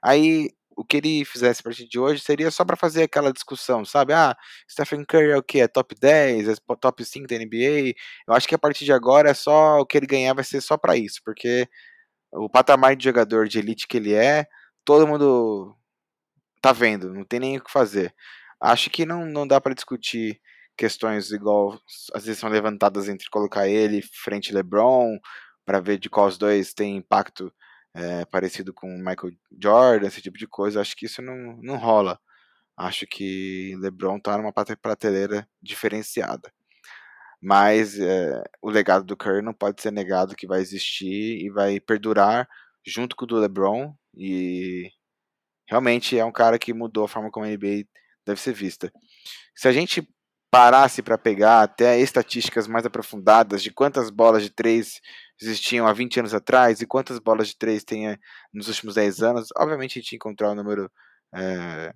Aí 0.02 0.50
o 0.78 0.84
que 0.84 0.98
ele 0.98 1.24
fizesse 1.24 1.60
a 1.60 1.64
partir 1.64 1.88
de 1.88 1.98
hoje 1.98 2.22
seria 2.22 2.52
só 2.52 2.64
para 2.64 2.76
fazer 2.76 3.02
aquela 3.02 3.32
discussão, 3.32 3.84
sabe? 3.84 4.12
Ah, 4.12 4.36
Stephen 4.70 5.04
Curry 5.04 5.32
é 5.32 5.36
o 5.36 5.42
que? 5.42 5.60
É 5.60 5.66
top 5.66 5.92
10, 6.00 6.48
é 6.48 6.54
top 6.80 7.04
5 7.04 7.26
da 7.26 7.36
NBA. 7.36 7.94
Eu 8.28 8.34
acho 8.34 8.46
que 8.46 8.54
a 8.54 8.58
partir 8.58 8.84
de 8.84 8.92
agora 8.92 9.30
é 9.30 9.34
só 9.34 9.80
o 9.80 9.86
que 9.86 9.96
ele 9.98 10.06
ganhar 10.06 10.34
vai 10.34 10.44
ser 10.44 10.60
só 10.60 10.78
para 10.78 10.96
isso, 10.96 11.20
porque 11.24 11.68
o 12.32 12.48
patamar 12.48 12.94
de 12.96 13.04
jogador 13.04 13.48
de 13.48 13.58
elite 13.58 13.88
que 13.88 13.96
ele 13.96 14.14
é, 14.14 14.46
todo 14.84 15.06
mundo 15.06 15.76
tá 16.62 16.72
vendo, 16.72 17.12
não 17.12 17.24
tem 17.24 17.40
nem 17.40 17.58
o 17.58 17.64
que 17.64 17.72
fazer. 17.72 18.14
Acho 18.60 18.90
que 18.90 19.06
não, 19.06 19.26
não 19.26 19.48
dá 19.48 19.60
para 19.60 19.74
discutir 19.74 20.40
questões 20.76 21.32
igual 21.32 21.80
às 22.14 22.24
vezes 22.24 22.38
são 22.40 22.48
levantadas 22.50 23.08
entre 23.08 23.28
colocar 23.30 23.68
ele 23.68 24.00
frente 24.02 24.54
LeBron 24.54 25.18
para 25.66 25.80
ver 25.80 25.98
de 25.98 26.08
qual 26.08 26.28
os 26.28 26.38
dois 26.38 26.72
tem 26.72 26.96
impacto 26.96 27.52
é, 27.94 28.24
parecido 28.26 28.72
com 28.72 28.88
Michael 28.98 29.32
Jordan, 29.60 30.06
esse 30.06 30.22
tipo 30.22 30.38
de 30.38 30.46
coisa. 30.46 30.80
Acho 30.80 30.96
que 30.96 31.06
isso 31.06 31.22
não, 31.22 31.56
não 31.62 31.76
rola. 31.76 32.18
Acho 32.76 33.06
que 33.06 33.74
LeBron 33.80 34.20
tá 34.20 34.38
numa 34.38 34.52
prateleira 34.52 35.48
diferenciada. 35.60 36.52
Mas 37.40 37.98
é, 37.98 38.42
o 38.62 38.70
legado 38.70 39.04
do 39.04 39.16
Curry 39.16 39.42
não 39.42 39.54
pode 39.54 39.80
ser 39.80 39.92
negado 39.92 40.36
que 40.36 40.46
vai 40.46 40.60
existir 40.60 41.44
e 41.44 41.50
vai 41.50 41.80
perdurar 41.80 42.48
junto 42.84 43.14
com 43.16 43.24
o 43.24 43.28
do 43.28 43.36
LeBron 43.36 43.94
e 44.16 44.90
realmente 45.68 46.18
é 46.18 46.24
um 46.24 46.32
cara 46.32 46.58
que 46.58 46.72
mudou 46.72 47.04
a 47.04 47.08
forma 47.08 47.30
como 47.30 47.46
a 47.46 47.48
NBA 47.48 47.84
deve 48.26 48.40
ser 48.40 48.52
vista. 48.52 48.92
Se 49.54 49.68
a 49.68 49.72
gente 49.72 50.08
parasse 50.50 51.02
para 51.02 51.18
pegar 51.18 51.62
até 51.62 52.00
estatísticas 52.00 52.66
mais 52.66 52.86
aprofundadas 52.86 53.62
de 53.62 53.70
quantas 53.70 54.10
bolas 54.10 54.42
de 54.42 54.50
três 54.50 55.00
existiam 55.40 55.86
há 55.86 55.92
20 55.92 56.20
anos 56.20 56.34
atrás 56.34 56.80
e 56.80 56.86
quantas 56.86 57.18
bolas 57.18 57.48
de 57.48 57.56
três 57.56 57.84
tem 57.84 58.08
eh, 58.08 58.18
nos 58.52 58.68
últimos 58.68 58.94
10 58.94 59.22
anos, 59.22 59.48
obviamente 59.56 59.98
a 59.98 60.02
gente 60.02 60.16
encontrar 60.16 60.50
um 60.50 60.54
número 60.54 60.90
é, 61.34 61.92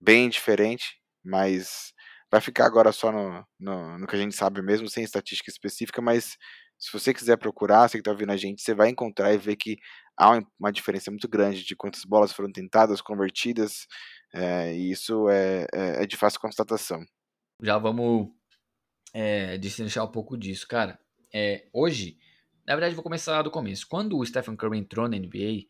bem 0.00 0.28
diferente, 0.28 0.96
mas 1.24 1.92
vai 2.30 2.40
ficar 2.40 2.66
agora 2.66 2.92
só 2.92 3.10
no, 3.10 3.44
no, 3.58 3.98
no, 3.98 4.06
que 4.06 4.16
a 4.16 4.18
gente 4.18 4.34
sabe 4.34 4.62
mesmo, 4.62 4.88
sem 4.88 5.02
estatística 5.02 5.50
específica, 5.50 6.00
mas 6.00 6.36
se 6.78 6.92
você 6.92 7.12
quiser 7.12 7.36
procurar, 7.36 7.88
você 7.88 7.98
que 7.98 8.00
está 8.00 8.10
ouvindo 8.10 8.32
a 8.32 8.36
gente, 8.36 8.62
você 8.62 8.72
vai 8.72 8.88
encontrar 8.88 9.34
e 9.34 9.38
ver 9.38 9.56
que 9.56 9.76
há 10.16 10.40
uma 10.58 10.72
diferença 10.72 11.10
muito 11.10 11.28
grande 11.28 11.64
de 11.64 11.76
quantas 11.76 12.04
bolas 12.04 12.32
foram 12.32 12.50
tentadas, 12.50 13.02
convertidas, 13.02 13.86
é, 14.32 14.74
e 14.74 14.90
isso 14.90 15.28
é, 15.28 15.66
é, 15.74 16.02
é, 16.02 16.06
de 16.06 16.16
fácil 16.16 16.40
constatação. 16.40 17.04
Já 17.60 17.76
vamos 17.78 18.28
é, 19.12 19.58
um 20.02 20.10
pouco 20.10 20.38
disso, 20.38 20.66
cara. 20.66 20.98
É, 21.34 21.68
hoje, 21.72 22.16
na 22.70 22.76
verdade, 22.76 22.94
vou 22.94 23.02
começar 23.02 23.42
do 23.42 23.50
começo. 23.50 23.84
Quando 23.88 24.16
o 24.16 24.24
Stephen 24.24 24.54
Curry 24.54 24.78
entrou 24.78 25.08
na 25.08 25.18
NBA, 25.18 25.66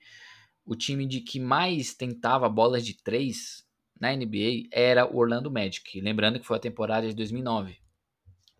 o 0.66 0.76
time 0.76 1.06
de 1.06 1.22
que 1.22 1.40
mais 1.40 1.94
tentava 1.94 2.46
bolas 2.46 2.84
de 2.84 2.92
três 2.92 3.66
na 3.98 4.14
NBA 4.14 4.68
era 4.70 5.06
o 5.10 5.16
Orlando 5.16 5.50
Magic. 5.50 5.98
Lembrando 5.98 6.38
que 6.38 6.44
foi 6.44 6.58
a 6.58 6.60
temporada 6.60 7.08
de 7.08 7.14
2009. 7.14 7.78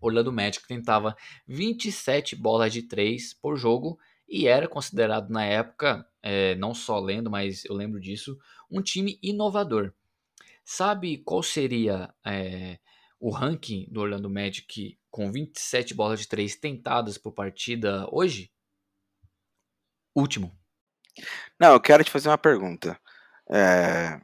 Orlando 0.01 0.33
Magic 0.33 0.67
tentava 0.67 1.15
27 1.47 2.35
bolas 2.35 2.73
de 2.73 2.81
três 2.81 3.35
por 3.35 3.59
jogo 3.59 3.99
e 4.27 4.47
era 4.47 4.67
considerado 4.67 5.29
na 5.29 5.45
época, 5.45 6.09
é, 6.23 6.55
não 6.55 6.73
só 6.73 6.99
lendo, 6.99 7.31
mas 7.31 7.67
eu 7.67 7.75
lembro 7.75 8.01
disso, 8.01 8.39
um 8.71 8.81
time 8.81 9.19
inovador. 9.23 9.93
Sabe 10.65 11.19
qual 11.19 11.43
seria 11.43 12.11
é, 12.25 12.79
o 13.21 13.31
ranking 13.31 13.87
do 13.91 14.01
Orlando 14.01 14.31
Magic 14.31 14.99
com 15.11 15.31
27 15.31 15.95
bolas 15.95 16.21
de 16.21 16.27
três 16.27 16.57
tentadas 16.57 17.19
por 17.19 17.33
partida 17.33 18.09
hoje? 18.11 18.51
Último. 20.17 20.51
Não, 21.61 21.73
eu 21.73 21.81
quero 21.81 22.03
te 22.03 22.11
fazer 22.11 22.29
uma 22.31 22.39
pergunta. 22.39 22.99
É... 23.53 24.21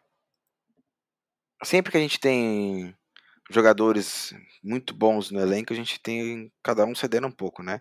Sempre 1.63 1.93
que 1.93 1.99
a 1.99 2.01
gente 2.01 2.19
tem 2.19 2.97
jogadores 3.51 4.33
muito 4.63 4.95
bons 4.95 5.31
no 5.31 5.41
elenco, 5.41 5.73
a 5.73 5.77
gente 5.77 6.01
tem 6.01 6.53
cada 6.63 6.85
um 6.85 6.95
cedendo 6.95 7.27
um 7.27 7.33
pouco, 7.33 7.63
né? 7.63 7.81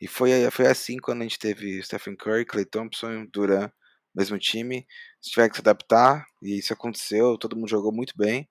E 0.00 0.06
foi, 0.06 0.50
foi 0.50 0.66
assim 0.66 0.98
quando 0.98 1.20
a 1.22 1.24
gente 1.24 1.38
teve 1.38 1.82
Stephen 1.82 2.16
Curry, 2.16 2.44
Clay 2.44 2.64
Thompson, 2.66 3.26
Duran, 3.32 3.70
mesmo 4.14 4.38
time. 4.38 4.86
Se 5.20 5.30
tiver 5.30 5.48
que 5.48 5.56
se 5.56 5.60
adaptar, 5.60 6.24
e 6.42 6.58
isso 6.58 6.72
aconteceu, 6.72 7.38
todo 7.38 7.56
mundo 7.56 7.68
jogou 7.68 7.92
muito 7.92 8.14
bem. 8.16 8.48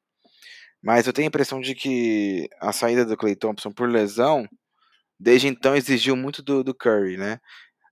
Mas 0.86 1.08
eu 1.08 1.14
tenho 1.14 1.26
a 1.28 1.30
impressão 1.30 1.60
de 1.60 1.74
que 1.74 2.48
a 2.62 2.72
saída 2.72 3.04
do 3.04 3.18
Clay 3.18 3.36
Thompson 3.36 3.72
por 3.72 3.90
lesão, 3.90 4.48
desde 5.20 5.48
então 5.48 5.76
exigiu 5.76 6.16
muito 6.16 6.44
do, 6.44 6.64
do 6.64 6.76
Curry, 6.76 7.18
né? 7.18 7.40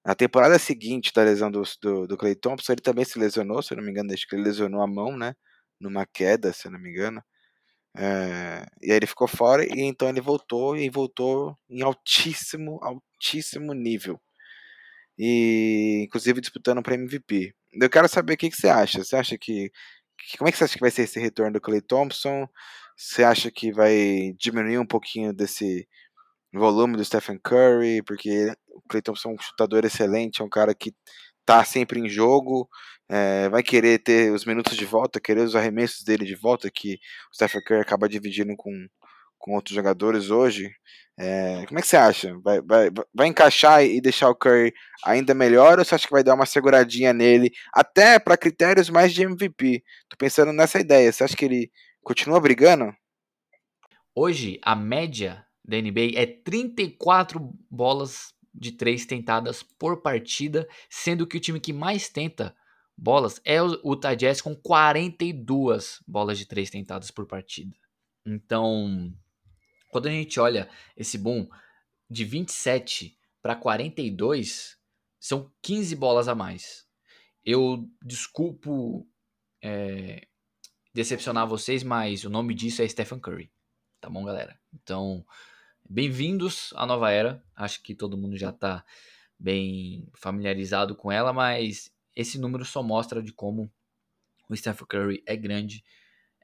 Na 0.05 0.15
temporada 0.15 0.59
seguinte 0.59 1.11
da 1.15 1.23
lesão 1.23 1.49
do, 1.51 1.63
do, 1.81 2.07
do 2.07 2.17
Clay 2.17 2.35
Thompson, 2.35 2.73
ele 2.73 2.81
também 2.81 3.05
se 3.05 3.17
lesionou, 3.19 3.63
se 3.63 3.73
eu 3.73 3.77
não 3.77 3.83
me 3.83 3.91
engano, 3.91 4.13
acho 4.13 4.27
que 4.27 4.35
ele 4.35 4.43
lesionou 4.43 4.81
a 4.81 4.87
mão, 4.87 5.17
né? 5.17 5.35
Numa 5.79 6.05
queda, 6.05 6.53
se 6.53 6.67
eu 6.67 6.71
não 6.71 6.79
me 6.79 6.89
engano. 6.91 7.23
É, 7.97 8.65
e 8.81 8.91
aí 8.91 8.97
ele 8.97 9.07
ficou 9.07 9.27
fora 9.27 9.65
e 9.65 9.81
então 9.81 10.09
ele 10.09 10.21
voltou 10.21 10.77
e 10.77 10.89
voltou 10.89 11.57
em 11.69 11.81
altíssimo, 11.83 12.79
altíssimo 12.83 13.73
nível. 13.73 14.21
E 15.17 16.03
inclusive 16.05 16.41
disputando 16.41 16.83
para 16.83 16.95
MVP. 16.95 17.55
Eu 17.73 17.89
quero 17.89 18.07
saber 18.07 18.33
o 18.33 18.37
que, 18.37 18.49
que 18.51 18.57
você 18.57 18.69
acha. 18.69 19.03
Você 19.03 19.15
acha 19.15 19.37
que, 19.37 19.71
que, 20.17 20.37
Como 20.37 20.49
é 20.49 20.51
que 20.51 20.57
você 20.59 20.65
acha 20.65 20.75
que 20.75 20.81
vai 20.81 20.91
ser 20.91 21.03
esse 21.03 21.19
retorno 21.19 21.53
do 21.53 21.61
Clay 21.61 21.81
Thompson? 21.81 22.47
Você 22.97 23.23
acha 23.23 23.51
que 23.51 23.71
vai 23.71 24.33
diminuir 24.39 24.77
um 24.77 24.85
pouquinho 24.85 25.33
desse 25.33 25.87
volume 26.53 26.97
do 26.97 27.05
Stephen 27.05 27.39
Curry? 27.43 28.03
Porque 28.03 28.53
o 28.69 28.81
Clay 28.89 29.01
Thompson 29.01 29.31
é 29.31 29.33
um 29.33 29.37
chutador 29.39 29.85
excelente, 29.85 30.41
é 30.41 30.45
um 30.45 30.49
cara 30.49 30.73
que 30.75 30.93
tá 31.45 31.63
sempre 31.63 31.99
em 31.99 32.09
jogo, 32.09 32.69
é, 33.09 33.49
vai 33.49 33.61
querer 33.61 33.99
ter 33.99 34.31
os 34.31 34.45
minutos 34.45 34.77
de 34.77 34.85
volta, 34.85 35.19
querer 35.19 35.41
os 35.41 35.55
arremessos 35.55 36.03
dele 36.03 36.25
de 36.25 36.35
volta, 36.35 36.71
que 36.71 36.95
o 37.31 37.35
Stephen 37.35 37.61
Curry 37.63 37.81
acaba 37.81 38.07
dividindo 38.07 38.55
com, 38.55 38.71
com 39.37 39.53
outros 39.55 39.75
jogadores 39.75 40.29
hoje. 40.29 40.71
É, 41.19 41.65
como 41.67 41.77
é 41.77 41.81
que 41.81 41.87
você 41.87 41.97
acha? 41.97 42.35
Vai, 42.43 42.61
vai, 42.61 42.89
vai 43.13 43.27
encaixar 43.27 43.83
e 43.83 44.01
deixar 44.01 44.29
o 44.29 44.35
Curry 44.35 44.73
ainda 45.05 45.33
melhor 45.33 45.77
ou 45.77 45.85
você 45.85 45.93
acha 45.93 46.07
que 46.07 46.13
vai 46.13 46.23
dar 46.23 46.33
uma 46.33 46.45
seguradinha 46.45 47.13
nele, 47.13 47.51
até 47.73 48.17
para 48.17 48.37
critérios 48.37 48.89
mais 48.89 49.13
de 49.13 49.23
MVP? 49.23 49.83
Tô 50.09 50.17
pensando 50.17 50.51
nessa 50.53 50.79
ideia. 50.79 51.11
Você 51.11 51.23
acha 51.23 51.35
que 51.35 51.45
ele 51.45 51.71
continua 52.03 52.39
brigando? 52.39 52.95
Hoje, 54.13 54.59
a 54.61 54.75
média 54.75 55.45
da 55.63 55.81
NBA 55.81 56.11
é 56.15 56.25
34 56.25 57.39
bolas 57.69 58.33
de 58.53 58.71
três 58.71 59.05
tentadas 59.05 59.63
por 59.63 60.01
partida, 60.01 60.67
sendo 60.89 61.25
que 61.25 61.37
o 61.37 61.39
time 61.39 61.59
que 61.59 61.73
mais 61.73 62.09
tenta 62.09 62.55
bolas 62.95 63.41
é 63.43 63.61
o 63.61 63.93
Utah 63.93 64.13
Jazz 64.13 64.41
com 64.41 64.55
42 64.55 66.03
bolas 66.07 66.37
de 66.37 66.45
três 66.45 66.69
tentadas 66.69 67.09
por 67.09 67.25
partida. 67.25 67.75
Então, 68.25 69.11
quando 69.89 70.07
a 70.07 70.11
gente 70.11 70.39
olha 70.39 70.69
esse 70.95 71.17
boom 71.17 71.47
de 72.09 72.23
27 72.23 73.17
para 73.41 73.55
42, 73.55 74.77
são 75.19 75.51
15 75.61 75.95
bolas 75.95 76.27
a 76.27 76.35
mais. 76.35 76.85
Eu 77.43 77.89
desculpo 78.01 79.07
é, 79.61 80.27
decepcionar 80.93 81.47
vocês, 81.47 81.83
mas 81.83 82.23
o 82.23 82.29
nome 82.29 82.53
disso 82.53 82.81
é 82.81 82.87
Stephen 82.87 83.19
Curry. 83.19 83.51
Tá 83.99 84.09
bom, 84.09 84.23
galera? 84.23 84.59
Então, 84.73 85.25
Bem-vindos 85.89 86.73
à 86.75 86.85
nova 86.85 87.11
era. 87.11 87.43
Acho 87.55 87.83
que 87.83 87.93
todo 87.93 88.17
mundo 88.17 88.37
já 88.37 88.49
está 88.49 88.83
bem 89.37 90.07
familiarizado 90.15 90.95
com 90.95 91.11
ela, 91.11 91.31
mas 91.33 91.93
esse 92.15 92.39
número 92.39 92.63
só 92.63 92.81
mostra 92.81 93.21
de 93.21 93.31
como 93.33 93.71
o 94.49 94.55
Stephen 94.55 94.87
Curry 94.87 95.23
é 95.25 95.35
grande, 95.35 95.83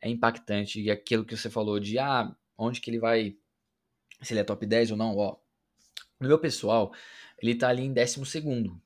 é 0.01 0.09
impactante 0.09 0.81
e 0.81 0.91
aquilo 0.91 1.25
que 1.25 1.35
você 1.35 1.49
falou 1.49 1.79
de 1.79 1.97
ah, 1.97 2.35
onde 2.57 2.81
que 2.81 2.91
ele 2.91 2.99
vai, 2.99 3.37
se 4.21 4.33
ele 4.33 4.41
é 4.41 4.43
top 4.43 4.65
10 4.65 4.91
ou 4.91 4.97
não, 4.97 5.15
ó. 5.17 5.37
No 6.19 6.27
meu 6.27 6.37
pessoal, 6.37 6.93
ele 7.41 7.55
tá 7.55 7.69
ali 7.69 7.83
em 7.83 7.93
12 7.93 8.23
segundo. 8.25 8.79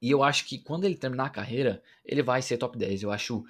E 0.00 0.10
eu 0.10 0.22
acho 0.22 0.44
que 0.44 0.58
quando 0.58 0.84
ele 0.84 0.96
terminar 0.96 1.26
a 1.26 1.30
carreira, 1.30 1.82
ele 2.04 2.22
vai 2.22 2.42
ser 2.42 2.58
top 2.58 2.78
10. 2.78 3.02
Eu 3.02 3.10
acho 3.10 3.44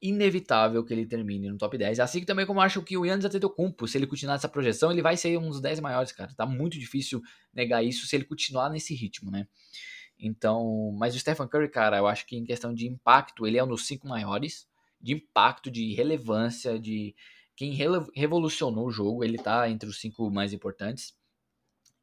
inevitável 0.00 0.84
que 0.84 0.92
ele 0.92 1.06
termine 1.06 1.48
no 1.48 1.58
top 1.58 1.76
10. 1.76 2.00
Assim 2.00 2.24
também 2.24 2.46
como 2.46 2.60
eu 2.60 2.64
acho 2.64 2.82
que 2.82 2.96
o 2.96 3.04
Yannis 3.04 3.24
Antetokounmpo, 3.24 3.86
se 3.88 3.98
ele 3.98 4.06
continuar 4.06 4.34
nessa 4.34 4.48
projeção, 4.48 4.92
ele 4.92 5.02
vai 5.02 5.16
ser 5.16 5.36
um 5.38 5.48
dos 5.48 5.60
10 5.60 5.80
maiores, 5.80 6.12
cara. 6.12 6.32
Tá 6.34 6.46
muito 6.46 6.78
difícil 6.78 7.20
negar 7.52 7.82
isso 7.82 8.06
se 8.06 8.16
ele 8.16 8.24
continuar 8.24 8.70
nesse 8.70 8.94
ritmo, 8.94 9.30
né? 9.30 9.46
Então, 10.18 10.92
mas 10.98 11.14
o 11.14 11.18
Stephen 11.18 11.46
Curry, 11.46 11.68
cara, 11.68 11.98
eu 11.98 12.06
acho 12.06 12.26
que 12.26 12.36
em 12.36 12.44
questão 12.44 12.74
de 12.74 12.86
impacto, 12.86 13.46
ele 13.46 13.58
é 13.58 13.64
um 13.64 13.68
dos 13.68 13.86
cinco 13.86 14.08
maiores, 14.08 14.68
de 15.00 15.12
impacto, 15.12 15.70
de 15.70 15.94
relevância, 15.94 16.78
de 16.78 17.14
quem 17.54 17.72
revolucionou 18.14 18.86
o 18.86 18.90
jogo, 18.90 19.24
ele 19.24 19.38
tá 19.38 19.68
entre 19.68 19.88
os 19.88 20.00
cinco 20.00 20.30
mais 20.30 20.52
importantes. 20.52 21.14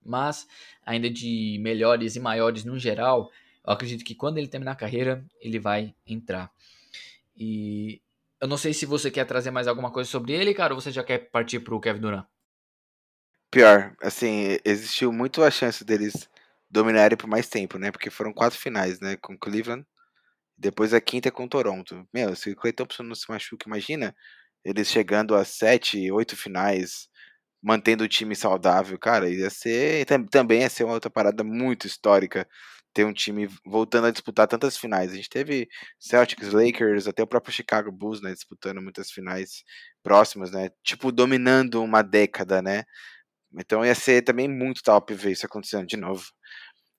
Mas 0.04 0.48
ainda 0.86 1.10
de 1.10 1.58
melhores 1.62 2.16
e 2.16 2.20
maiores 2.20 2.64
no 2.64 2.78
geral, 2.78 3.32
eu 3.66 3.74
acredito 3.74 4.04
que 4.06 4.14
quando 4.14 4.38
ele 4.38 4.48
terminar 4.48 4.74
a 4.74 4.76
carreira, 4.76 5.26
ele 5.42 5.60
vai 5.60 5.96
entrar. 6.06 6.52
E 7.36 8.02
eu 8.42 8.48
não 8.48 8.58
sei 8.58 8.74
se 8.74 8.86
você 8.86 9.12
quer 9.12 9.26
trazer 9.26 9.52
mais 9.52 9.68
alguma 9.68 9.92
coisa 9.92 10.10
sobre 10.10 10.34
ele, 10.34 10.54
cara, 10.54 10.74
ou 10.74 10.82
você 10.82 10.92
já 10.92 11.04
quer 11.04 11.30
partir 11.30 11.60
pro 11.60 11.80
Kevin 11.80 12.02
Durant? 12.02 12.26
Pior, 13.52 13.96
assim, 14.02 14.58
existiu 14.66 15.12
muito 15.14 15.42
a 15.44 15.50
chance 15.50 15.84
deles 15.84 16.30
dominarem 16.70 17.18
por 17.18 17.28
mais 17.28 17.48
tempo, 17.48 17.78
né? 17.78 17.92
Porque 17.92 18.10
foram 18.10 18.34
quatro 18.34 18.60
finais, 18.60 19.00
né? 19.00 19.16
Com 19.18 19.38
Cleveland. 19.38 19.86
Depois 20.58 20.94
a 20.94 21.02
quinta 21.02 21.32
com 21.32 21.48
Toronto. 21.48 22.08
Meu, 22.14 22.36
se 22.36 22.52
o 22.52 22.56
Clay 22.56 22.74
Thompson 22.74 23.04
não 23.04 23.16
se 23.16 23.30
machuca, 23.30 23.68
imagina 23.68 24.16
eles 24.64 24.90
chegando 24.90 25.36
a 25.36 25.46
sete, 25.46 26.12
oito 26.12 26.36
finais, 26.36 27.08
mantendo 27.62 28.04
o 28.04 28.08
time 28.08 28.36
saudável. 28.36 28.98
Cara, 29.00 29.30
ia 29.30 29.50
ser. 29.50 30.06
Também 30.32 30.62
ia 30.62 30.70
ser 30.70 30.84
uma 30.84 30.94
outra 30.94 31.10
parada 31.10 31.44
muito 31.44 31.88
histórica 31.88 32.48
ter 32.96 33.06
um 33.06 33.14
time 33.14 33.50
voltando 33.66 34.08
a 34.08 34.12
disputar 34.12 34.48
tantas 34.48 34.78
finais. 34.78 35.12
A 35.12 35.16
gente 35.16 35.30
teve 35.30 35.68
Celtics, 36.00 36.54
Lakers, 36.54 37.08
até 37.08 37.22
o 37.22 37.28
próprio 37.28 37.54
Chicago 37.54 37.92
Bulls, 37.92 38.22
né, 38.22 38.34
disputando 38.34 38.82
muitas 38.82 39.12
finais 39.12 39.64
próximas, 40.02 40.52
né, 40.52 40.70
tipo 40.84 41.12
dominando 41.12 41.84
uma 41.84 42.02
década, 42.02 42.62
né. 42.62 42.86
Então 43.60 43.86
ia 43.86 43.96
ser 43.96 44.24
também 44.24 44.48
muito 44.50 44.82
top 44.84 45.14
ver 45.14 45.32
isso 45.34 45.46
acontecendo 45.46 45.88
de 45.88 45.98
novo. 45.98 46.24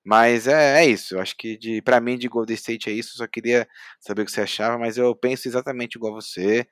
Mas 0.04 0.46
é, 0.48 0.82
é 0.84 0.86
isso, 0.86 1.16
eu 1.16 1.20
acho 1.20 1.36
que 1.36 1.58
de 1.58 1.82
para 1.82 2.00
mim 2.00 2.18
de 2.18 2.28
Golden 2.28 2.54
State 2.56 2.90
é 2.90 2.92
isso, 2.92 3.16
só 3.16 3.26
queria 3.26 3.68
saber 4.00 4.22
o 4.22 4.26
que 4.26 4.32
você 4.32 4.42
achava, 4.42 4.78
mas 4.78 4.98
eu 4.98 5.14
penso 5.16 5.48
exatamente 5.48 5.96
igual 5.96 6.14
você. 6.14 6.66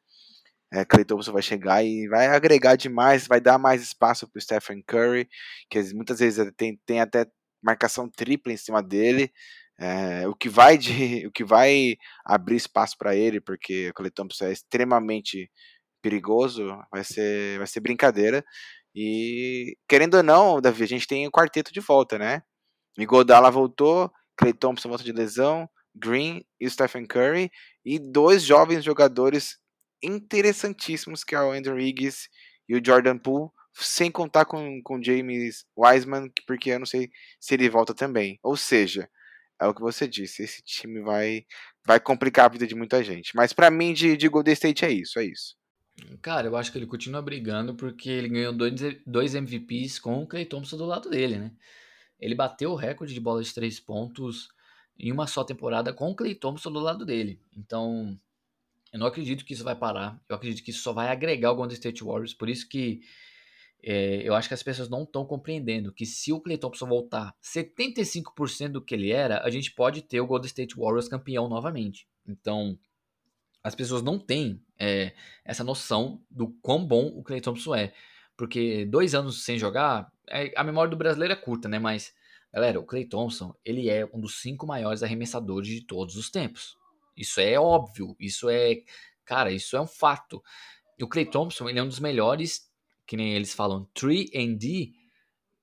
É, 0.73 0.85
Clay 0.85 1.05
Thompson 1.05 1.33
vai 1.33 1.43
chegar 1.43 1.85
e 1.85 2.09
vai 2.09 2.27
agregar 2.29 2.77
demais, 2.77 3.27
vai 3.29 3.41
dar 3.41 3.59
mais 3.59 3.83
espaço 3.83 4.29
para 4.31 4.41
Stephen 4.43 4.83
Curry, 4.87 5.29
que 5.71 5.81
muitas 5.95 6.21
vezes 6.21 6.51
tem, 6.57 6.79
tem 6.87 7.01
até 7.01 7.27
marcação 7.65 8.09
tripla 8.09 8.53
em 8.53 8.57
cima 8.57 8.83
dele. 8.83 9.33
É, 9.79 10.29
o 10.29 10.35
que 10.35 10.49
vai 10.49 10.79
de, 10.79 10.93
o 11.27 11.33
que 11.33 11.45
vai 11.45 11.97
abrir 12.25 12.57
espaço 12.57 12.97
para 12.99 13.17
ele, 13.17 13.41
porque 13.41 13.91
o 13.91 13.95
Clay 13.95 14.11
Thompson 14.11 14.47
é 14.47 14.53
extremamente 14.53 15.51
perigoso, 16.03 16.67
vai 16.93 17.03
ser, 17.03 17.59
vai 17.59 17.67
ser 17.67 17.81
brincadeira. 17.81 18.45
E 18.95 19.77
querendo 19.89 20.17
ou 20.17 20.23
não, 20.23 20.61
Davi, 20.61 20.85
a 20.85 20.87
gente 20.87 21.07
tem 21.07 21.27
o 21.27 21.33
quarteto 21.33 21.73
de 21.73 21.81
volta, 21.81 22.19
né? 22.19 22.43
Igodala 22.99 23.51
voltou, 23.51 24.13
Clay 24.37 24.53
Thompson 24.53 24.89
volta 24.89 25.03
de 25.03 25.13
lesão, 25.13 25.69
Green 25.95 26.45
e 26.61 26.69
Stephen 26.69 27.07
Curry 27.07 27.51
e 27.85 27.99
dois 27.99 28.43
jovens 28.43 28.85
jogadores 28.85 29.59
interessantíssimos 30.03 31.25
que 31.25 31.35
é 31.35 31.41
o 31.41 31.53
Andrew 31.53 31.79
Higgs 31.79 32.29
e 32.69 32.77
o 32.77 32.85
Jordan 32.85 33.19
Poole 33.19 33.51
sem 33.75 34.11
contar 34.11 34.45
com, 34.45 34.81
com 34.83 35.03
James 35.03 35.65
Wiseman, 35.77 36.31
porque 36.47 36.71
eu 36.71 36.79
não 36.79 36.87
sei 36.87 37.11
se 37.41 37.55
ele 37.55 37.69
volta 37.69 37.95
também. 37.95 38.39
Ou 38.43 38.57
seja, 38.57 39.09
é 39.61 39.67
o 39.67 39.75
que 39.75 39.81
você 39.81 40.07
disse, 40.07 40.43
esse 40.43 40.63
time 40.63 41.01
vai 41.01 41.45
vai 41.87 42.01
complicar 42.01 42.47
a 42.47 42.49
vida 42.49 42.67
de 42.67 42.75
muita 42.75 43.05
gente. 43.05 43.37
Mas 43.37 43.53
para 43.53 43.71
mim, 43.71 43.93
de, 43.93 44.17
de 44.17 44.29
Golden 44.29 44.55
State 44.55 44.85
é 44.85 44.91
isso, 44.91 45.19
é 45.19 45.25
isso. 45.25 45.57
Cara, 46.23 46.47
eu 46.49 46.57
acho 46.57 46.73
que 46.73 46.79
ele 46.79 46.87
continua 46.87 47.23
brigando 47.23 47.75
porque 47.75 48.09
ele 48.09 48.29
ganhou 48.29 48.53
dois, 48.53 48.73
dois 49.07 49.35
MVPs 49.35 49.99
com 49.99 50.23
o 50.23 50.27
Clay 50.27 50.45
Thompson 50.45 50.77
do 50.77 50.87
lado 50.87 51.11
dele, 51.11 51.39
né? 51.39 51.53
Ele 52.19 52.35
bateu 52.35 52.71
o 52.71 52.77
recorde 52.77 53.13
de 53.13 53.21
bola 53.21 53.43
de 53.43 53.53
três 53.53 53.79
pontos 53.79 54.49
em 54.99 55.13
uma 55.13 55.27
só 55.27 55.45
temporada 55.45 55.93
com 55.93 56.11
o 56.11 56.15
Clay 56.17 56.35
Thompson 56.35 56.73
do 56.73 56.81
lado 56.81 57.05
dele. 57.05 57.41
Então, 57.57 58.19
eu 58.93 58.99
não 58.99 59.07
acredito 59.07 59.45
que 59.45 59.53
isso 59.53 59.65
vai 59.65 59.77
parar. 59.77 60.21
Eu 60.29 60.37
acredito 60.37 60.65
que 60.65 60.71
isso 60.71 60.83
só 60.83 60.93
vai 60.93 61.09
agregar 61.09 61.53
o 61.53 61.57
Golden 61.57 61.75
State 61.75 62.03
Warriors. 62.03 62.33
Por 62.33 62.49
isso 62.49 62.69
que 62.69 63.03
é, 63.83 64.23
eu 64.27 64.35
acho 64.35 64.49
que 64.49 64.55
as 64.55 64.63
pessoas 64.63 64.89
não 64.89 65.03
estão 65.03 65.27
compreendendo 65.27 65.93
que 65.93 66.07
se 66.07 66.33
o 66.33 66.41
Clay 66.41 66.57
Thompson 66.57 66.87
voltar 66.87 67.35
75% 67.43 68.69
do 68.69 68.83
que 68.83 68.95
ele 68.95 69.11
era, 69.11 69.43
a 69.43 69.51
gente 69.51 69.73
pode 69.73 70.03
ter 70.03 70.21
o 70.21 70.27
Golden 70.27 70.47
State 70.47 70.75
Warriors 70.77 71.09
campeão 71.09 71.49
novamente. 71.49 72.09
Então, 72.27 72.79
as 73.63 73.75
pessoas 73.75 74.03
não 74.03 74.19
têm 74.19 74.63
é, 74.79 75.15
essa 75.45 75.63
noção 75.63 76.23
do 76.31 76.49
quão 76.63 76.87
bom 76.87 77.07
o 77.07 77.23
Clay 77.23 77.41
Thompson 77.41 77.75
é. 77.75 77.93
Porque 78.37 78.85
dois 78.87 79.15
anos 79.15 79.45
sem 79.45 79.59
jogar, 79.59 80.11
é, 80.29 80.53
a 80.57 80.65
memória 80.65 80.91
do 80.91 80.97
brasileiro 80.97 81.33
é 81.33 81.37
curta, 81.37 81.69
né? 81.69 81.79
Mas, 81.79 82.13
galera, 82.53 82.81
o 82.81 82.85
Clay 82.85 83.07
Thompson, 83.07 83.55
ele 83.65 83.89
é 83.89 84.05
um 84.13 84.21
dos 84.21 84.41
cinco 84.41 84.67
maiores 84.67 85.03
arremessadores 85.03 85.69
de 85.69 85.87
todos 85.87 86.17
os 86.17 86.31
tempos. 86.31 86.77
Isso 87.17 87.41
é 87.41 87.59
óbvio, 87.59 88.17
isso 88.19 88.49
é, 88.49 88.83
cara, 89.25 89.53
isso 89.53 89.77
é 89.77 89.81
um 89.81 89.87
fato. 89.87 90.43
O 91.01 91.09
Clay 91.09 91.27
Thompson, 91.27 91.69
ele 91.69 91.79
é 91.79 91.83
um 91.83 91.89
dos 91.89 92.01
melhores 92.01 92.69
que 93.07 93.17
nem 93.17 93.35
eles 93.35 93.55
falam, 93.55 93.89
3D 93.95 94.93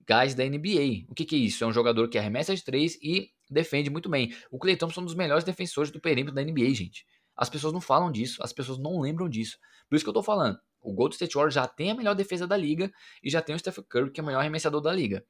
guys 0.08 0.34
da 0.36 0.43
NBA. 0.43 1.06
O 1.10 1.15
que, 1.15 1.25
que 1.25 1.36
é 1.36 1.39
isso? 1.39 1.63
É 1.63 1.67
um 1.67 1.73
jogador 1.73 2.10
que 2.10 2.17
arremessa 2.17 2.56
de 2.56 2.63
3 2.63 2.97
e 3.01 3.30
defende 3.49 3.89
muito 3.89 4.10
bem. 4.10 4.34
O 4.49 4.60
Clay 4.60 4.75
Thompson 4.75 5.01
é 5.01 5.04
um 5.04 5.06
dos 5.06 5.15
melhores 5.15 5.43
defensores 5.43 5.91
do 5.91 5.99
perímetro 5.99 6.36
da 6.36 6.43
NBA, 6.43 6.73
gente. 6.73 7.06
As 7.36 7.49
pessoas 7.49 7.73
não 7.73 7.82
falam 7.82 8.12
disso, 8.12 8.41
as 8.43 8.54
pessoas 8.54 8.77
não 8.77 8.99
lembram 8.99 9.30
disso. 9.30 9.58
Por 9.89 9.95
isso 9.95 10.06
que 10.06 10.10
eu 10.10 10.13
tô 10.13 10.23
falando. 10.23 10.60
O 10.82 10.93
Golden 10.93 11.13
State 11.13 11.36
Warriors 11.36 11.54
já 11.54 11.67
tem 11.67 11.91
a 11.91 11.95
melhor 11.95 12.15
defesa 12.15 12.47
da 12.47 12.58
liga 12.58 12.91
e 13.23 13.30
já 13.30 13.41
tem 13.41 13.56
o 13.56 13.60
Stephen 13.60 13.84
Curry, 13.88 14.12
que 14.12 14.19
é 14.19 14.23
o 14.23 14.25
melhor 14.25 14.39
arremessador 14.39 14.82
da 14.82 14.91
liga. 14.91 15.23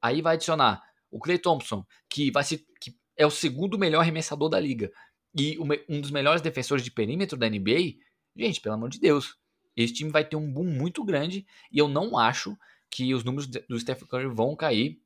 Aí 0.00 0.20
vai 0.20 0.34
adicionar 0.34 0.82
o 1.10 1.18
Clay 1.18 1.38
Thompson, 1.38 1.84
que 2.08 2.30
vai 2.30 2.44
ser 2.44 2.64
que 2.80 2.94
é 3.16 3.24
o 3.24 3.30
segundo 3.30 3.78
melhor 3.78 4.00
arremessador 4.00 4.48
da 4.48 4.60
liga 4.60 4.90
e 5.38 5.58
um 5.88 6.00
dos 6.00 6.10
melhores 6.10 6.42
defensores 6.42 6.82
de 6.82 6.90
perímetro 6.90 7.38
da 7.38 7.48
NBA. 7.48 7.94
Gente, 8.34 8.60
pelo 8.60 8.74
amor 8.74 8.90
de 8.90 8.98
Deus. 8.98 9.36
Esse 9.76 9.92
time 9.92 10.10
vai 10.10 10.24
ter 10.24 10.36
um 10.36 10.50
boom 10.50 10.64
muito 10.64 11.04
grande 11.04 11.46
e 11.70 11.78
eu 11.78 11.88
não 11.88 12.16
acho 12.18 12.56
que 12.90 13.14
os 13.14 13.24
números 13.24 13.46
do 13.46 13.78
Stephen 13.78 14.06
Curry 14.06 14.28
vão 14.28 14.56
cair. 14.56 15.00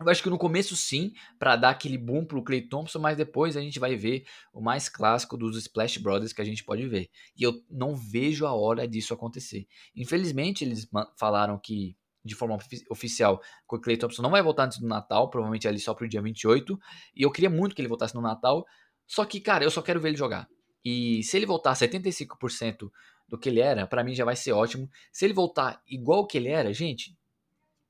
Eu 0.00 0.08
acho 0.08 0.22
que 0.22 0.30
no 0.30 0.38
começo 0.38 0.74
sim, 0.74 1.12
para 1.38 1.54
dar 1.54 1.70
aquele 1.70 1.96
boom 1.96 2.24
pro 2.24 2.42
Clay 2.42 2.62
Thompson, 2.62 2.98
mas 2.98 3.16
depois 3.16 3.56
a 3.56 3.60
gente 3.60 3.78
vai 3.78 3.94
ver 3.94 4.24
o 4.52 4.60
mais 4.60 4.88
clássico 4.88 5.36
dos 5.36 5.56
Splash 5.56 5.98
Brothers 5.98 6.32
que 6.32 6.42
a 6.42 6.44
gente 6.44 6.64
pode 6.64 6.86
ver. 6.88 7.10
E 7.36 7.42
eu 7.42 7.62
não 7.70 7.94
vejo 7.94 8.46
a 8.46 8.52
hora 8.52 8.88
disso 8.88 9.14
acontecer. 9.14 9.66
Infelizmente, 9.94 10.64
eles 10.64 10.88
falaram 11.16 11.58
que 11.58 11.96
de 12.24 12.34
forma 12.34 12.56
oficial 12.88 13.40
que 13.68 13.76
o 13.76 13.80
Clay 13.80 13.96
Thompson 13.96 14.22
não 14.22 14.30
vai 14.30 14.42
voltar 14.42 14.64
antes 14.64 14.78
do 14.78 14.86
Natal, 14.86 15.28
provavelmente 15.28 15.66
ali 15.66 15.78
só 15.78 15.92
pro 15.92 16.08
dia 16.08 16.22
28. 16.22 16.78
E 17.14 17.22
eu 17.22 17.30
queria 17.30 17.50
muito 17.50 17.74
que 17.74 17.82
ele 17.82 17.88
voltasse 17.88 18.14
no 18.14 18.20
Natal. 18.20 18.64
Só 19.06 19.24
que, 19.24 19.40
cara, 19.40 19.64
eu 19.64 19.70
só 19.70 19.82
quero 19.82 20.00
ver 20.00 20.08
ele 20.08 20.16
jogar. 20.16 20.48
E 20.84 21.22
se 21.22 21.36
ele 21.36 21.46
voltar 21.46 21.74
75% 21.74 22.90
do 23.32 23.38
que 23.38 23.48
ele 23.48 23.60
era, 23.60 23.86
para 23.86 24.04
mim 24.04 24.14
já 24.14 24.26
vai 24.26 24.36
ser 24.36 24.52
ótimo. 24.52 24.90
Se 25.10 25.24
ele 25.24 25.32
voltar 25.32 25.82
igual 25.86 26.26
que 26.26 26.36
ele 26.36 26.50
era, 26.50 26.70
gente, 26.74 27.16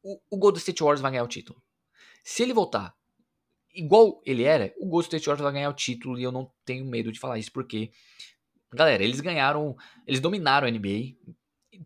o, 0.00 0.20
o 0.30 0.36
Golden 0.36 0.60
State 0.60 0.80
Warriors 0.80 1.00
vai 1.00 1.10
ganhar 1.10 1.24
o 1.24 1.28
título. 1.28 1.60
Se 2.22 2.44
ele 2.44 2.52
voltar 2.52 2.94
igual 3.74 4.22
ele 4.24 4.44
era, 4.44 4.72
o 4.78 4.86
Golden 4.86 5.08
State 5.08 5.26
Warriors 5.26 5.42
vai 5.42 5.52
ganhar 5.52 5.68
o 5.68 5.74
título 5.74 6.16
e 6.16 6.22
eu 6.22 6.30
não 6.30 6.48
tenho 6.64 6.84
medo 6.84 7.10
de 7.10 7.18
falar 7.18 7.40
isso 7.40 7.50
porque, 7.50 7.90
galera, 8.72 9.02
eles 9.02 9.20
ganharam, 9.20 9.76
eles 10.06 10.20
dominaram 10.20 10.68
a 10.68 10.70
NBA. 10.70 11.16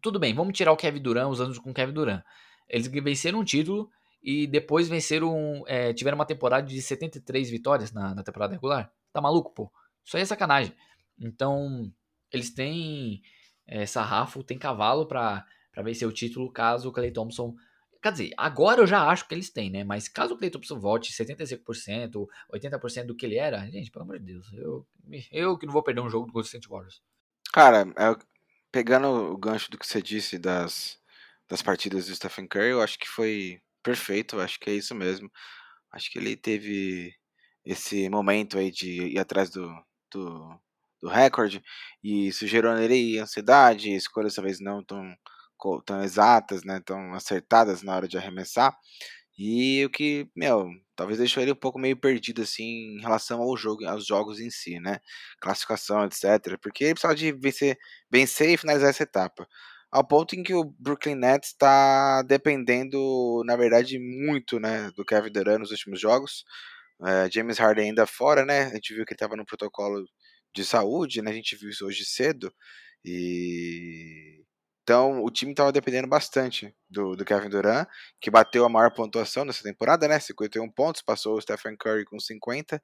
Tudo 0.03 0.19
bem, 0.19 0.35
vamos 0.35 0.55
tirar 0.55 0.73
o 0.73 0.77
Kevin 0.77 1.01
Durant, 1.01 1.31
os 1.31 1.41
anos 1.41 1.59
com 1.59 1.71
o 1.71 1.75
Kevin 1.75 1.95
Durant. 1.95 2.23
Eles 2.69 2.89
venceram 2.89 3.39
um 3.39 3.45
título 3.45 3.91
e 4.23 4.47
depois 4.47 4.87
venceram, 4.87 5.65
é, 5.67 5.95
tiveram 5.95 6.19
uma 6.19 6.27
temporada 6.27 6.67
de 6.67 6.83
73 6.83 7.49
vitórias 7.49 7.91
na, 7.91 8.15
na 8.15 8.23
temporada 8.23 8.53
regular. 8.53 8.93
Tá 9.15 9.21
maluco, 9.23 9.55
pô? 9.55 9.73
Isso 10.05 10.15
aí 10.15 10.23
é 10.23 10.27
sacanagem. 10.27 10.75
Então, 11.19 11.91
eles 12.31 12.53
têm 12.53 13.23
é, 13.67 13.85
sarrafo, 13.87 14.43
tem 14.43 14.59
cavalo 14.59 15.07
para 15.07 15.45
vencer 15.83 16.07
o 16.07 16.13
título 16.13 16.51
caso 16.51 16.89
o 16.89 16.93
Clay 16.93 17.11
Thompson. 17.11 17.55
Quer 18.03 18.13
dizer, 18.13 18.31
agora 18.37 18.83
eu 18.83 18.87
já 18.87 19.09
acho 19.09 19.27
que 19.27 19.35
eles 19.35 19.51
têm, 19.51 19.71
né? 19.71 19.83
Mas 19.83 20.09
caso 20.09 20.35
o 20.35 20.39
Clay 20.39 20.51
Thompson 20.51 20.79
volte 20.79 21.13
75%, 21.13 22.27
80% 22.53 23.07
do 23.07 23.17
que 23.17 23.27
ele 23.27 23.37
era, 23.37 23.69
gente, 23.71 23.91
pelo 23.91 24.05
amor 24.05 24.19
de 24.19 24.27
Deus, 24.27 24.53
eu, 24.53 24.87
eu 25.33 25.59
que 25.59 25.67
não 25.67 25.73
vou 25.73 25.83
perder 25.83 26.01
um 26.01 26.11
jogo 26.11 26.27
do 26.27 26.33
Golden 26.33 26.47
State 26.47 26.69
Warriors. 26.69 27.03
Cara, 27.53 27.83
é, 27.97 28.17
pegando 28.71 29.09
o 29.09 29.37
gancho 29.37 29.71
do 29.71 29.79
que 29.79 29.87
você 29.87 30.03
disse 30.03 30.39
das, 30.39 30.99
das 31.49 31.63
partidas 31.63 32.07
do 32.07 32.15
Stephen 32.15 32.47
Curry, 32.47 32.71
eu 32.71 32.83
acho 32.83 32.99
que 32.99 33.09
foi 33.09 33.61
perfeito, 33.83 34.41
acho 34.41 34.61
que 34.61 34.71
é 34.71 34.75
isso 34.75 34.95
mesmo. 34.95 35.31
Acho 35.93 36.11
que 36.11 36.19
ele 36.19 36.37
teve 36.37 37.15
esse 37.65 38.09
momento 38.09 38.59
aí 38.59 38.71
de 38.71 39.15
ir 39.15 39.19
atrás 39.19 39.51
do, 39.51 39.69
do 40.13 40.61
do 41.03 41.09
recorde, 41.09 41.63
e 42.03 42.29
isso 42.29 42.47
gerou 42.47 42.75
nele 42.75 43.19
ansiedade, 43.19 43.95
escolhas 43.95 44.35
talvez 44.35 44.61
não 44.61 44.83
tão, 44.85 45.15
tão 45.85 46.03
exatas, 46.03 46.65
né, 46.65 46.81
tão 46.85 47.15
acertadas 47.15 47.83
na 47.83 47.95
hora 47.97 48.09
de 48.09 48.17
arremessar. 48.19 48.77
E 49.39 49.85
o 49.85 49.91
que, 49.91 50.29
meu, 50.35 50.67
talvez 50.97 51.19
deixou 51.19 51.43
ele 51.43 51.53
um 51.53 51.57
pouco 51.57 51.79
meio 51.79 51.97
perdido 51.97 52.43
assim 52.43 52.97
em 52.97 53.01
relação 53.03 53.41
ao 53.43 53.57
jogo, 53.57 53.87
aos 53.87 54.07
jogos 54.07 54.41
em 54.41 54.51
si, 54.51 54.81
né? 54.81 54.99
Classificação, 55.41 56.05
etc. 56.07 56.59
Porque 56.61 56.85
ele 56.85 56.95
precisava 56.95 57.15
de 57.15 57.33
vencer, 57.33 57.77
vencer 58.11 58.49
e 58.51 58.57
finalizar 58.57 58.89
essa 58.91 59.03
etapa. 59.03 59.47
Ao 59.91 60.07
ponto 60.07 60.35
em 60.35 60.43
que 60.43 60.55
o 60.55 60.65
Brooklyn 60.79 61.15
Nets 61.17 61.51
está 61.51 62.23
dependendo, 62.23 63.43
na 63.45 63.57
verdade, 63.57 63.99
muito, 63.99 64.59
né, 64.59 64.91
do 64.97 65.05
Kevin 65.05 65.31
Durant 65.31 65.61
nos 65.61 65.71
últimos 65.71 66.01
jogos. 66.01 66.45
É, 67.05 67.31
James 67.31 67.59
Harden 67.59 67.91
ainda 67.91 68.07
fora, 68.07 68.45
né? 68.45 68.65
A 68.65 68.75
gente 68.75 68.95
viu 68.95 69.05
que 69.05 69.13
ele 69.13 69.17
estava 69.17 69.37
no 69.37 69.45
protocolo 69.45 70.05
de 70.57 70.65
saúde, 70.65 71.23
né? 71.23 71.31
A 71.31 71.35
gente 71.35 71.55
viu 71.57 71.71
isso 71.71 71.87
hoje 71.87 72.05
cedo. 72.05 72.53
E 73.05 74.43
então 74.83 75.23
o 75.25 75.31
time 75.31 75.53
estava 75.53 75.73
dependendo 75.73 76.09
bastante 76.09 76.75
do, 76.89 77.17
do, 77.17 77.25
Kevin 77.25 77.49
Durant, 77.49 77.89
que 78.21 78.31
bateu 78.31 78.65
a 78.65 78.69
maior 78.69 78.93
pontuação 78.95 79.45
nessa 79.45 79.63
temporada, 79.63 80.09
né? 80.09 80.19
51 80.19 80.71
pontos, 80.73 81.03
passou 81.03 81.37
o 81.37 81.41
Stephen 81.41 81.77
Curry 81.77 82.05
com 82.05 82.19
50. 82.19 82.81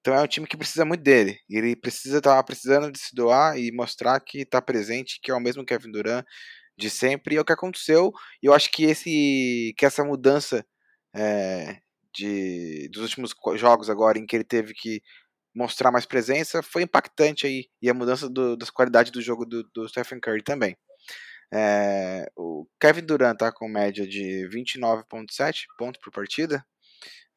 Então 0.00 0.14
é 0.14 0.22
um 0.22 0.26
time 0.26 0.46
que 0.46 0.56
precisa 0.56 0.84
muito 0.84 1.02
dele. 1.02 1.38
Ele 1.48 1.74
precisa 1.76 2.18
estar 2.18 2.36
tá 2.36 2.42
precisando 2.42 2.92
de 2.92 2.98
se 2.98 3.14
doar 3.14 3.58
e 3.58 3.72
mostrar 3.72 4.20
que 4.20 4.42
está 4.42 4.62
presente, 4.62 5.18
que 5.22 5.30
é 5.30 5.34
o 5.34 5.40
mesmo 5.40 5.64
Kevin 5.64 5.90
Durant 5.90 6.24
de 6.78 6.90
sempre. 6.90 7.34
E 7.34 7.38
é 7.38 7.40
o 7.40 7.44
que 7.44 7.52
aconteceu. 7.52 8.12
E 8.42 8.46
eu 8.46 8.54
acho 8.54 8.70
que 8.70 8.84
esse 8.84 9.74
que 9.76 9.86
essa 9.86 10.04
mudança 10.04 10.64
é, 11.14 11.78
de, 12.14 12.88
dos 12.92 13.02
últimos 13.02 13.34
jogos 13.56 13.90
agora, 13.90 14.18
em 14.18 14.26
que 14.26 14.36
ele 14.36 14.44
teve 14.44 14.74
que 14.74 15.02
mostrar 15.54 15.90
mais 15.90 16.06
presença, 16.06 16.62
foi 16.62 16.82
impactante 16.82 17.46
aí. 17.46 17.66
E 17.82 17.90
a 17.90 17.94
mudança 17.94 18.28
do, 18.28 18.56
das 18.56 18.70
qualidades 18.70 19.10
do 19.10 19.20
jogo 19.22 19.44
do, 19.44 19.62
do 19.74 19.88
Stephen 19.88 20.20
Curry 20.20 20.42
também. 20.42 20.76
É, 21.52 22.30
o 22.36 22.66
Kevin 22.80 23.04
Durant 23.04 23.36
tá 23.36 23.52
com 23.52 23.68
média 23.68 24.06
de 24.06 24.48
29,7 24.48 25.64
pontos 25.78 26.00
por 26.02 26.12
partida. 26.12 26.64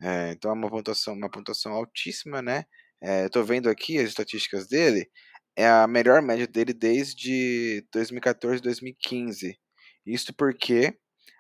É, 0.02 0.32
então 0.32 0.52
é 0.52 0.54
uma 0.54 0.70
pontuação, 0.70 1.14
uma 1.14 1.30
pontuação 1.30 1.74
altíssima, 1.74 2.42
né? 2.42 2.66
É, 3.02 3.30
tô 3.30 3.44
vendo 3.44 3.70
aqui 3.70 3.98
as 3.98 4.10
estatísticas 4.10 4.68
dele. 4.68 5.10
É 5.56 5.68
a 5.68 5.88
melhor 5.88 6.22
média 6.22 6.48
dele 6.48 6.74
desde 6.74 7.86
2014, 7.92 8.62
2015. 8.62 9.58
Isso 10.06 10.34
porque 10.34 10.98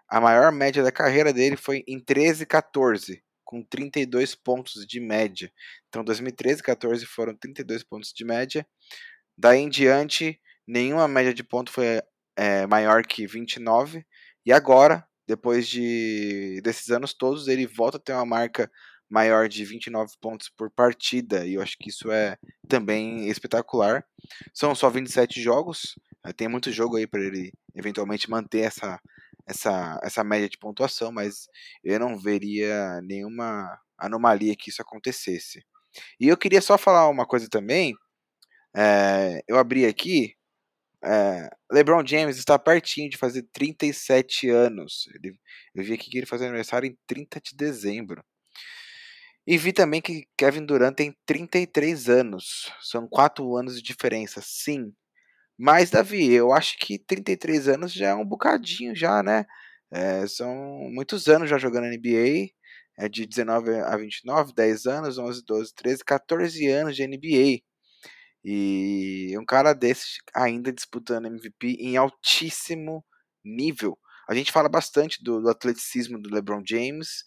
a 0.09 0.21
maior 0.21 0.51
média 0.51 0.83
da 0.83 0.91
carreira 0.91 1.33
dele 1.33 1.57
foi 1.57 1.83
em 1.88 1.99
13, 1.99 2.45
14, 2.45 3.23
com 3.53 3.61
32 3.61 4.33
pontos 4.33 4.83
de 4.87 4.99
média. 4.99 5.51
Então 5.87 6.03
2013 6.03 6.61
e 6.61 6.63
14 6.63 7.05
foram 7.05 7.35
32 7.35 7.83
pontos 7.83 8.11
de 8.11 8.25
média. 8.25 8.65
Daí 9.37 9.59
em 9.59 9.69
diante, 9.69 10.39
nenhuma 10.67 11.07
média 11.07 11.31
de 11.31 11.43
ponto 11.43 11.71
foi 11.71 12.01
é, 12.35 12.65
maior 12.65 13.05
que 13.05 13.27
29. 13.27 14.03
E 14.43 14.51
agora, 14.51 15.05
depois 15.27 15.67
de 15.67 16.59
desses 16.63 16.89
anos 16.89 17.13
todos, 17.13 17.47
ele 17.47 17.67
volta 17.67 17.97
a 17.97 17.99
ter 17.99 18.13
uma 18.13 18.25
marca 18.25 18.71
maior 19.07 19.47
de 19.47 19.63
29 19.63 20.13
pontos 20.19 20.49
por 20.49 20.71
partida. 20.71 21.45
E 21.45 21.53
eu 21.53 21.61
acho 21.61 21.77
que 21.77 21.89
isso 21.89 22.11
é 22.11 22.35
também 22.67 23.27
espetacular. 23.29 24.03
São 24.51 24.73
só 24.73 24.89
27 24.89 25.39
jogos. 25.39 25.93
Tem 26.35 26.47
muito 26.47 26.71
jogo 26.71 26.97
aí 26.97 27.05
para 27.05 27.21
ele 27.21 27.51
eventualmente 27.75 28.27
manter 28.31 28.61
essa, 28.61 28.99
essa, 29.47 29.99
essa 30.03 30.23
média 30.23 30.49
de 30.49 30.58
pontuação, 30.58 31.12
mas 31.12 31.47
eu 31.84 31.99
não 31.99 32.17
veria 32.17 33.01
nenhuma 33.01 33.79
anomalia 33.97 34.56
que 34.56 34.69
isso 34.69 34.82
acontecesse. 34.82 35.63
E 36.19 36.27
eu 36.27 36.38
queria 36.38 36.62
só 36.62 36.77
falar 36.77 37.10
uma 37.10 37.25
coisa 37.25 37.47
também. 37.49 37.93
É, 38.75 39.41
eu 39.47 39.58
abri 39.58 39.86
aqui 39.86 40.36
é, 41.03 41.49
LeBron 41.69 42.06
James 42.06 42.38
está 42.38 42.58
pertinho 42.58 43.10
de 43.10 43.17
fazer 43.17 43.43
37 43.51 44.49
anos. 44.49 45.10
Ele, 45.13 45.38
eu 45.75 45.84
vi 45.84 45.93
aqui 45.93 46.10
que 46.10 46.17
ele 46.17 46.25
faz 46.25 46.41
aniversário 46.41 46.88
em 46.88 46.97
30 47.06 47.41
de 47.41 47.56
dezembro. 47.56 48.23
E 49.45 49.58
vi 49.58 49.73
também 49.73 50.01
que 50.01 50.25
Kevin 50.38 50.65
Durant 50.65 50.95
tem 50.95 51.13
33 51.25 52.08
anos. 52.08 52.71
São 52.82 53.08
4 53.10 53.58
anos 53.58 53.75
de 53.75 53.82
diferença, 53.82 54.39
sim. 54.41 54.93
Mas, 55.65 55.89
Davi, 55.89 56.30
eu 56.34 56.52
acho 56.52 56.78
que 56.78 56.99
33 56.99 57.69
anos 57.69 57.93
já 57.93 58.10
é 58.10 58.13
um 58.13 58.26
bocadinho, 58.26 58.93
já, 58.93 59.23
né? 59.23 59.45
É, 59.89 60.28
são 60.28 60.54
muitos 60.91 61.30
anos 61.30 61.49
já 61.49 61.58
jogando 61.58 61.86
NBA. 61.88 62.49
É 62.97 63.08
de 63.08 63.26
19 63.26 63.71
a 63.80 63.95
29, 63.95 64.54
10 64.54 64.86
anos, 64.88 65.17
11, 65.17 65.41
12, 65.45 65.73
13, 65.73 66.04
14 66.04 66.67
anos 66.67 66.97
de 66.97 67.08
NBA. 67.08 67.62
E 68.43 69.38
um 69.39 69.45
cara 69.45 69.71
desse 69.71 70.17
ainda 70.36 70.69
disputando 70.73 71.28
MVP 71.28 71.78
em 71.80 71.95
altíssimo 71.95 73.06
nível. 73.41 73.97
A 74.28 74.36
gente 74.36 74.52
fala 74.52 74.67
bastante 74.67 75.23
do, 75.23 75.41
do 75.41 75.49
atleticismo 75.49 76.21
do 76.21 76.30
LeBron 76.30 76.62
James, 76.67 77.23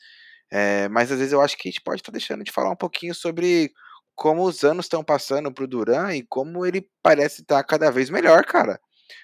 é, 0.52 0.88
mas 0.90 1.10
às 1.10 1.18
vezes 1.18 1.32
eu 1.32 1.40
acho 1.40 1.56
que 1.56 1.68
a 1.68 1.72
gente 1.72 1.82
pode 1.82 2.02
estar 2.02 2.12
tá 2.12 2.18
deixando 2.18 2.44
de 2.44 2.52
falar 2.52 2.70
um 2.70 2.76
pouquinho 2.76 3.14
sobre 3.14 3.72
como 4.16 4.44
os 4.44 4.64
anos 4.64 4.86
estão 4.86 5.04
passando 5.04 5.52
para 5.52 5.64
o 5.64 5.68
Duran 5.68 6.14
e 6.16 6.22
como 6.22 6.64
ele 6.64 6.88
parece 7.02 7.42
estar 7.42 7.58
tá 7.58 7.64
cada 7.64 7.90
vez 7.90 8.10
melhor, 8.10 8.44
cara. 8.44 8.80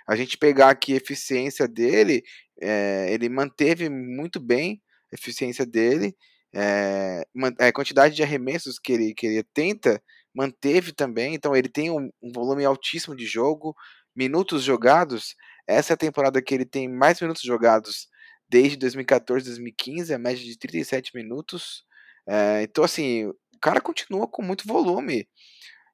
A 0.07 0.15
gente 0.15 0.39
pegar 0.39 0.71
aqui 0.71 0.93
a 0.93 0.99
eficiência 0.99 1.67
dele, 1.67 2.23
é, 2.61 3.09
ele 3.11 3.29
manteve 3.29 3.89
muito 3.89 4.39
bem 4.39 4.81
a 5.11 5.17
eficiência 5.17 5.67
dele, 5.67 6.15
é, 6.55 7.25
a 7.59 7.73
quantidade 7.73 8.15
de 8.15 8.23
arremessos 8.23 8.79
que 8.79 8.93
ele, 8.93 9.15
que 9.15 9.27
ele 9.27 9.43
tenta 9.55 10.01
manteve 10.35 10.93
também, 10.93 11.35
então 11.35 11.55
ele 11.55 11.69
tem 11.69 11.91
um, 11.91 12.11
um 12.23 12.33
volume 12.33 12.65
altíssimo 12.65 13.15
de 13.17 13.27
jogo, 13.27 13.75
minutos 14.15 14.63
jogados. 14.63 15.35
Essa 15.67 15.93
é 15.93 15.95
a 15.95 15.99
temporada 15.99 16.41
que 16.43 16.55
ele 16.55 16.65
tem 16.65 16.89
mais 16.89 17.21
minutos 17.21 17.43
jogados 17.43 18.09
desde 18.49 18.77
2014, 18.77 19.47
2015, 19.47 20.13
a 20.13 20.19
média 20.19 20.43
de 20.45 20.59
37 20.59 21.13
minutos. 21.15 21.85
É, 22.27 22.63
então, 22.63 22.85
assim, 22.85 23.31
cara 23.63 23.81
continua 23.81 24.27
com 24.27 24.43
muito 24.43 24.67
volume. 24.67 25.29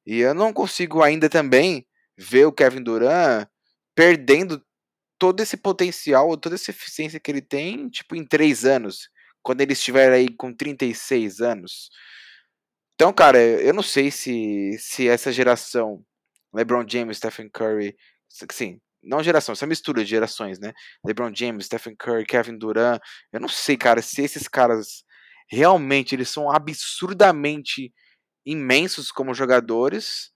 E 0.07 0.19
eu 0.21 0.35
não 0.35 0.53
consigo 0.53 1.03
ainda 1.03 1.29
também 1.29 1.87
ver 2.17 2.47
o 2.47 2.53
Kevin 2.53 2.83
Durant 2.83 3.47
perdendo 3.95 4.65
todo 5.19 5.41
esse 5.41 5.57
potencial, 5.57 6.37
toda 6.37 6.55
essa 6.55 6.71
eficiência 6.71 7.21
que 7.21 7.31
ele 7.31 7.43
tem, 7.43 7.89
tipo, 7.91 8.17
em 8.17 8.25
três 8.25 8.65
anos, 8.65 9.11
quando 9.43 9.61
ele 9.61 9.73
estiver 9.73 10.13
aí 10.13 10.29
com 10.29 10.55
36 10.55 11.41
anos. 11.41 11.91
Então, 12.95 13.13
cara, 13.13 13.39
eu 13.39 13.75
não 13.75 13.83
sei 13.83 14.11
se, 14.11 14.77
se 14.79 15.09
essa 15.09 15.33
geração, 15.33 16.03
LeBron 16.55 16.85
James, 16.89 17.19
Stephen 17.19 17.51
Curry, 17.51 17.97
sim, 18.53 18.81
não 19.03 19.23
geração, 19.23 19.53
essa 19.53 19.67
mistura 19.67 20.03
de 20.03 20.11
gerações, 20.11 20.59
né? 20.59 20.73
LeBron 21.05 21.33
James, 21.35 21.67
Stephen 21.67 21.95
Curry, 21.97 22.25
Kevin 22.25 22.59
Durant, 22.59 23.01
eu 23.33 23.41
não 23.41 23.49
sei, 23.49 23.77
cara, 23.77 24.03
se 24.03 24.23
esses 24.23 24.49
caras 24.49 25.05
realmente 25.51 26.15
eles 26.15 26.29
são 26.29 26.51
absurdamente 26.51 27.93
imensos 28.47 29.11
como 29.11 29.35
jogadores, 29.35 30.31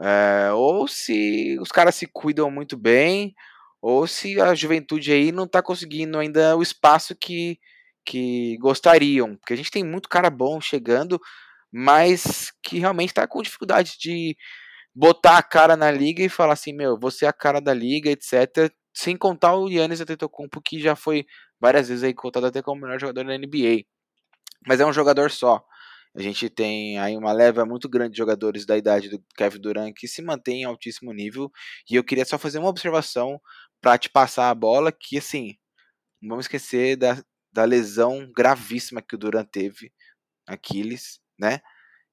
é, 0.00 0.50
ou 0.52 0.86
se 0.88 1.58
os 1.60 1.70
caras 1.70 1.94
se 1.94 2.06
cuidam 2.06 2.50
muito 2.50 2.76
bem, 2.76 3.34
ou 3.82 4.06
se 4.06 4.40
a 4.40 4.54
juventude 4.54 5.12
aí 5.12 5.32
não 5.32 5.46
tá 5.46 5.62
conseguindo 5.62 6.18
ainda 6.18 6.56
o 6.56 6.62
espaço 6.62 7.14
que, 7.16 7.58
que 8.04 8.56
gostariam, 8.58 9.36
porque 9.36 9.54
a 9.54 9.56
gente 9.56 9.70
tem 9.70 9.84
muito 9.84 10.08
cara 10.08 10.30
bom 10.30 10.60
chegando, 10.60 11.20
mas 11.72 12.52
que 12.62 12.78
realmente 12.78 13.10
está 13.10 13.26
com 13.26 13.42
dificuldade 13.42 13.96
de 14.00 14.36
botar 14.94 15.38
a 15.38 15.42
cara 15.42 15.76
na 15.76 15.90
liga 15.90 16.22
e 16.24 16.28
falar 16.28 16.54
assim, 16.54 16.72
meu, 16.72 16.98
você 16.98 17.24
é 17.24 17.28
a 17.28 17.32
cara 17.32 17.60
da 17.60 17.74
liga, 17.74 18.10
etc. 18.10 18.72
Sem 18.94 19.16
contar 19.16 19.54
o 19.54 19.68
Yannis 19.68 20.00
Antetokounmpo, 20.00 20.60
que 20.62 20.80
já 20.80 20.96
foi 20.96 21.24
várias 21.60 21.88
vezes 21.88 22.04
aí 22.04 22.14
contado 22.14 22.46
até 22.46 22.62
como 22.62 22.80
o 22.80 22.82
melhor 22.84 23.00
jogador 23.00 23.24
da 23.24 23.38
NBA. 23.38 23.84
Mas 24.66 24.80
é 24.80 24.86
um 24.86 24.92
jogador 24.92 25.30
só. 25.30 25.64
A 26.14 26.22
gente 26.22 26.48
tem 26.50 26.98
aí 26.98 27.16
uma 27.16 27.32
leva 27.32 27.64
muito 27.64 27.88
grande 27.88 28.12
de 28.12 28.18
jogadores 28.18 28.66
da 28.66 28.76
idade 28.76 29.08
do 29.08 29.22
Kevin 29.36 29.60
Durant 29.60 29.94
que 29.94 30.08
se 30.08 30.22
mantém 30.22 30.62
em 30.62 30.64
altíssimo 30.64 31.12
nível. 31.12 31.50
E 31.90 31.94
eu 31.96 32.04
queria 32.04 32.24
só 32.24 32.38
fazer 32.38 32.58
uma 32.58 32.68
observação 32.68 33.40
para 33.80 33.98
te 33.98 34.08
passar 34.10 34.50
a 34.50 34.54
bola, 34.54 34.90
que 34.92 35.18
assim, 35.18 35.54
não 36.20 36.30
vamos 36.30 36.46
esquecer 36.46 36.96
da, 36.96 37.22
da 37.52 37.64
lesão 37.64 38.30
gravíssima 38.34 39.02
que 39.02 39.14
o 39.14 39.18
Durant 39.18 39.48
teve, 39.50 39.92
Aquiles 40.46 41.20
né? 41.38 41.60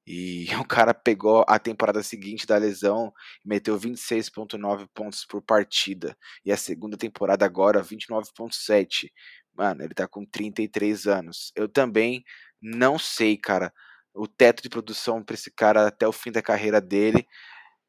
E 0.07 0.45
o 0.61 0.65
cara 0.65 0.93
pegou 0.93 1.43
a 1.47 1.57
temporada 1.57 2.03
seguinte 2.03 2.45
da 2.45 2.57
lesão 2.57 3.11
e 3.43 3.49
meteu 3.49 3.77
26,9 3.77 4.87
pontos 4.93 5.25
por 5.25 5.41
partida. 5.41 6.15
E 6.45 6.51
a 6.51 6.57
segunda 6.57 6.97
temporada 6.97 7.45
agora, 7.45 7.81
29,7. 7.83 9.11
Mano, 9.55 9.83
ele 9.83 9.93
tá 9.93 10.07
com 10.07 10.25
33 10.25 11.07
anos. 11.07 11.51
Eu 11.55 11.69
também 11.69 12.23
não 12.61 12.99
sei, 12.99 13.37
cara, 13.37 13.71
o 14.13 14.27
teto 14.27 14.63
de 14.63 14.69
produção 14.69 15.23
para 15.23 15.35
esse 15.35 15.51
cara 15.51 15.87
até 15.87 16.07
o 16.07 16.11
fim 16.11 16.31
da 16.31 16.41
carreira 16.41 16.81
dele. 16.81 17.25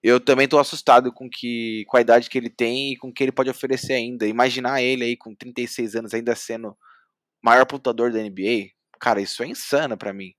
Eu 0.03 0.21
também 0.21 0.47
tô 0.47 0.59
assustado 0.59 1.13
com 1.13 1.29
que 1.29 1.85
com 1.89 1.97
a 1.97 2.01
idade 2.01 2.29
que 2.29 2.39
ele 2.39 2.51
tem 2.51 2.93
e 2.93 2.97
com 2.97 3.09
o 3.09 3.13
que 3.13 3.25
ele 3.25 3.33
pode 3.33 3.51
oferecer 3.51 3.95
ainda. 3.95 4.27
Imaginar 4.27 4.83
ele 4.83 5.05
aí 5.05 5.17
com 5.17 5.35
36 5.35 5.97
anos 5.97 6.15
ainda 6.15 6.35
sendo 6.37 6.77
maior 7.43 7.65
pontuador 7.67 8.13
da 8.13 8.21
NBA, 8.21 8.71
cara, 9.01 9.21
isso 9.21 9.43
é 9.43 9.47
insano 9.47 9.97
para 9.97 10.13
mim. 10.13 10.35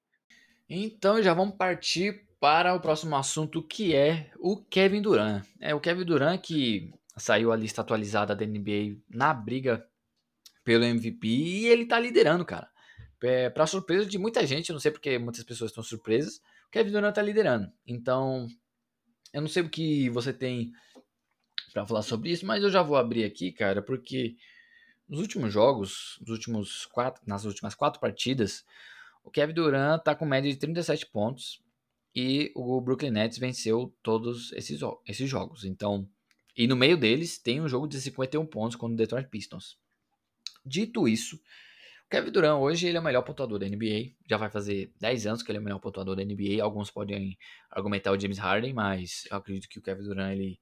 Então 0.70 1.22
já 1.22 1.34
vamos 1.34 1.56
partir 1.56 2.28
para 2.40 2.74
o 2.74 2.80
próximo 2.80 3.16
assunto 3.16 3.64
que 3.64 3.96
é 3.96 4.30
o 4.38 4.58
Kevin 4.58 5.02
Durant. 5.02 5.44
É 5.60 5.74
o 5.74 5.80
Kevin 5.80 6.06
Durant 6.06 6.42
que 6.42 6.92
saiu 7.18 7.52
a 7.52 7.56
lista 7.56 7.82
atualizada 7.82 8.36
da 8.36 8.46
NBA 8.46 8.98
na 9.10 9.34
briga 9.34 9.86
pelo 10.68 10.84
MVP 10.84 11.26
e 11.26 11.68
ele 11.68 11.86
tá 11.86 11.98
liderando, 11.98 12.44
cara. 12.44 12.70
É, 13.24 13.50
para 13.50 13.66
surpresa 13.66 14.06
de 14.06 14.18
muita 14.18 14.46
gente, 14.46 14.70
eu 14.70 14.74
não 14.74 14.82
sei 14.82 14.92
porque 14.92 15.18
muitas 15.18 15.42
pessoas 15.46 15.72
estão 15.72 15.82
surpresas, 15.82 16.42
o 16.68 16.70
Kevin 16.70 16.92
Durant 16.92 17.12
está 17.12 17.22
liderando. 17.22 17.72
Então, 17.88 18.50
eu 19.32 19.40
não 19.40 19.48
sei 19.48 19.64
o 19.64 19.70
que 19.70 20.10
você 20.10 20.34
tem 20.34 20.74
para 21.72 21.88
falar 21.88 22.02
sobre 22.02 22.32
isso, 22.32 22.46
mas 22.46 22.62
eu 22.62 22.70
já 22.70 22.84
vou 22.84 22.98
abrir 22.98 23.24
aqui, 23.24 23.54
cara, 23.54 23.82
porque 23.82 24.36
nos 25.08 25.22
últimos 25.22 25.54
jogos, 25.54 26.18
nos 26.20 26.32
últimos 26.32 26.86
quatro, 26.88 27.24
nas 27.26 27.46
últimas 27.46 27.74
quatro 27.74 28.02
partidas, 28.02 28.66
o 29.24 29.32
Kevin 29.32 29.54
Durant 29.54 30.04
tá 30.04 30.14
com 30.14 30.26
média 30.26 30.52
de 30.52 30.58
37 30.58 31.06
pontos 31.06 31.64
e 32.14 32.52
o 32.54 32.82
Brooklyn 32.82 33.12
Nets 33.12 33.38
venceu 33.38 33.96
todos 34.04 34.52
esses, 34.52 34.82
esses 35.08 35.30
jogos. 35.30 35.64
Então, 35.64 36.10
e 36.58 36.68
no 36.68 36.76
meio 36.76 36.98
deles 36.98 37.38
tem 37.38 37.62
um 37.62 37.70
jogo 37.70 37.88
de 37.88 38.02
51 38.02 38.46
pontos 38.48 38.76
contra 38.76 38.96
o 38.96 38.98
Detroit 38.98 39.30
Pistons. 39.30 39.78
Dito 40.68 41.08
isso, 41.08 41.38
o 42.08 42.10
Kevin 42.10 42.32
Durant 42.32 42.62
hoje 42.62 42.88
ele 42.88 42.98
é 42.98 43.00
o 43.00 43.04
melhor 43.04 43.22
pontuador 43.22 43.60
da 43.60 43.68
NBA. 43.68 44.14
Já 44.30 44.38
vai 44.38 44.50
fazer 44.50 44.94
10 45.00 45.28
anos 45.28 45.44
que 45.44 45.52
ele 45.52 45.58
é 45.58 45.62
o 45.62 45.64
melhor 45.64 45.80
pontuador 45.80 46.16
da 46.16 46.24
NBA. 46.24 46.64
Alguns 46.64 46.90
podem 46.90 47.38
argumentar 47.70 48.12
o 48.12 48.20
James 48.20 48.38
Harden, 48.38 48.74
mas 48.74 49.28
eu 49.30 49.38
acredito 49.38 49.68
que 49.68 49.78
o 49.78 49.82
Kevin 49.82 50.04
Durant 50.04 50.32
ele 50.32 50.60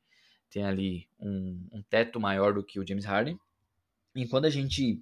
tem 0.50 0.64
ali 0.64 1.08
um, 1.20 1.68
um 1.72 1.84
teto 1.84 2.20
maior 2.20 2.54
do 2.54 2.64
que 2.64 2.80
o 2.80 2.88
James 2.88 3.06
Harden. 3.06 3.40
E 4.16 4.28
quando 4.28 4.46
a 4.46 4.50
gente 4.50 5.00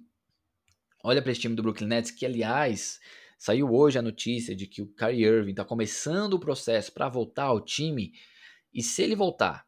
olha 1.02 1.22
para 1.22 1.32
esse 1.32 1.40
time 1.40 1.54
do 1.54 1.62
Brooklyn 1.62 1.86
Nets, 1.86 2.10
que 2.10 2.26
aliás 2.26 3.00
saiu 3.38 3.72
hoje 3.72 3.98
a 3.98 4.02
notícia 4.02 4.54
de 4.54 4.66
que 4.66 4.82
o 4.82 4.86
Kyrie 4.86 5.24
Irving 5.24 5.52
está 5.52 5.64
começando 5.64 6.34
o 6.34 6.40
processo 6.40 6.92
para 6.92 7.08
voltar 7.08 7.44
ao 7.44 7.60
time, 7.60 8.12
e 8.72 8.82
se 8.82 9.02
ele 9.02 9.14
voltar 9.14 9.66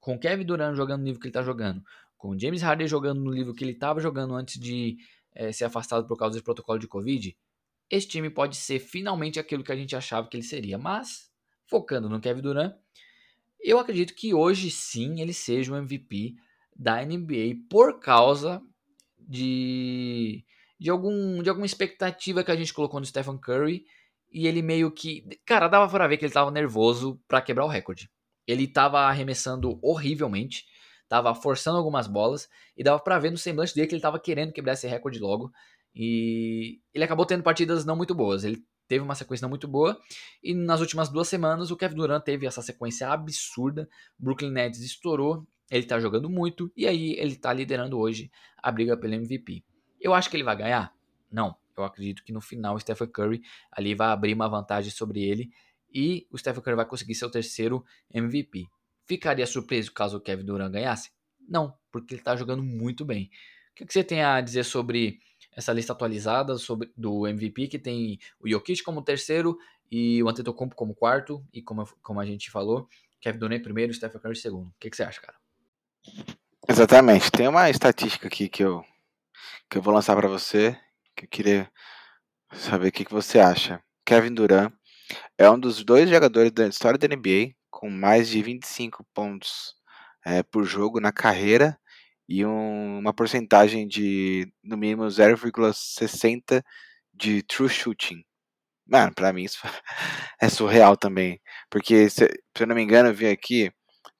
com 0.00 0.14
o 0.14 0.18
Kevin 0.18 0.44
Durant 0.44 0.76
jogando 0.76 1.00
no 1.00 1.04
nível 1.04 1.20
que 1.20 1.26
ele 1.26 1.30
está 1.30 1.42
jogando, 1.42 1.82
com 2.26 2.38
James 2.38 2.60
Harden 2.62 2.88
jogando 2.88 3.20
no 3.20 3.32
nível 3.32 3.54
que 3.54 3.62
ele 3.62 3.72
estava 3.72 4.00
jogando 4.00 4.34
antes 4.34 4.58
de 4.58 4.96
é, 5.32 5.52
ser 5.52 5.64
afastado 5.64 6.06
por 6.06 6.16
causa 6.18 6.34
desse 6.34 6.44
protocolo 6.44 6.78
de 6.78 6.88
Covid, 6.88 7.36
esse 7.88 8.08
time 8.08 8.28
pode 8.28 8.56
ser 8.56 8.80
finalmente 8.80 9.38
aquilo 9.38 9.62
que 9.62 9.70
a 9.70 9.76
gente 9.76 9.94
achava 9.94 10.28
que 10.28 10.36
ele 10.36 10.42
seria. 10.42 10.76
Mas, 10.76 11.30
focando 11.66 12.08
no 12.08 12.20
Kevin 12.20 12.42
Durant, 12.42 12.74
eu 13.60 13.78
acredito 13.78 14.12
que 14.14 14.34
hoje 14.34 14.70
sim 14.72 15.20
ele 15.20 15.32
seja 15.32 15.72
o 15.72 15.76
MVP 15.76 16.34
da 16.74 17.04
NBA 17.04 17.66
por 17.70 18.00
causa 18.00 18.60
de, 19.18 20.44
de, 20.78 20.90
algum, 20.90 21.42
de 21.42 21.48
alguma 21.48 21.66
expectativa 21.66 22.42
que 22.42 22.50
a 22.50 22.56
gente 22.56 22.74
colocou 22.74 22.98
no 22.98 23.06
Stephen 23.06 23.38
Curry 23.38 23.86
e 24.32 24.48
ele 24.48 24.62
meio 24.62 24.90
que. 24.90 25.24
Cara, 25.44 25.68
dava 25.68 25.88
para 25.88 26.08
ver 26.08 26.16
que 26.16 26.24
ele 26.24 26.32
tava 26.32 26.50
nervoso 26.50 27.20
para 27.28 27.40
quebrar 27.40 27.64
o 27.64 27.68
recorde. 27.68 28.10
Ele 28.46 28.66
tava 28.66 29.00
arremessando 29.00 29.78
horrivelmente, 29.80 30.66
tava 31.08 31.34
forçando 31.34 31.78
algumas 31.78 32.06
bolas 32.06 32.48
e 32.76 32.82
dava 32.82 32.98
para 32.98 33.18
ver 33.18 33.30
no 33.30 33.38
semblante 33.38 33.74
dele 33.74 33.86
que 33.86 33.94
ele 33.94 34.02
tava 34.02 34.18
querendo 34.18 34.52
quebrar 34.52 34.72
esse 34.72 34.86
recorde 34.86 35.18
logo. 35.18 35.52
E 35.94 36.80
ele 36.92 37.04
acabou 37.04 37.24
tendo 37.24 37.42
partidas 37.42 37.84
não 37.84 37.96
muito 37.96 38.14
boas. 38.14 38.44
Ele 38.44 38.62
teve 38.86 39.02
uma 39.02 39.14
sequência 39.14 39.44
não 39.44 39.50
muito 39.50 39.66
boa. 39.66 39.98
E 40.42 40.54
nas 40.54 40.80
últimas 40.80 41.08
duas 41.08 41.28
semanas, 41.28 41.70
o 41.70 41.76
Kevin 41.76 41.96
Durant 41.96 42.22
teve 42.22 42.46
essa 42.46 42.62
sequência 42.62 43.08
absurda. 43.08 43.88
Brooklyn 44.18 44.50
Nets 44.50 44.80
estourou. 44.80 45.46
Ele 45.70 45.84
tá 45.84 45.98
jogando 45.98 46.28
muito. 46.28 46.70
E 46.76 46.86
aí 46.86 47.14
ele 47.18 47.36
tá 47.36 47.52
liderando 47.52 47.98
hoje 47.98 48.30
a 48.58 48.70
briga 48.70 48.96
pelo 48.96 49.14
MVP. 49.14 49.64
Eu 50.00 50.14
acho 50.14 50.28
que 50.28 50.36
ele 50.36 50.44
vai 50.44 50.56
ganhar? 50.56 50.92
Não. 51.30 51.56
Eu 51.76 51.84
acredito 51.84 52.24
que 52.24 52.32
no 52.32 52.40
final 52.40 52.74
o 52.74 52.80
Stephen 52.80 53.08
Curry 53.08 53.42
ali 53.70 53.94
vai 53.94 54.08
abrir 54.08 54.34
uma 54.34 54.48
vantagem 54.48 54.90
sobre 54.90 55.22
ele. 55.22 55.50
E 55.92 56.26
o 56.30 56.38
Stephen 56.38 56.62
Curry 56.62 56.76
vai 56.76 56.86
conseguir 56.86 57.14
ser 57.14 57.26
o 57.26 57.30
terceiro 57.30 57.84
MVP. 58.12 58.66
Ficaria 59.06 59.46
surpreso 59.46 59.92
caso 59.92 60.16
o 60.16 60.20
Kevin 60.20 60.44
Durant 60.44 60.72
ganhasse? 60.72 61.10
Não, 61.48 61.74
porque 61.92 62.14
ele 62.14 62.22
tá 62.22 62.34
jogando 62.34 62.62
muito 62.62 63.04
bem. 63.04 63.30
O 63.72 63.74
que 63.86 63.92
você 63.92 64.02
tem 64.02 64.22
a 64.22 64.40
dizer 64.40 64.64
sobre 64.64 65.20
essa 65.56 65.72
lista 65.72 65.92
atualizada 65.92 66.56
sobre, 66.58 66.92
do 66.96 67.26
MVP, 67.26 67.68
que 67.68 67.78
tem 67.78 68.18
o 68.40 68.48
Jokic 68.48 68.82
como 68.82 69.02
terceiro 69.02 69.56
e 69.90 70.22
o 70.22 70.28
Antetokounmpo 70.28 70.74
como 70.74 70.94
quarto, 70.94 71.44
e 71.52 71.62
como, 71.62 71.86
como 72.02 72.20
a 72.20 72.26
gente 72.26 72.50
falou, 72.50 72.88
Kevin 73.20 73.38
Durant 73.38 73.62
primeiro 73.62 73.92
e 73.92 73.94
Stephen 73.94 74.20
Curry 74.20 74.36
segundo. 74.36 74.68
O 74.68 74.74
que, 74.78 74.90
que 74.90 74.96
você 74.96 75.04
acha, 75.04 75.20
cara? 75.20 75.36
Exatamente. 76.68 77.30
Tem 77.30 77.48
uma 77.48 77.70
estatística 77.70 78.26
aqui 78.26 78.48
que 78.48 78.62
eu, 78.62 78.84
que 79.70 79.78
eu 79.78 79.82
vou 79.82 79.94
lançar 79.94 80.14
para 80.16 80.28
você, 80.28 80.78
que 81.14 81.24
eu 81.24 81.28
queria 81.28 81.70
saber 82.52 82.88
o 82.88 82.92
que, 82.92 83.04
que 83.04 83.12
você 83.12 83.38
acha. 83.38 83.82
Kevin 84.04 84.34
Durant 84.34 84.72
é 85.38 85.48
um 85.50 85.58
dos 85.58 85.84
dois 85.84 86.08
jogadores 86.10 86.50
da 86.50 86.66
história 86.66 86.98
da 86.98 87.08
NBA 87.08 87.54
com 87.76 87.90
mais 87.90 88.28
de 88.30 88.42
25 88.42 89.04
pontos 89.12 89.74
é, 90.24 90.42
por 90.42 90.64
jogo 90.64 90.98
na 90.98 91.12
carreira 91.12 91.78
e 92.26 92.44
um, 92.44 92.98
uma 92.98 93.12
porcentagem 93.12 93.86
de 93.86 94.50
no 94.64 94.78
mínimo 94.78 95.04
0,60 95.04 96.62
de 97.12 97.42
true 97.42 97.68
shooting. 97.68 98.24
Mano, 98.86 99.12
pra 99.14 99.30
mim 99.30 99.44
isso 99.44 99.58
é 100.40 100.48
surreal 100.48 100.96
também. 100.96 101.38
Porque, 101.70 102.08
se, 102.08 102.26
se 102.56 102.62
eu 102.62 102.66
não 102.66 102.74
me 102.74 102.82
engano, 102.82 103.10
eu 103.10 103.14
vi 103.14 103.26
aqui 103.26 103.70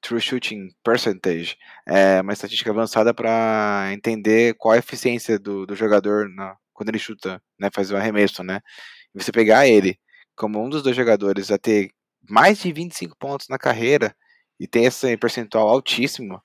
True 0.03 0.21
Shooting 0.21 0.69
Percentage 0.85 1.57
é 1.89 2.21
uma 2.21 2.33
estatística 2.35 2.71
avançada 2.71 3.15
para 3.15 3.89
entender 3.93 4.55
qual 4.59 4.75
a 4.75 4.79
eficiência 4.79 5.39
do, 5.39 5.67
do 5.67 5.75
jogador 5.75 6.29
na, 6.29 6.57
quando 6.75 6.91
ele 6.91 6.99
chuta, 6.99 7.43
né, 7.59 7.71
faz 7.73 7.91
o 7.91 7.97
arremesso, 7.97 8.43
né? 8.45 8.61
E 9.15 9.23
você 9.23 9.33
pegar 9.33 9.67
ele 9.67 9.99
como 10.37 10.63
um 10.63 10.69
dos 10.69 10.83
dois 10.83 10.95
jogadores 10.95 11.51
a 11.51 11.59
ter 11.59 11.91
mais 12.29 12.59
de 12.59 12.73
25 12.73 13.17
pontos 13.17 13.49
na 13.49 13.59
carreira 13.59 14.17
e 14.59 14.67
ter 14.67 14.83
esse 14.83 15.17
percentual 15.17 15.69
altíssimo, 15.69 16.43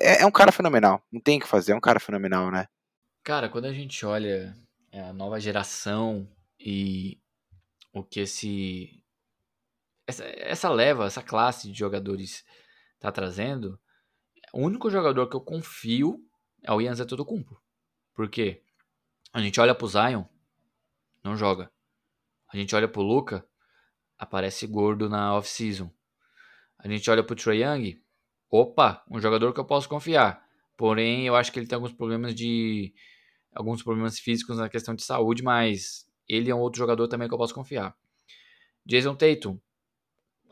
é, 0.00 0.22
é, 0.22 0.26
um 0.26 0.30
cara 0.30 0.52
fenomenal. 0.52 1.02
Não 1.10 1.20
tem 1.20 1.38
o 1.38 1.40
que 1.40 1.48
fazer, 1.48 1.72
é 1.72 1.76
um 1.76 1.80
cara 1.80 1.98
fenomenal, 1.98 2.50
né? 2.50 2.66
Cara, 3.22 3.48
quando 3.48 3.66
a 3.66 3.72
gente 3.72 4.04
olha 4.06 4.56
é, 4.92 5.00
a 5.02 5.12
nova 5.12 5.40
geração 5.40 6.28
e 6.58 7.20
o 7.92 8.02
que 8.04 8.20
esse 8.20 9.02
essa, 10.06 10.24
essa 10.24 10.68
leva, 10.68 11.06
essa 11.06 11.22
classe 11.22 11.70
de 11.70 11.78
jogadores 11.78 12.44
tá 12.98 13.10
trazendo, 13.10 13.78
o 14.52 14.60
único 14.60 14.90
jogador 14.90 15.28
que 15.28 15.36
eu 15.36 15.40
confio 15.40 16.18
é 16.62 16.72
o 16.72 16.80
Ian 16.80 16.92
Antetokounmpo. 16.92 17.60
Por 18.14 18.28
quê? 18.28 18.62
A 19.32 19.40
gente 19.40 19.60
olha 19.60 19.74
pro 19.74 19.86
Zion, 19.86 20.24
não 21.22 21.36
joga. 21.36 21.70
A 22.52 22.56
gente 22.56 22.74
olha 22.74 22.88
pro 22.88 23.02
Luca, 23.02 23.46
aparece 24.20 24.66
gordo 24.66 25.08
na 25.08 25.34
off-season. 25.34 25.90
A 26.78 26.86
gente 26.86 27.10
olha 27.10 27.24
pro 27.24 27.34
Trae 27.34 27.62
Young, 27.62 27.98
opa, 28.50 29.02
um 29.10 29.18
jogador 29.18 29.54
que 29.54 29.60
eu 29.60 29.64
posso 29.64 29.88
confiar. 29.88 30.46
Porém, 30.76 31.26
eu 31.26 31.34
acho 31.34 31.50
que 31.50 31.58
ele 31.58 31.66
tem 31.66 31.76
alguns 31.76 31.92
problemas 31.92 32.34
de. 32.34 32.92
alguns 33.54 33.82
problemas 33.82 34.18
físicos 34.18 34.58
na 34.58 34.68
questão 34.68 34.94
de 34.94 35.02
saúde, 35.02 35.42
mas 35.42 36.06
ele 36.28 36.50
é 36.50 36.54
um 36.54 36.58
outro 36.58 36.78
jogador 36.78 37.08
também 37.08 37.28
que 37.28 37.34
eu 37.34 37.38
posso 37.38 37.54
confiar. 37.54 37.96
Jason 38.84 39.14
Tatum, 39.14 39.58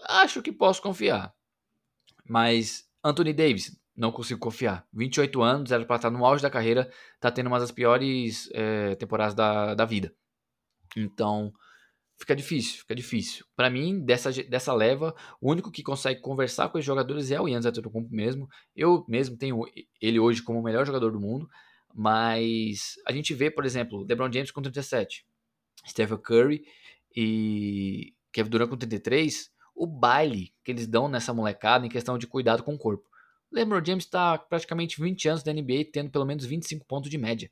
acho 0.05 0.41
que 0.43 0.51
posso 0.51 0.81
confiar. 0.81 1.35
Mas 2.27 2.89
Anthony 3.05 3.35
Davis, 3.35 3.79
não 3.95 4.13
consigo 4.13 4.41
confiar. 4.41 4.87
28 4.95 5.43
anos, 5.43 5.73
era 5.73 5.85
para 5.85 5.97
estar 5.97 6.11
no 6.11 6.25
auge 6.25 6.43
da 6.43 6.51
carreira, 6.51 6.91
tá 7.21 7.31
tendo 7.31 7.49
uma 7.49 7.61
das 7.61 7.71
piores 7.71 8.49
é, 8.53 8.95
temporadas 8.95 9.35
da, 9.35 9.75
da 9.75 9.85
vida. 9.85 10.15
Então, 10.97 11.53
fica 12.19 12.35
difícil, 12.35 12.81
fica 12.81 12.95
difícil. 12.95 13.47
Para 13.55 13.71
mim, 13.71 14.05
dessa, 14.05 14.31
dessa 14.45 14.73
leva, 14.75 15.15
o 15.41 15.51
único 15.51 15.71
que 15.71 15.83
consegue 15.83 16.21
conversar 16.21 16.69
com 16.69 16.79
os 16.79 16.85
jogadores 16.85 17.31
é 17.31 17.41
o 17.41 17.47
Yannis 17.47 17.67
Antetokounmpo 17.67 18.13
mesmo. 18.13 18.49
Eu 18.75 19.05
mesmo 19.09 19.37
tenho 19.37 19.65
ele 20.01 20.19
hoje 20.19 20.43
como 20.43 20.59
o 20.59 20.63
melhor 20.63 20.85
jogador 20.85 21.13
do 21.13 21.21
mundo, 21.21 21.49
mas 21.95 22.97
a 23.07 23.13
gente 23.13 23.33
vê, 23.35 23.51
por 23.51 23.65
exemplo, 23.65 24.05
LeBron 24.09 24.33
James 24.33 24.51
com 24.51 24.61
37, 24.61 25.25
Stephen 25.87 26.19
Curry 26.19 26.65
e 27.15 28.13
Kevin 28.33 28.51
Durant 28.51 28.69
com 28.69 28.77
33, 28.77 29.51
o 29.75 29.87
baile 29.87 30.53
que 30.65 30.73
eles 30.73 30.87
dão 30.87 31.09
nessa 31.09 31.33
molecada 31.33 31.87
em 31.87 31.89
questão 31.89 32.19
de 32.19 32.27
cuidado 32.27 32.63
com 32.63 32.75
o 32.75 32.79
corpo. 32.79 33.09
LeBron 33.51 33.83
James 33.85 34.05
está 34.05 34.37
praticamente 34.37 35.01
20 35.01 35.29
anos 35.29 35.43
da 35.43 35.53
NBA 35.53 35.87
tendo 35.93 36.11
pelo 36.11 36.27
menos 36.27 36.45
25 36.45 36.85
pontos 36.85 37.11
de 37.11 37.17
média. 37.17 37.51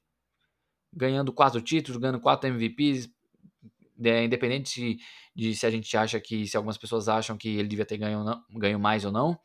Ganhando 0.92 1.32
4 1.32 1.60
títulos, 1.62 2.00
ganhando 2.00 2.20
4 2.20 2.48
MVPs, 2.48 3.08
é, 4.02 4.24
independente 4.24 4.80
de, 4.80 4.98
de, 5.34 5.54
se 5.54 5.66
a 5.66 5.70
gente 5.70 5.96
acha 5.96 6.20
que, 6.20 6.46
se 6.46 6.56
algumas 6.56 6.76
pessoas 6.76 7.08
acham 7.08 7.36
que 7.36 7.48
ele 7.48 7.68
devia 7.68 7.84
ter 7.84 7.96
ganho, 7.96 8.24
não, 8.24 8.42
ganho 8.50 8.78
mais 8.78 9.04
ou 9.04 9.12
não. 9.12 9.38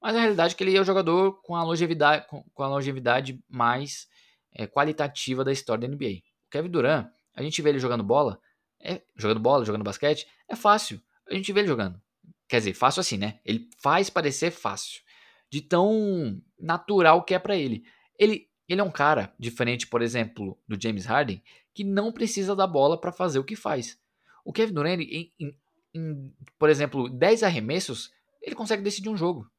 Mas 0.00 0.16
a 0.16 0.20
realidade 0.20 0.54
é 0.54 0.56
que 0.56 0.64
ele 0.64 0.76
é 0.76 0.80
o 0.80 0.84
jogador 0.84 1.40
com 1.42 1.54
a 1.54 1.62
longevidade, 1.62 2.26
com, 2.28 2.42
com 2.54 2.62
a 2.62 2.68
longevidade 2.68 3.42
mais 3.48 4.08
é, 4.54 4.66
qualitativa 4.66 5.44
da 5.44 5.52
história 5.52 5.86
da 5.86 5.94
NBA. 5.94 6.22
O 6.46 6.50
Kevin 6.50 6.70
Durant, 6.70 7.06
a 7.34 7.42
gente 7.42 7.60
vê 7.60 7.70
ele 7.70 7.78
jogando 7.78 8.02
bola, 8.02 8.40
é, 8.80 9.02
jogando 9.16 9.40
bola, 9.40 9.64
jogando 9.64 9.84
basquete, 9.84 10.26
é 10.48 10.56
fácil. 10.56 11.00
A 11.28 11.34
gente 11.34 11.52
vê 11.52 11.60
ele 11.60 11.68
jogando. 11.68 12.00
Quer 12.48 12.58
dizer, 12.58 12.74
fácil 12.74 13.00
assim, 13.00 13.16
né? 13.16 13.38
Ele 13.44 13.68
faz 13.80 14.10
parecer 14.10 14.50
fácil. 14.50 15.02
De 15.50 15.60
tão 15.60 16.40
natural 16.58 17.22
que 17.22 17.34
é 17.34 17.38
para 17.38 17.56
ele. 17.56 17.84
Ele 18.18 18.50
ele 18.72 18.80
é 18.80 18.84
um 18.84 18.90
cara 18.90 19.34
diferente, 19.36 19.84
por 19.88 20.00
exemplo, 20.00 20.56
do 20.68 20.80
James 20.80 21.04
Harden, 21.04 21.42
que 21.74 21.84
não 21.84 22.12
precisa 22.12 22.54
da 22.54 22.66
bola 22.66 23.00
para 23.00 23.12
fazer 23.12 23.38
o 23.38 23.44
que 23.44 23.56
faz. 23.56 23.98
O 24.44 24.52
Kevin 24.52 24.74
Durant, 24.74 25.00
em, 25.00 25.32
em, 25.38 25.56
em, 25.94 26.34
por 26.58 26.68
exemplo, 26.68 27.08
10 27.08 27.42
arremessos, 27.42 28.10
ele 28.40 28.54
consegue 28.54 28.82
decidir 28.82 29.08
um 29.08 29.16
jogo. 29.16 29.50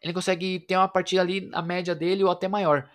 Ele 0.00 0.12
consegue 0.12 0.60
ter 0.60 0.76
uma 0.76 0.88
partida 0.88 1.22
ali, 1.22 1.48
a 1.52 1.62
média 1.62 1.94
dele 1.94 2.24
ou 2.24 2.30
até 2.30 2.48
maior. 2.48 2.90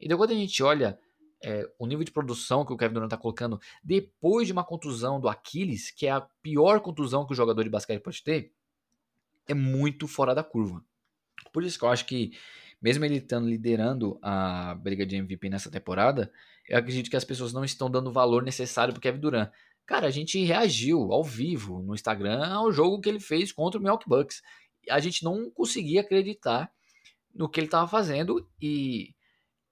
E 0.00 0.08
daí 0.08 0.16
quando 0.16 0.32
a 0.32 0.34
gente 0.34 0.62
olha 0.62 0.98
é, 1.42 1.68
o 1.78 1.86
nível 1.86 2.04
de 2.04 2.10
produção 2.10 2.64
que 2.64 2.72
o 2.72 2.76
Kevin 2.76 2.94
Durant 2.94 3.08
está 3.08 3.16
colocando 3.16 3.60
depois 3.82 4.46
de 4.46 4.52
uma 4.52 4.64
contusão 4.64 5.20
do 5.20 5.28
Aquiles, 5.28 5.90
que 5.90 6.06
é 6.06 6.10
a 6.10 6.20
pior 6.42 6.80
contusão 6.80 7.26
que 7.26 7.32
o 7.32 7.36
jogador 7.36 7.62
de 7.62 7.70
basquete 7.70 8.02
pode 8.02 8.22
ter, 8.22 8.52
é 9.46 9.54
muito 9.54 10.06
fora 10.06 10.34
da 10.34 10.42
curva. 10.42 10.84
Por 11.52 11.62
isso 11.62 11.78
que 11.78 11.84
eu 11.84 11.88
acho 11.88 12.04
que, 12.04 12.32
mesmo 12.80 13.04
ele 13.04 13.16
estando 13.16 13.48
liderando 13.48 14.18
a 14.22 14.74
briga 14.74 15.04
de 15.04 15.16
MVP 15.16 15.48
nessa 15.48 15.70
temporada, 15.70 16.30
eu 16.68 16.78
acredito 16.78 17.10
que 17.10 17.16
as 17.16 17.24
pessoas 17.24 17.52
não 17.52 17.64
estão 17.64 17.90
dando 17.90 18.08
o 18.08 18.12
valor 18.12 18.42
necessário 18.42 18.92
para 18.92 19.00
Kevin 19.00 19.20
Durant. 19.20 19.50
Cara, 19.86 20.06
a 20.06 20.10
gente 20.10 20.42
reagiu 20.44 21.12
ao 21.12 21.24
vivo 21.24 21.82
no 21.82 21.94
Instagram 21.94 22.44
ao 22.46 22.70
jogo 22.70 23.00
que 23.00 23.08
ele 23.08 23.20
fez 23.20 23.50
contra 23.50 23.80
o 23.80 23.82
Milwaukee 23.82 24.08
Bucks. 24.08 24.42
A 24.90 25.00
gente 25.00 25.24
não 25.24 25.50
conseguia 25.50 26.02
acreditar 26.02 26.70
no 27.34 27.48
que 27.48 27.58
ele 27.58 27.66
estava 27.66 27.88
fazendo 27.88 28.46
e 28.60 29.14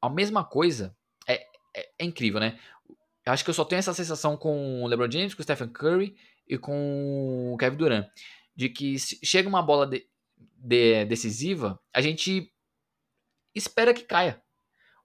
a 0.01 0.09
mesma 0.09 0.45
coisa 0.45 0.97
é, 1.29 1.35
é, 1.75 1.89
é, 1.99 2.05
incrível, 2.05 2.41
né? 2.41 2.59
Eu 3.27 3.33
acho 3.33 3.45
que 3.45 3.51
eu 3.51 3.55
só 3.55 3.65
tenho 3.65 3.81
essa 3.81 3.93
sensação 3.93 4.37
com 4.37 4.83
o 4.83 4.87
LeBron 4.87 5.11
James, 5.11 5.35
com 5.35 5.41
o 5.41 5.43
Stephen 5.43 5.69
Curry 5.69 6.17
e 6.49 6.57
com 6.57 7.53
o 7.53 7.57
Kevin 7.57 7.77
Durant, 7.77 8.07
de 8.55 8.69
que 8.69 8.97
chega 8.99 9.49
uma 9.49 9.61
bola 9.63 9.87
de, 9.87 10.07
de, 10.57 11.05
decisiva, 11.07 11.79
a 11.93 12.01
gente 12.01 12.53
espera 13.59 13.95
que 13.95 14.03
caia. 14.03 14.43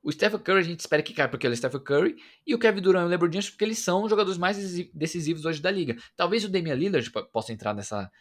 O 0.04 0.12
Stephen 0.12 0.40
Curry 0.40 0.60
a 0.60 0.64
gente 0.64 0.80
espera 0.80 1.04
que 1.04 1.14
caia 1.14 1.30
porque 1.30 1.46
ele 1.46 1.54
é 1.54 1.58
Stephen 1.58 1.84
Curry 1.84 2.16
e 2.46 2.56
o 2.56 2.60
Kevin 2.60 2.82
Durant 2.82 3.04
e 3.04 3.06
o 3.06 3.10
LeBron 3.10 3.32
James 3.32 3.50
porque 3.50 3.64
eles 3.64 3.80
são 3.80 4.04
os 4.04 4.10
jogadores 4.10 4.38
mais 4.38 4.58
decisivos 4.94 5.46
hoje 5.46 5.62
da 5.62 5.70
liga. 5.70 5.96
Talvez 6.16 6.44
o 6.44 6.50
Damian 6.50 6.74
Lillard 6.74 7.08
possa 7.32 7.54
entrar 7.54 7.76
nessa, 7.76 8.12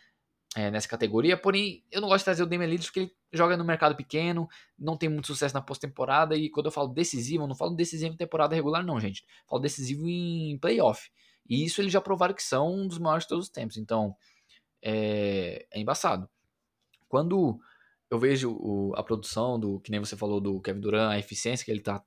é, 0.54 0.70
nessa 0.70 0.86
categoria, 0.86 1.38
porém 1.38 1.82
eu 1.90 2.02
não 2.02 2.08
gosto 2.08 2.20
de 2.20 2.24
trazer 2.26 2.42
o 2.42 2.46
Damian 2.46 2.66
Lillard 2.66 2.86
porque 2.86 3.00
ele 3.00 3.12
joga 3.32 3.56
no 3.56 3.64
mercado 3.64 3.96
pequeno, 3.96 4.46
não 4.78 4.96
tem 4.96 5.08
muito 5.08 5.28
sucesso 5.28 5.54
na 5.54 5.62
pós-temporada 5.62 6.36
e 6.36 6.50
quando 6.50 6.66
eu 6.66 6.72
falo 6.72 6.88
decisivo, 6.88 7.44
eu 7.44 7.48
não 7.48 7.56
falo 7.56 7.74
decisivo 7.74 8.12
em 8.12 8.16
temporada 8.16 8.54
regular 8.54 8.84
não, 8.84 9.00
gente. 9.00 9.22
Eu 9.22 9.48
falo 9.48 9.62
decisivo 9.62 10.06
em 10.06 10.58
playoff. 10.58 11.10
E 11.48 11.64
isso 11.64 11.80
eles 11.80 11.92
já 11.92 12.00
provaram 12.00 12.34
que 12.34 12.42
são 12.42 12.72
um 12.72 12.86
dos 12.86 12.98
maiores 12.98 13.24
de 13.24 13.28
todos 13.30 13.46
os 13.46 13.50
tempos. 13.50 13.78
Então, 13.78 14.14
é, 14.82 15.66
é 15.72 15.80
embaçado. 15.80 16.28
Quando 17.08 17.58
eu 18.10 18.18
vejo 18.18 18.50
o, 18.52 18.92
a 18.96 19.02
produção 19.02 19.58
do, 19.58 19.78
que 19.80 19.90
nem 19.90 20.00
você 20.00 20.16
falou, 20.16 20.40
do 20.40 20.60
Kevin 20.60 20.80
Durant, 20.80 21.12
a 21.12 21.18
eficiência 21.18 21.64
que 21.64 21.70
ele 21.70 21.80
tá 21.80 22.04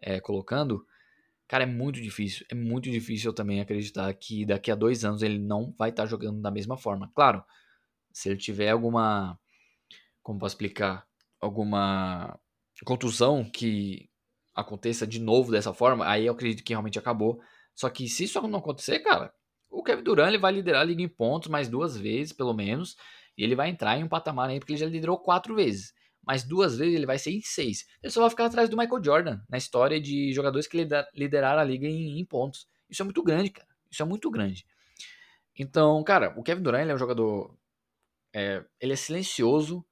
é, 0.00 0.20
colocando, 0.20 0.84
cara, 1.46 1.64
é 1.64 1.66
muito 1.66 2.00
difícil. 2.00 2.44
É 2.50 2.54
muito 2.54 2.90
difícil 2.90 3.30
eu 3.30 3.34
também 3.34 3.60
acreditar 3.60 4.12
que 4.14 4.44
daqui 4.44 4.70
a 4.70 4.74
dois 4.74 5.04
anos 5.04 5.22
ele 5.22 5.38
não 5.38 5.72
vai 5.78 5.90
estar 5.90 6.02
tá 6.02 6.08
jogando 6.08 6.40
da 6.40 6.50
mesma 6.50 6.76
forma. 6.76 7.10
Claro, 7.14 7.44
se 8.12 8.28
ele 8.28 8.38
tiver 8.38 8.70
alguma. 8.70 9.38
Como 10.22 10.38
posso 10.38 10.54
explicar? 10.54 11.06
Alguma 11.40 12.38
contusão 12.84 13.44
que 13.44 14.10
aconteça 14.54 15.06
de 15.06 15.20
novo 15.20 15.52
dessa 15.52 15.72
forma, 15.72 16.08
aí 16.08 16.26
eu 16.26 16.32
acredito 16.32 16.64
que 16.64 16.72
realmente 16.72 16.98
acabou. 16.98 17.40
Só 17.74 17.90
que 17.90 18.08
se 18.08 18.24
isso 18.24 18.40
não 18.48 18.58
acontecer, 18.58 19.00
cara, 19.00 19.32
o 19.70 19.82
Kevin 19.82 20.02
Durant 20.02 20.28
ele 20.28 20.38
vai 20.38 20.52
liderar 20.52 20.80
a 20.80 20.84
liga 20.84 21.02
em 21.02 21.08
pontos 21.08 21.50
mais 21.50 21.68
duas 21.68 21.96
vezes, 21.96 22.32
pelo 22.32 22.54
menos. 22.54 22.96
E 23.36 23.44
ele 23.44 23.54
vai 23.54 23.68
entrar 23.68 23.98
em 23.98 24.04
um 24.04 24.08
patamar 24.08 24.48
aí, 24.48 24.58
porque 24.58 24.72
ele 24.72 24.80
já 24.80 24.86
liderou 24.86 25.18
quatro 25.18 25.54
vezes. 25.54 25.94
Mas 26.26 26.42
duas 26.42 26.76
vezes 26.76 26.94
ele 26.94 27.06
vai 27.06 27.18
ser 27.18 27.30
em 27.30 27.40
seis. 27.40 27.86
Ele 28.02 28.10
só 28.10 28.20
vai 28.20 28.30
ficar 28.30 28.46
atrás 28.46 28.68
do 28.68 28.76
Michael 28.76 29.02
Jordan 29.02 29.40
na 29.48 29.58
história 29.58 30.00
de 30.00 30.32
jogadores 30.32 30.66
que 30.66 30.76
lideraram 31.14 31.60
a 31.60 31.64
liga 31.64 31.86
em, 31.86 32.18
em 32.18 32.24
pontos. 32.24 32.68
Isso 32.90 33.02
é 33.02 33.04
muito 33.04 33.22
grande, 33.22 33.50
cara. 33.50 33.68
Isso 33.90 34.02
é 34.02 34.06
muito 34.06 34.30
grande. 34.30 34.66
Então, 35.58 36.02
cara, 36.02 36.34
o 36.36 36.42
Kevin 36.42 36.62
Durant 36.62 36.88
é 36.88 36.94
um 36.94 36.98
jogador. 36.98 37.56
É, 38.34 38.64
ele 38.80 38.92
é 38.92 38.96
silencioso, 38.96 39.84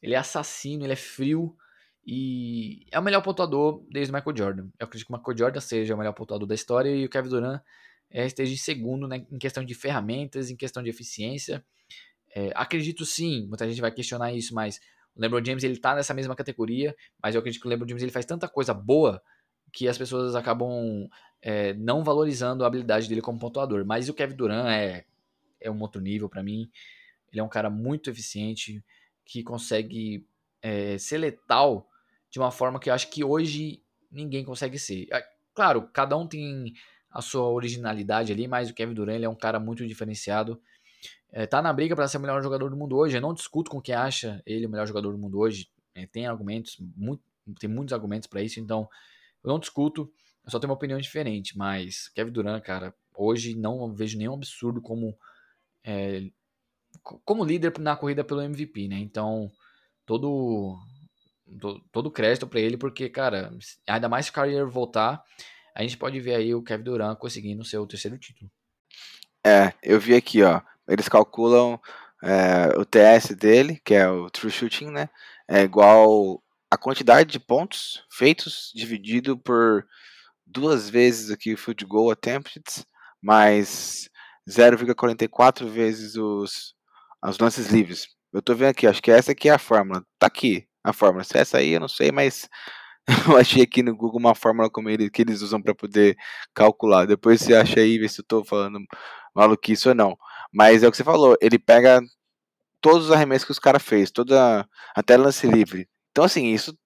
ele 0.00 0.14
é 0.14 0.16
assassino, 0.16 0.84
ele 0.84 0.92
é 0.92 0.96
frio 0.96 1.56
e 2.06 2.86
é 2.90 2.98
o 2.98 3.02
melhor 3.02 3.20
pontuador 3.20 3.84
desde 3.90 4.12
o 4.12 4.14
Michael 4.14 4.36
Jordan. 4.36 4.68
Eu 4.78 4.86
acredito 4.86 5.06
que 5.06 5.12
o 5.12 5.16
Michael 5.16 5.36
Jordan 5.36 5.60
seja 5.60 5.94
o 5.94 5.98
melhor 5.98 6.14
pontuador 6.14 6.48
da 6.48 6.54
história 6.54 6.88
e 6.88 7.04
o 7.04 7.10
Kevin 7.10 7.28
Durant 7.28 7.62
é, 8.10 8.24
esteja 8.24 8.52
em 8.52 8.56
segundo 8.56 9.06
né, 9.06 9.26
em 9.30 9.38
questão 9.38 9.64
de 9.64 9.74
ferramentas, 9.74 10.50
em 10.50 10.56
questão 10.56 10.82
de 10.82 10.88
eficiência. 10.88 11.64
É, 12.34 12.52
acredito 12.54 13.04
sim, 13.04 13.46
muita 13.46 13.68
gente 13.68 13.80
vai 13.80 13.90
questionar 13.90 14.32
isso, 14.32 14.54
mas 14.54 14.80
o 15.16 15.20
LeBron 15.20 15.44
James 15.44 15.64
ele 15.64 15.76
tá 15.76 15.94
nessa 15.94 16.14
mesma 16.14 16.36
categoria, 16.36 16.94
mas 17.22 17.34
eu 17.34 17.40
acredito 17.40 17.60
que 17.60 17.66
o 17.66 17.70
LeBron 17.70 17.88
James 17.88 18.02
ele 18.02 18.12
faz 18.12 18.24
tanta 18.24 18.48
coisa 18.48 18.72
boa 18.72 19.20
que 19.72 19.88
as 19.88 19.98
pessoas 19.98 20.34
acabam 20.34 21.08
é, 21.42 21.74
não 21.74 22.04
valorizando 22.04 22.64
a 22.64 22.66
habilidade 22.66 23.08
dele 23.08 23.20
como 23.20 23.38
pontuador. 23.38 23.84
Mas 23.84 24.08
o 24.08 24.14
Kevin 24.14 24.36
Durant 24.36 24.66
é, 24.66 25.04
é 25.60 25.70
um 25.70 25.80
outro 25.80 26.00
nível 26.00 26.28
para 26.28 26.42
mim. 26.42 26.70
Ele 27.30 27.40
é 27.40 27.44
um 27.44 27.48
cara 27.48 27.70
muito 27.70 28.10
eficiente 28.10 28.84
que 29.24 29.42
consegue 29.42 30.26
é, 30.60 30.98
ser 30.98 31.18
letal 31.18 31.88
de 32.30 32.38
uma 32.38 32.50
forma 32.50 32.78
que 32.78 32.90
eu 32.90 32.94
acho 32.94 33.08
que 33.10 33.24
hoje 33.24 33.82
ninguém 34.10 34.44
consegue 34.44 34.78
ser. 34.78 35.06
É, 35.12 35.24
claro, 35.54 35.88
cada 35.92 36.16
um 36.16 36.26
tem 36.26 36.72
a 37.10 37.20
sua 37.20 37.48
originalidade 37.48 38.32
ali, 38.32 38.46
mas 38.46 38.70
o 38.70 38.74
Kevin 38.74 38.94
Durant 38.94 39.22
é 39.22 39.28
um 39.28 39.34
cara 39.34 39.58
muito 39.58 39.86
diferenciado 39.86 40.60
é, 41.32 41.46
tá 41.46 41.62
na 41.62 41.72
briga 41.72 41.94
para 41.94 42.08
ser 42.08 42.18
o 42.18 42.20
melhor 42.20 42.42
jogador 42.42 42.70
do 42.70 42.76
mundo 42.76 42.96
hoje. 42.96 43.16
Eu 43.16 43.20
não 43.20 43.34
discuto 43.34 43.70
com 43.70 43.80
quem 43.80 43.94
acha 43.94 44.42
ele 44.44 44.66
o 44.66 44.70
melhor 44.70 44.86
jogador 44.86 45.12
do 45.12 45.18
mundo 45.18 45.38
hoje. 45.38 45.68
É, 45.94 46.06
tem 46.06 46.26
argumentos, 46.26 46.76
muito, 46.96 47.22
tem 47.58 47.68
muitos 47.68 47.92
argumentos 47.92 48.28
para 48.28 48.42
isso, 48.42 48.60
então 48.60 48.88
eu 49.42 49.48
não 49.48 49.58
discuto. 49.58 50.12
Eu 50.44 50.50
só 50.50 50.58
tenho 50.58 50.70
uma 50.70 50.76
opinião 50.76 51.00
diferente. 51.00 51.56
Mas 51.56 52.08
Kevin 52.08 52.32
Durant, 52.32 52.62
cara, 52.62 52.94
hoje 53.14 53.54
não 53.54 53.92
vejo 53.94 54.18
nenhum 54.18 54.34
absurdo 54.34 54.80
como 54.80 55.16
é, 55.84 56.30
como 57.24 57.44
líder 57.44 57.78
na 57.78 57.96
corrida 57.96 58.24
pelo 58.24 58.42
MVP, 58.42 58.88
né? 58.88 58.98
Então 58.98 59.50
todo 60.04 60.78
todo 61.92 62.10
crédito 62.10 62.46
para 62.46 62.60
ele, 62.60 62.76
porque 62.76 63.08
cara, 63.08 63.50
ainda 63.86 64.08
mais 64.08 64.26
se 64.26 64.30
o 64.30 64.34
Carrier 64.34 64.68
voltar, 64.68 65.22
a 65.74 65.82
gente 65.82 65.96
pode 65.96 66.20
ver 66.20 66.36
aí 66.36 66.54
o 66.54 66.62
Kevin 66.62 66.84
Durant 66.84 67.18
conseguindo 67.18 67.62
o 67.62 67.64
seu 67.64 67.86
terceiro 67.86 68.18
título. 68.18 68.50
É, 69.44 69.72
eu 69.82 69.98
vi 69.98 70.14
aqui, 70.14 70.42
ó. 70.42 70.60
Eles 70.90 71.08
calculam 71.08 71.80
é, 72.22 72.78
o 72.78 72.84
TS 72.84 73.34
dele, 73.36 73.80
que 73.84 73.94
é 73.94 74.08
o 74.08 74.28
True 74.28 74.50
Shooting, 74.50 74.90
né? 74.90 75.08
É 75.48 75.62
igual 75.62 76.42
a 76.70 76.76
quantidade 76.76 77.30
de 77.30 77.40
pontos 77.40 78.04
feitos 78.10 78.70
dividido 78.74 79.38
por 79.38 79.86
duas 80.46 80.90
vezes 80.90 81.30
aqui 81.30 81.54
o 81.54 81.58
field 81.58 81.84
goal 81.86 82.10
attempted, 82.10 82.64
mais 83.22 84.08
0,44 84.48 85.66
vezes 85.68 86.16
os, 86.16 86.74
os 87.24 87.38
lances 87.38 87.68
livres. 87.68 88.08
Eu 88.32 88.42
tô 88.42 88.54
vendo 88.54 88.70
aqui, 88.70 88.86
acho 88.86 89.02
que 89.02 89.10
essa 89.10 89.32
aqui 89.32 89.48
é 89.48 89.52
a 89.52 89.58
fórmula. 89.58 90.04
Tá 90.18 90.26
aqui 90.26 90.66
a 90.84 90.92
fórmula. 90.92 91.24
Se 91.24 91.38
essa 91.38 91.58
aí, 91.58 91.70
eu 91.70 91.80
não 91.80 91.88
sei, 91.88 92.12
mas 92.12 92.48
eu 93.28 93.36
achei 93.36 93.62
aqui 93.62 93.82
no 93.82 93.96
Google 93.96 94.20
uma 94.20 94.34
fórmula 94.34 94.70
como 94.70 94.88
ele, 94.88 95.10
que 95.10 95.22
eles 95.22 95.42
usam 95.42 95.60
para 95.60 95.74
poder 95.74 96.16
calcular. 96.54 97.06
Depois 97.06 97.40
você 97.40 97.54
acha 97.54 97.80
aí, 97.80 97.98
vê 97.98 98.08
se 98.08 98.20
eu 98.20 98.24
tô 98.26 98.44
falando 98.44 98.80
maluquice 99.34 99.88
ou 99.88 99.94
não. 99.94 100.16
Mas 100.52 100.82
é 100.82 100.88
o 100.88 100.90
que 100.90 100.96
você 100.96 101.04
falou, 101.04 101.36
ele 101.40 101.58
pega 101.58 102.00
todos 102.80 103.06
os 103.06 103.12
arremessos 103.12 103.44
que 103.44 103.52
os 103.52 103.58
caras 103.58 103.82
fez, 103.82 104.10
toda 104.10 104.66
até 104.94 105.16
lance 105.16 105.46
livre. 105.46 105.88
Então 106.10 106.24
assim, 106.24 106.46
isso 106.52 106.76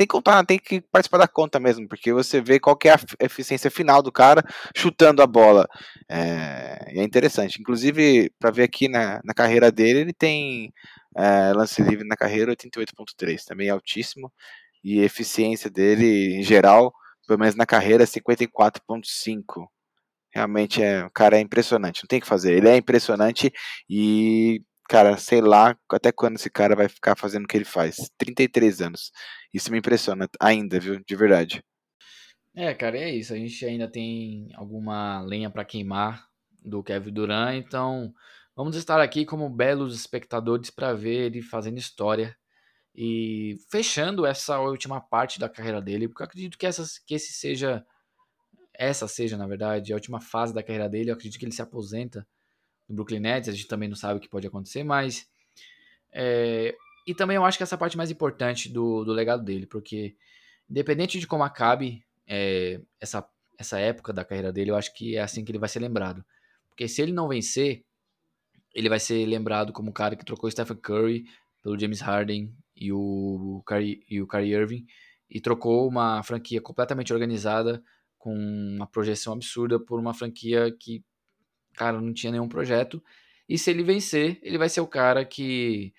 tem 0.00 0.06
que 0.06 0.12
contar, 0.12 0.44
tem 0.46 0.58
que 0.58 0.80
participar 0.80 1.18
da 1.18 1.28
conta 1.28 1.60
mesmo, 1.60 1.86
porque 1.86 2.10
você 2.12 2.40
vê 2.40 2.58
qual 2.58 2.78
é 2.84 2.90
a 2.90 2.98
eficiência 3.20 3.70
final 3.70 4.02
do 4.02 4.10
cara 4.10 4.42
chutando 4.74 5.22
a 5.22 5.26
bola. 5.26 5.68
É, 6.08 7.00
é 7.00 7.04
interessante. 7.04 7.60
Inclusive, 7.60 8.32
para 8.38 8.50
ver 8.50 8.62
aqui 8.62 8.88
na, 8.88 9.20
na 9.22 9.34
carreira 9.34 9.70
dele, 9.70 10.00
ele 10.00 10.12
tem 10.14 10.72
é, 11.14 11.52
lance 11.52 11.82
livre 11.82 12.06
na 12.08 12.16
carreira 12.16 12.52
88.3, 12.52 13.44
também 13.44 13.68
é 13.68 13.70
altíssimo. 13.72 14.32
E 14.82 15.00
eficiência 15.00 15.68
dele, 15.68 16.36
em 16.38 16.42
geral, 16.42 16.94
pelo 17.26 17.38
menos 17.38 17.54
na 17.54 17.66
carreira, 17.66 18.04
54.5 18.04 19.66
realmente 20.32 20.82
é, 20.82 21.04
o 21.04 21.10
cara 21.10 21.36
é 21.36 21.40
impressionante, 21.40 22.02
não 22.02 22.08
tem 22.08 22.18
o 22.18 22.22
que 22.22 22.28
fazer. 22.28 22.54
Ele 22.54 22.68
é 22.68 22.76
impressionante 22.76 23.52
e, 23.88 24.62
cara, 24.88 25.16
sei 25.16 25.40
lá 25.40 25.76
até 25.90 26.12
quando 26.12 26.36
esse 26.36 26.50
cara 26.50 26.76
vai 26.76 26.88
ficar 26.88 27.16
fazendo 27.16 27.44
o 27.44 27.48
que 27.48 27.56
ele 27.56 27.64
faz. 27.64 27.96
33 28.18 28.80
anos. 28.80 29.10
Isso 29.52 29.70
me 29.70 29.78
impressiona 29.78 30.28
ainda, 30.40 30.78
viu? 30.78 31.00
De 31.06 31.16
verdade. 31.16 31.62
É, 32.54 32.74
cara, 32.74 32.98
é 32.98 33.10
isso. 33.10 33.32
A 33.32 33.36
gente 33.36 33.64
ainda 33.64 33.88
tem 33.88 34.48
alguma 34.54 35.20
lenha 35.22 35.50
para 35.50 35.64
queimar 35.64 36.24
do 36.64 36.82
Kevin 36.82 37.12
Durant, 37.12 37.56
então 37.56 38.12
vamos 38.54 38.76
estar 38.76 39.00
aqui 39.00 39.24
como 39.24 39.48
belos 39.48 39.94
espectadores 39.94 40.70
para 40.70 40.92
ver 40.92 41.26
ele 41.26 41.40
fazendo 41.40 41.78
história 41.78 42.36
e 42.94 43.56
fechando 43.70 44.26
essa 44.26 44.58
última 44.58 45.00
parte 45.00 45.38
da 45.38 45.48
carreira 45.48 45.80
dele, 45.80 46.08
porque 46.08 46.22
eu 46.22 46.26
acredito 46.26 46.58
que, 46.58 46.66
essas, 46.66 46.98
que 46.98 47.14
esse 47.14 47.32
seja 47.32 47.84
essa 48.74 49.06
seja, 49.08 49.36
na 49.36 49.46
verdade, 49.46 49.92
a 49.92 49.96
última 49.96 50.20
fase 50.20 50.54
da 50.54 50.62
carreira 50.62 50.88
dele. 50.88 51.10
Eu 51.10 51.14
acredito 51.14 51.38
que 51.38 51.44
ele 51.44 51.52
se 51.52 51.62
aposenta 51.62 52.26
no 52.88 52.94
Brooklyn 52.94 53.20
Nets. 53.20 53.48
A 53.48 53.52
gente 53.52 53.66
também 53.66 53.88
não 53.88 53.96
sabe 53.96 54.18
o 54.18 54.20
que 54.20 54.28
pode 54.28 54.46
acontecer, 54.46 54.82
mas. 54.84 55.28
É, 56.12 56.74
e 57.06 57.14
também 57.14 57.36
eu 57.36 57.44
acho 57.44 57.56
que 57.58 57.62
essa 57.62 57.74
é 57.74 57.78
parte 57.78 57.96
mais 57.96 58.10
importante 58.10 58.68
do, 58.68 59.04
do 59.04 59.12
legado 59.12 59.42
dele, 59.42 59.66
porque 59.66 60.16
independente 60.68 61.18
de 61.18 61.26
como 61.26 61.42
acabe 61.42 62.04
é, 62.26 62.80
essa, 63.00 63.28
essa 63.58 63.78
época 63.78 64.12
da 64.12 64.24
carreira 64.24 64.52
dele, 64.52 64.70
eu 64.70 64.76
acho 64.76 64.94
que 64.94 65.16
é 65.16 65.20
assim 65.20 65.44
que 65.44 65.50
ele 65.50 65.58
vai 65.58 65.68
ser 65.68 65.80
lembrado. 65.80 66.24
Porque 66.68 66.86
se 66.86 67.02
ele 67.02 67.12
não 67.12 67.28
vencer, 67.28 67.84
ele 68.74 68.88
vai 68.88 69.00
ser 69.00 69.26
lembrado 69.26 69.72
como 69.72 69.90
o 69.90 69.94
cara 69.94 70.14
que 70.16 70.24
trocou 70.24 70.50
Stephen 70.50 70.76
Curry 70.76 71.24
pelo 71.62 71.78
James 71.78 72.00
Harden 72.00 72.54
e 72.76 72.92
o 72.92 73.62
e 74.08 74.22
o 74.22 74.26
Kyrie 74.26 74.54
Irving 74.54 74.86
e 75.28 75.40
trocou 75.40 75.88
uma 75.88 76.22
franquia 76.22 76.60
completamente 76.60 77.12
organizada 77.12 77.82
com 78.20 78.34
uma 78.34 78.86
projeção 78.86 79.32
absurda 79.32 79.80
por 79.80 79.98
uma 79.98 80.12
franquia 80.12 80.70
que, 80.70 81.02
cara, 81.74 82.00
não 82.00 82.12
tinha 82.12 82.30
nenhum 82.30 82.48
projeto. 82.48 83.02
E 83.48 83.58
se 83.58 83.70
ele 83.70 83.82
vencer, 83.82 84.38
ele 84.42 84.58
vai 84.58 84.68
ser 84.68 84.82
o 84.82 84.86
cara 84.86 85.24
que 85.24 85.92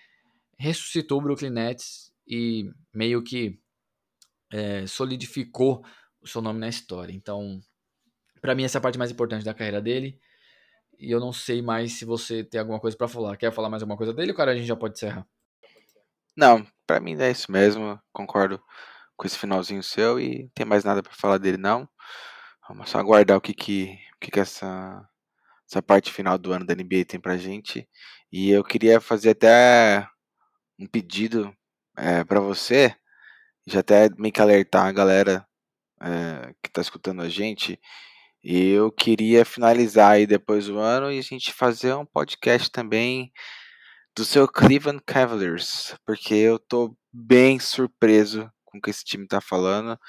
ressuscitou 0.57 1.19
o 1.19 1.21
Brooklyn 1.23 1.49
Nets 1.49 2.13
e 2.25 2.71
meio 2.93 3.23
que 3.23 3.59
é, 4.53 4.85
solidificou 4.85 5.83
o 6.21 6.27
seu 6.27 6.41
nome 6.41 6.59
na 6.59 6.69
história. 6.69 7.11
Então, 7.11 7.59
para 8.39 8.53
mim, 8.53 8.63
essa 8.63 8.77
é 8.77 8.79
a 8.79 8.81
parte 8.81 8.99
mais 8.99 9.09
importante 9.09 9.43
da 9.43 9.53
carreira 9.53 9.81
dele. 9.81 10.19
E 10.99 11.09
eu 11.09 11.19
não 11.19 11.33
sei 11.33 11.59
mais 11.59 11.93
se 11.93 12.05
você 12.05 12.43
tem 12.43 12.59
alguma 12.59 12.79
coisa 12.79 12.95
para 12.95 13.07
falar. 13.07 13.35
Quer 13.35 13.51
falar 13.51 13.69
mais 13.69 13.81
alguma 13.81 13.97
coisa 13.97 14.13
dele 14.13 14.31
cara 14.33 14.51
a 14.51 14.55
gente 14.55 14.67
já 14.67 14.75
pode 14.75 14.93
encerrar? 14.93 15.27
Não, 16.37 16.65
para 16.85 16.99
mim 16.99 17.19
é 17.19 17.31
isso 17.31 17.51
mesmo. 17.51 17.99
Concordo 18.13 18.61
com 19.21 19.27
esse 19.27 19.37
finalzinho 19.37 19.83
seu 19.83 20.19
e 20.19 20.43
não 20.43 20.49
tem 20.55 20.65
mais 20.65 20.83
nada 20.83 21.03
para 21.03 21.13
falar 21.13 21.37
dele 21.37 21.57
não. 21.57 21.87
Vamos 22.67 22.89
só 22.89 22.97
aguardar 22.97 23.37
o 23.37 23.41
que 23.41 23.53
que, 23.53 23.95
que, 24.19 24.31
que 24.31 24.39
essa 24.39 25.07
essa 25.69 25.81
parte 25.81 26.11
final 26.11 26.39
do 26.39 26.51
ano 26.51 26.65
da 26.65 26.73
NBA 26.73 27.05
tem 27.07 27.19
pra 27.19 27.37
gente. 27.37 27.87
E 28.31 28.49
eu 28.49 28.63
queria 28.63 28.99
fazer 28.99 29.31
até 29.31 30.07
um 30.79 30.87
pedido 30.87 31.55
é, 31.95 32.23
para 32.23 32.39
você, 32.39 32.95
já 33.67 33.81
até 33.81 34.09
meio 34.17 34.33
que 34.33 34.41
alertar 34.41 34.87
a 34.87 34.91
galera 34.91 35.47
é, 36.01 36.53
que 36.63 36.71
tá 36.71 36.81
escutando 36.81 37.21
a 37.21 37.29
gente. 37.29 37.79
E 38.43 38.69
eu 38.71 38.91
queria 38.91 39.45
finalizar 39.45 40.13
aí 40.13 40.25
depois 40.25 40.65
do 40.65 40.79
ano 40.79 41.11
e 41.11 41.19
a 41.19 41.21
gente 41.21 41.53
fazer 41.53 41.93
um 41.93 42.05
podcast 42.05 42.71
também 42.71 43.31
do 44.15 44.25
seu 44.25 44.47
Cleveland 44.47 45.03
Cavaliers, 45.05 45.95
porque 46.05 46.33
eu 46.33 46.59
tô 46.59 46.97
bem 47.13 47.59
surpreso 47.59 48.51
com 48.71 48.77
o 48.77 48.81
que 48.81 48.89
esse 48.89 49.03
time 49.03 49.27
tá 49.27 49.41
falando. 49.41 49.99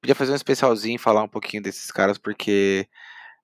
Podia 0.00 0.14
fazer 0.14 0.32
um 0.32 0.36
especialzinho 0.36 0.96
e 0.96 0.98
falar 0.98 1.22
um 1.22 1.28
pouquinho 1.28 1.62
desses 1.62 1.90
caras, 1.90 2.18
porque 2.18 2.88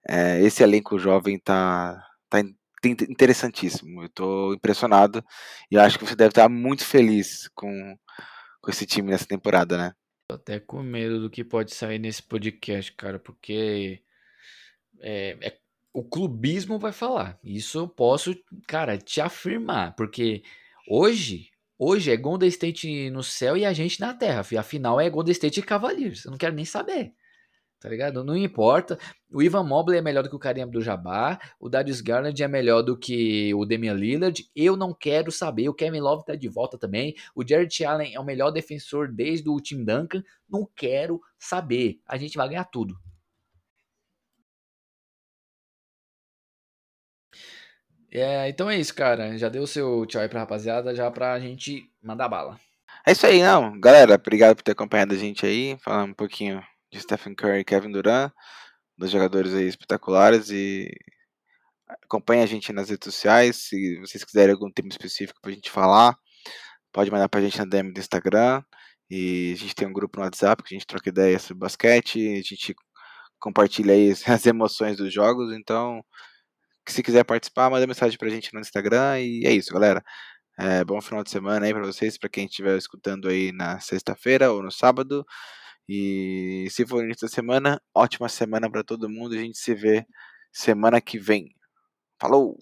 é, 0.08 0.40
esse 0.42 0.62
elenco 0.62 0.98
jovem 0.98 1.38
tá, 1.38 2.06
tá 2.28 2.40
interessantíssimo. 2.84 4.02
Eu 4.02 4.08
tô 4.08 4.54
impressionado 4.54 5.24
e 5.70 5.78
acho 5.78 5.98
que 5.98 6.06
você 6.06 6.16
deve 6.16 6.30
estar 6.30 6.48
muito 6.48 6.84
feliz 6.84 7.48
com, 7.54 7.96
com 8.60 8.70
esse 8.70 8.86
time 8.86 9.10
nessa 9.10 9.26
temporada, 9.26 9.78
né? 9.78 9.92
Tô 10.28 10.36
até 10.36 10.60
com 10.60 10.82
medo 10.82 11.20
do 11.20 11.30
que 11.30 11.42
pode 11.42 11.74
sair 11.74 11.98
nesse 11.98 12.22
podcast, 12.22 12.92
cara, 12.92 13.18
porque 13.18 14.02
é, 15.00 15.36
é, 15.40 15.58
o 15.92 16.04
clubismo 16.04 16.78
vai 16.78 16.92
falar. 16.92 17.38
Isso 17.42 17.78
eu 17.78 17.88
posso, 17.88 18.34
cara, 18.66 18.96
te 18.96 19.20
afirmar, 19.20 19.94
porque 19.96 20.42
hoje, 20.88 21.49
hoje 21.80 22.10
é 22.10 22.16
Golden 22.16 22.48
State 22.50 23.08
no 23.08 23.22
céu 23.22 23.56
e 23.56 23.64
a 23.64 23.72
gente 23.72 23.98
na 23.98 24.12
terra. 24.12 24.44
Afinal 24.58 25.00
é 25.00 25.08
Golden 25.08 25.32
State 25.32 25.60
e 25.60 25.62
Cavaliers. 25.62 26.26
Eu 26.26 26.30
não 26.30 26.38
quero 26.38 26.54
nem 26.54 26.66
saber. 26.66 27.14
Tá 27.80 27.88
ligado? 27.88 28.22
Não 28.22 28.36
importa. 28.36 28.98
O 29.32 29.42
Ivan 29.42 29.64
Mobley 29.64 29.98
é 29.98 30.02
melhor 30.02 30.22
do 30.22 30.28
que 30.28 30.36
o 30.36 30.38
Kareem 30.38 30.64
Abdul-Jabbar. 30.64 31.40
O 31.58 31.66
Darius 31.66 32.02
Garland 32.02 32.42
é 32.42 32.46
melhor 32.46 32.82
do 32.82 32.98
que 32.98 33.54
o 33.54 33.64
Damian 33.64 33.94
Lillard. 33.94 34.44
Eu 34.54 34.76
não 34.76 34.92
quero 34.92 35.32
saber. 35.32 35.66
O 35.70 35.74
Kevin 35.74 36.00
Love 36.00 36.26
tá 36.26 36.34
de 36.34 36.46
volta 36.46 36.76
também. 36.76 37.14
O 37.34 37.42
Jared 37.46 37.82
Allen 37.82 38.14
é 38.14 38.20
o 38.20 38.24
melhor 38.24 38.50
defensor 38.50 39.10
desde 39.10 39.48
o 39.48 39.58
Tim 39.58 39.82
Duncan. 39.82 40.22
Não 40.46 40.68
quero 40.76 41.22
saber. 41.38 41.98
A 42.06 42.18
gente 42.18 42.36
vai 42.36 42.50
ganhar 42.50 42.64
tudo. 42.64 42.94
É, 48.12 48.48
então 48.48 48.68
é 48.68 48.76
isso, 48.76 48.94
cara. 48.94 49.36
Já 49.38 49.48
deu 49.48 49.62
o 49.62 49.66
seu 49.66 50.04
tchau 50.06 50.20
aí 50.20 50.28
pra 50.28 50.40
rapaziada, 50.40 50.94
já 50.94 51.10
pra 51.10 51.38
gente 51.38 51.88
mandar 52.02 52.28
bala. 52.28 52.58
É 53.06 53.12
isso 53.12 53.26
aí, 53.26 53.42
não. 53.42 53.78
Galera, 53.80 54.14
obrigado 54.14 54.56
por 54.56 54.62
ter 54.62 54.72
acompanhado 54.72 55.14
a 55.14 55.16
gente 55.16 55.46
aí. 55.46 55.78
Falar 55.82 56.04
um 56.04 56.12
pouquinho 56.12 56.62
de 56.92 57.00
Stephen 57.00 57.34
Curry 57.34 57.60
e 57.60 57.64
Kevin 57.64 57.92
Durant, 57.92 58.32
dois 58.98 59.12
jogadores 59.12 59.54
aí 59.54 59.66
espetaculares 59.66 60.50
e 60.50 60.90
acompanhe 62.04 62.42
a 62.42 62.46
gente 62.46 62.72
nas 62.72 62.90
redes 62.90 63.06
sociais. 63.06 63.56
Se 63.68 63.98
vocês 64.00 64.24
quiserem 64.24 64.52
algum 64.52 64.70
tema 64.70 64.88
específico 64.88 65.40
pra 65.40 65.52
gente 65.52 65.70
falar, 65.70 66.16
pode 66.92 67.10
mandar 67.10 67.28
pra 67.28 67.40
gente 67.40 67.58
na 67.58 67.64
DM 67.64 67.92
do 67.92 68.00
Instagram. 68.00 68.62
E 69.08 69.52
a 69.54 69.56
gente 69.56 69.74
tem 69.74 69.88
um 69.88 69.92
grupo 69.92 70.18
no 70.18 70.24
WhatsApp 70.24 70.62
que 70.62 70.74
a 70.74 70.78
gente 70.78 70.86
troca 70.86 71.08
ideias 71.08 71.42
sobre 71.42 71.60
basquete, 71.60 72.18
a 72.32 72.42
gente 72.42 72.74
compartilha 73.40 73.94
aí 73.94 74.10
as 74.26 74.46
emoções 74.46 74.96
dos 74.96 75.12
jogos, 75.12 75.52
então 75.52 76.04
se 76.92 77.02
quiser 77.02 77.24
participar, 77.24 77.70
manda 77.70 77.86
mensagem 77.86 78.18
pra 78.18 78.28
gente 78.28 78.52
no 78.54 78.60
Instagram 78.60 79.20
e 79.20 79.46
é 79.46 79.52
isso, 79.52 79.72
galera. 79.72 80.02
É, 80.58 80.84
bom 80.84 81.00
final 81.00 81.24
de 81.24 81.30
semana 81.30 81.64
aí 81.66 81.72
para 81.72 81.86
vocês, 81.86 82.18
para 82.18 82.28
quem 82.28 82.44
estiver 82.46 82.76
escutando 82.76 83.28
aí 83.28 83.52
na 83.52 83.80
sexta-feira 83.80 84.52
ou 84.52 84.62
no 84.62 84.70
sábado. 84.70 85.24
E 85.88 86.68
se 86.70 86.86
for 86.86 87.02
início 87.02 87.26
da 87.26 87.32
semana, 87.32 87.80
ótima 87.94 88.28
semana 88.28 88.70
para 88.70 88.84
todo 88.84 89.08
mundo. 89.08 89.34
A 89.34 89.38
gente 89.38 89.58
se 89.58 89.74
vê 89.74 90.06
semana 90.52 91.00
que 91.00 91.18
vem. 91.18 91.54
Falou! 92.20 92.58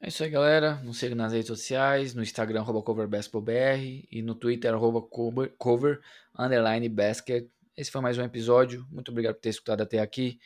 É 0.00 0.08
isso 0.08 0.22
aí, 0.24 0.30
galera. 0.30 0.76
Nos 0.82 0.98
siga 0.98 1.14
nas 1.14 1.32
redes 1.32 1.48
sociais, 1.48 2.14
no 2.14 2.22
Instagram, 2.22 2.60
arroba 2.60 2.82
coverbasketballbr 2.82 4.06
e 4.10 4.22
no 4.22 4.34
Twitter, 4.34 4.72
cover, 5.10 5.52
cover, 5.58 6.00
underline 6.38 6.88
basket. 6.88 7.48
Esse 7.76 7.90
foi 7.90 8.00
mais 8.00 8.16
um 8.16 8.22
episódio. 8.22 8.86
Muito 8.90 9.10
obrigado 9.10 9.34
por 9.34 9.40
ter 9.40 9.50
escutado 9.50 9.82
até 9.82 9.98
aqui. 9.98 10.38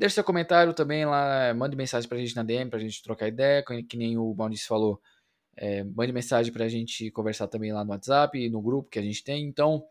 Deixe 0.00 0.14
seu 0.14 0.24
comentário 0.24 0.72
também 0.72 1.04
lá, 1.04 1.52
mande 1.52 1.76
mensagem 1.76 2.08
pra 2.08 2.16
gente 2.16 2.34
na 2.34 2.42
DM, 2.42 2.70
pra 2.70 2.78
gente 2.78 3.02
trocar 3.02 3.28
ideia, 3.28 3.62
que 3.86 3.98
nem 3.98 4.16
o 4.16 4.34
Maurício 4.34 4.66
falou. 4.66 4.98
É, 5.54 5.84
mande 5.84 6.10
mensagem 6.10 6.50
pra 6.50 6.70
gente 6.70 7.10
conversar 7.10 7.48
também 7.48 7.70
lá 7.70 7.84
no 7.84 7.90
WhatsApp 7.90 8.48
no 8.48 8.62
grupo 8.62 8.88
que 8.88 8.98
a 8.98 9.02
gente 9.02 9.22
tem. 9.22 9.44
Então, 9.44 9.84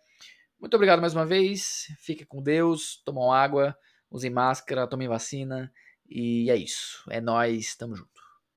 muito 0.60 0.74
obrigado 0.74 1.00
mais 1.00 1.14
uma 1.14 1.28
vez. 1.28 1.94
Fique 2.00 2.26
com 2.26 2.42
Deus, 2.42 3.00
tomam 3.06 3.32
água, 3.32 3.78
usem 4.10 4.32
máscara, 4.32 4.88
tomem 4.88 5.08
vacina. 5.08 5.72
E 6.10 6.50
é 6.50 6.56
isso. 6.56 7.04
É 7.12 7.22
nós, 7.22 7.76
tamo 7.76 7.96
junto. 7.96 8.19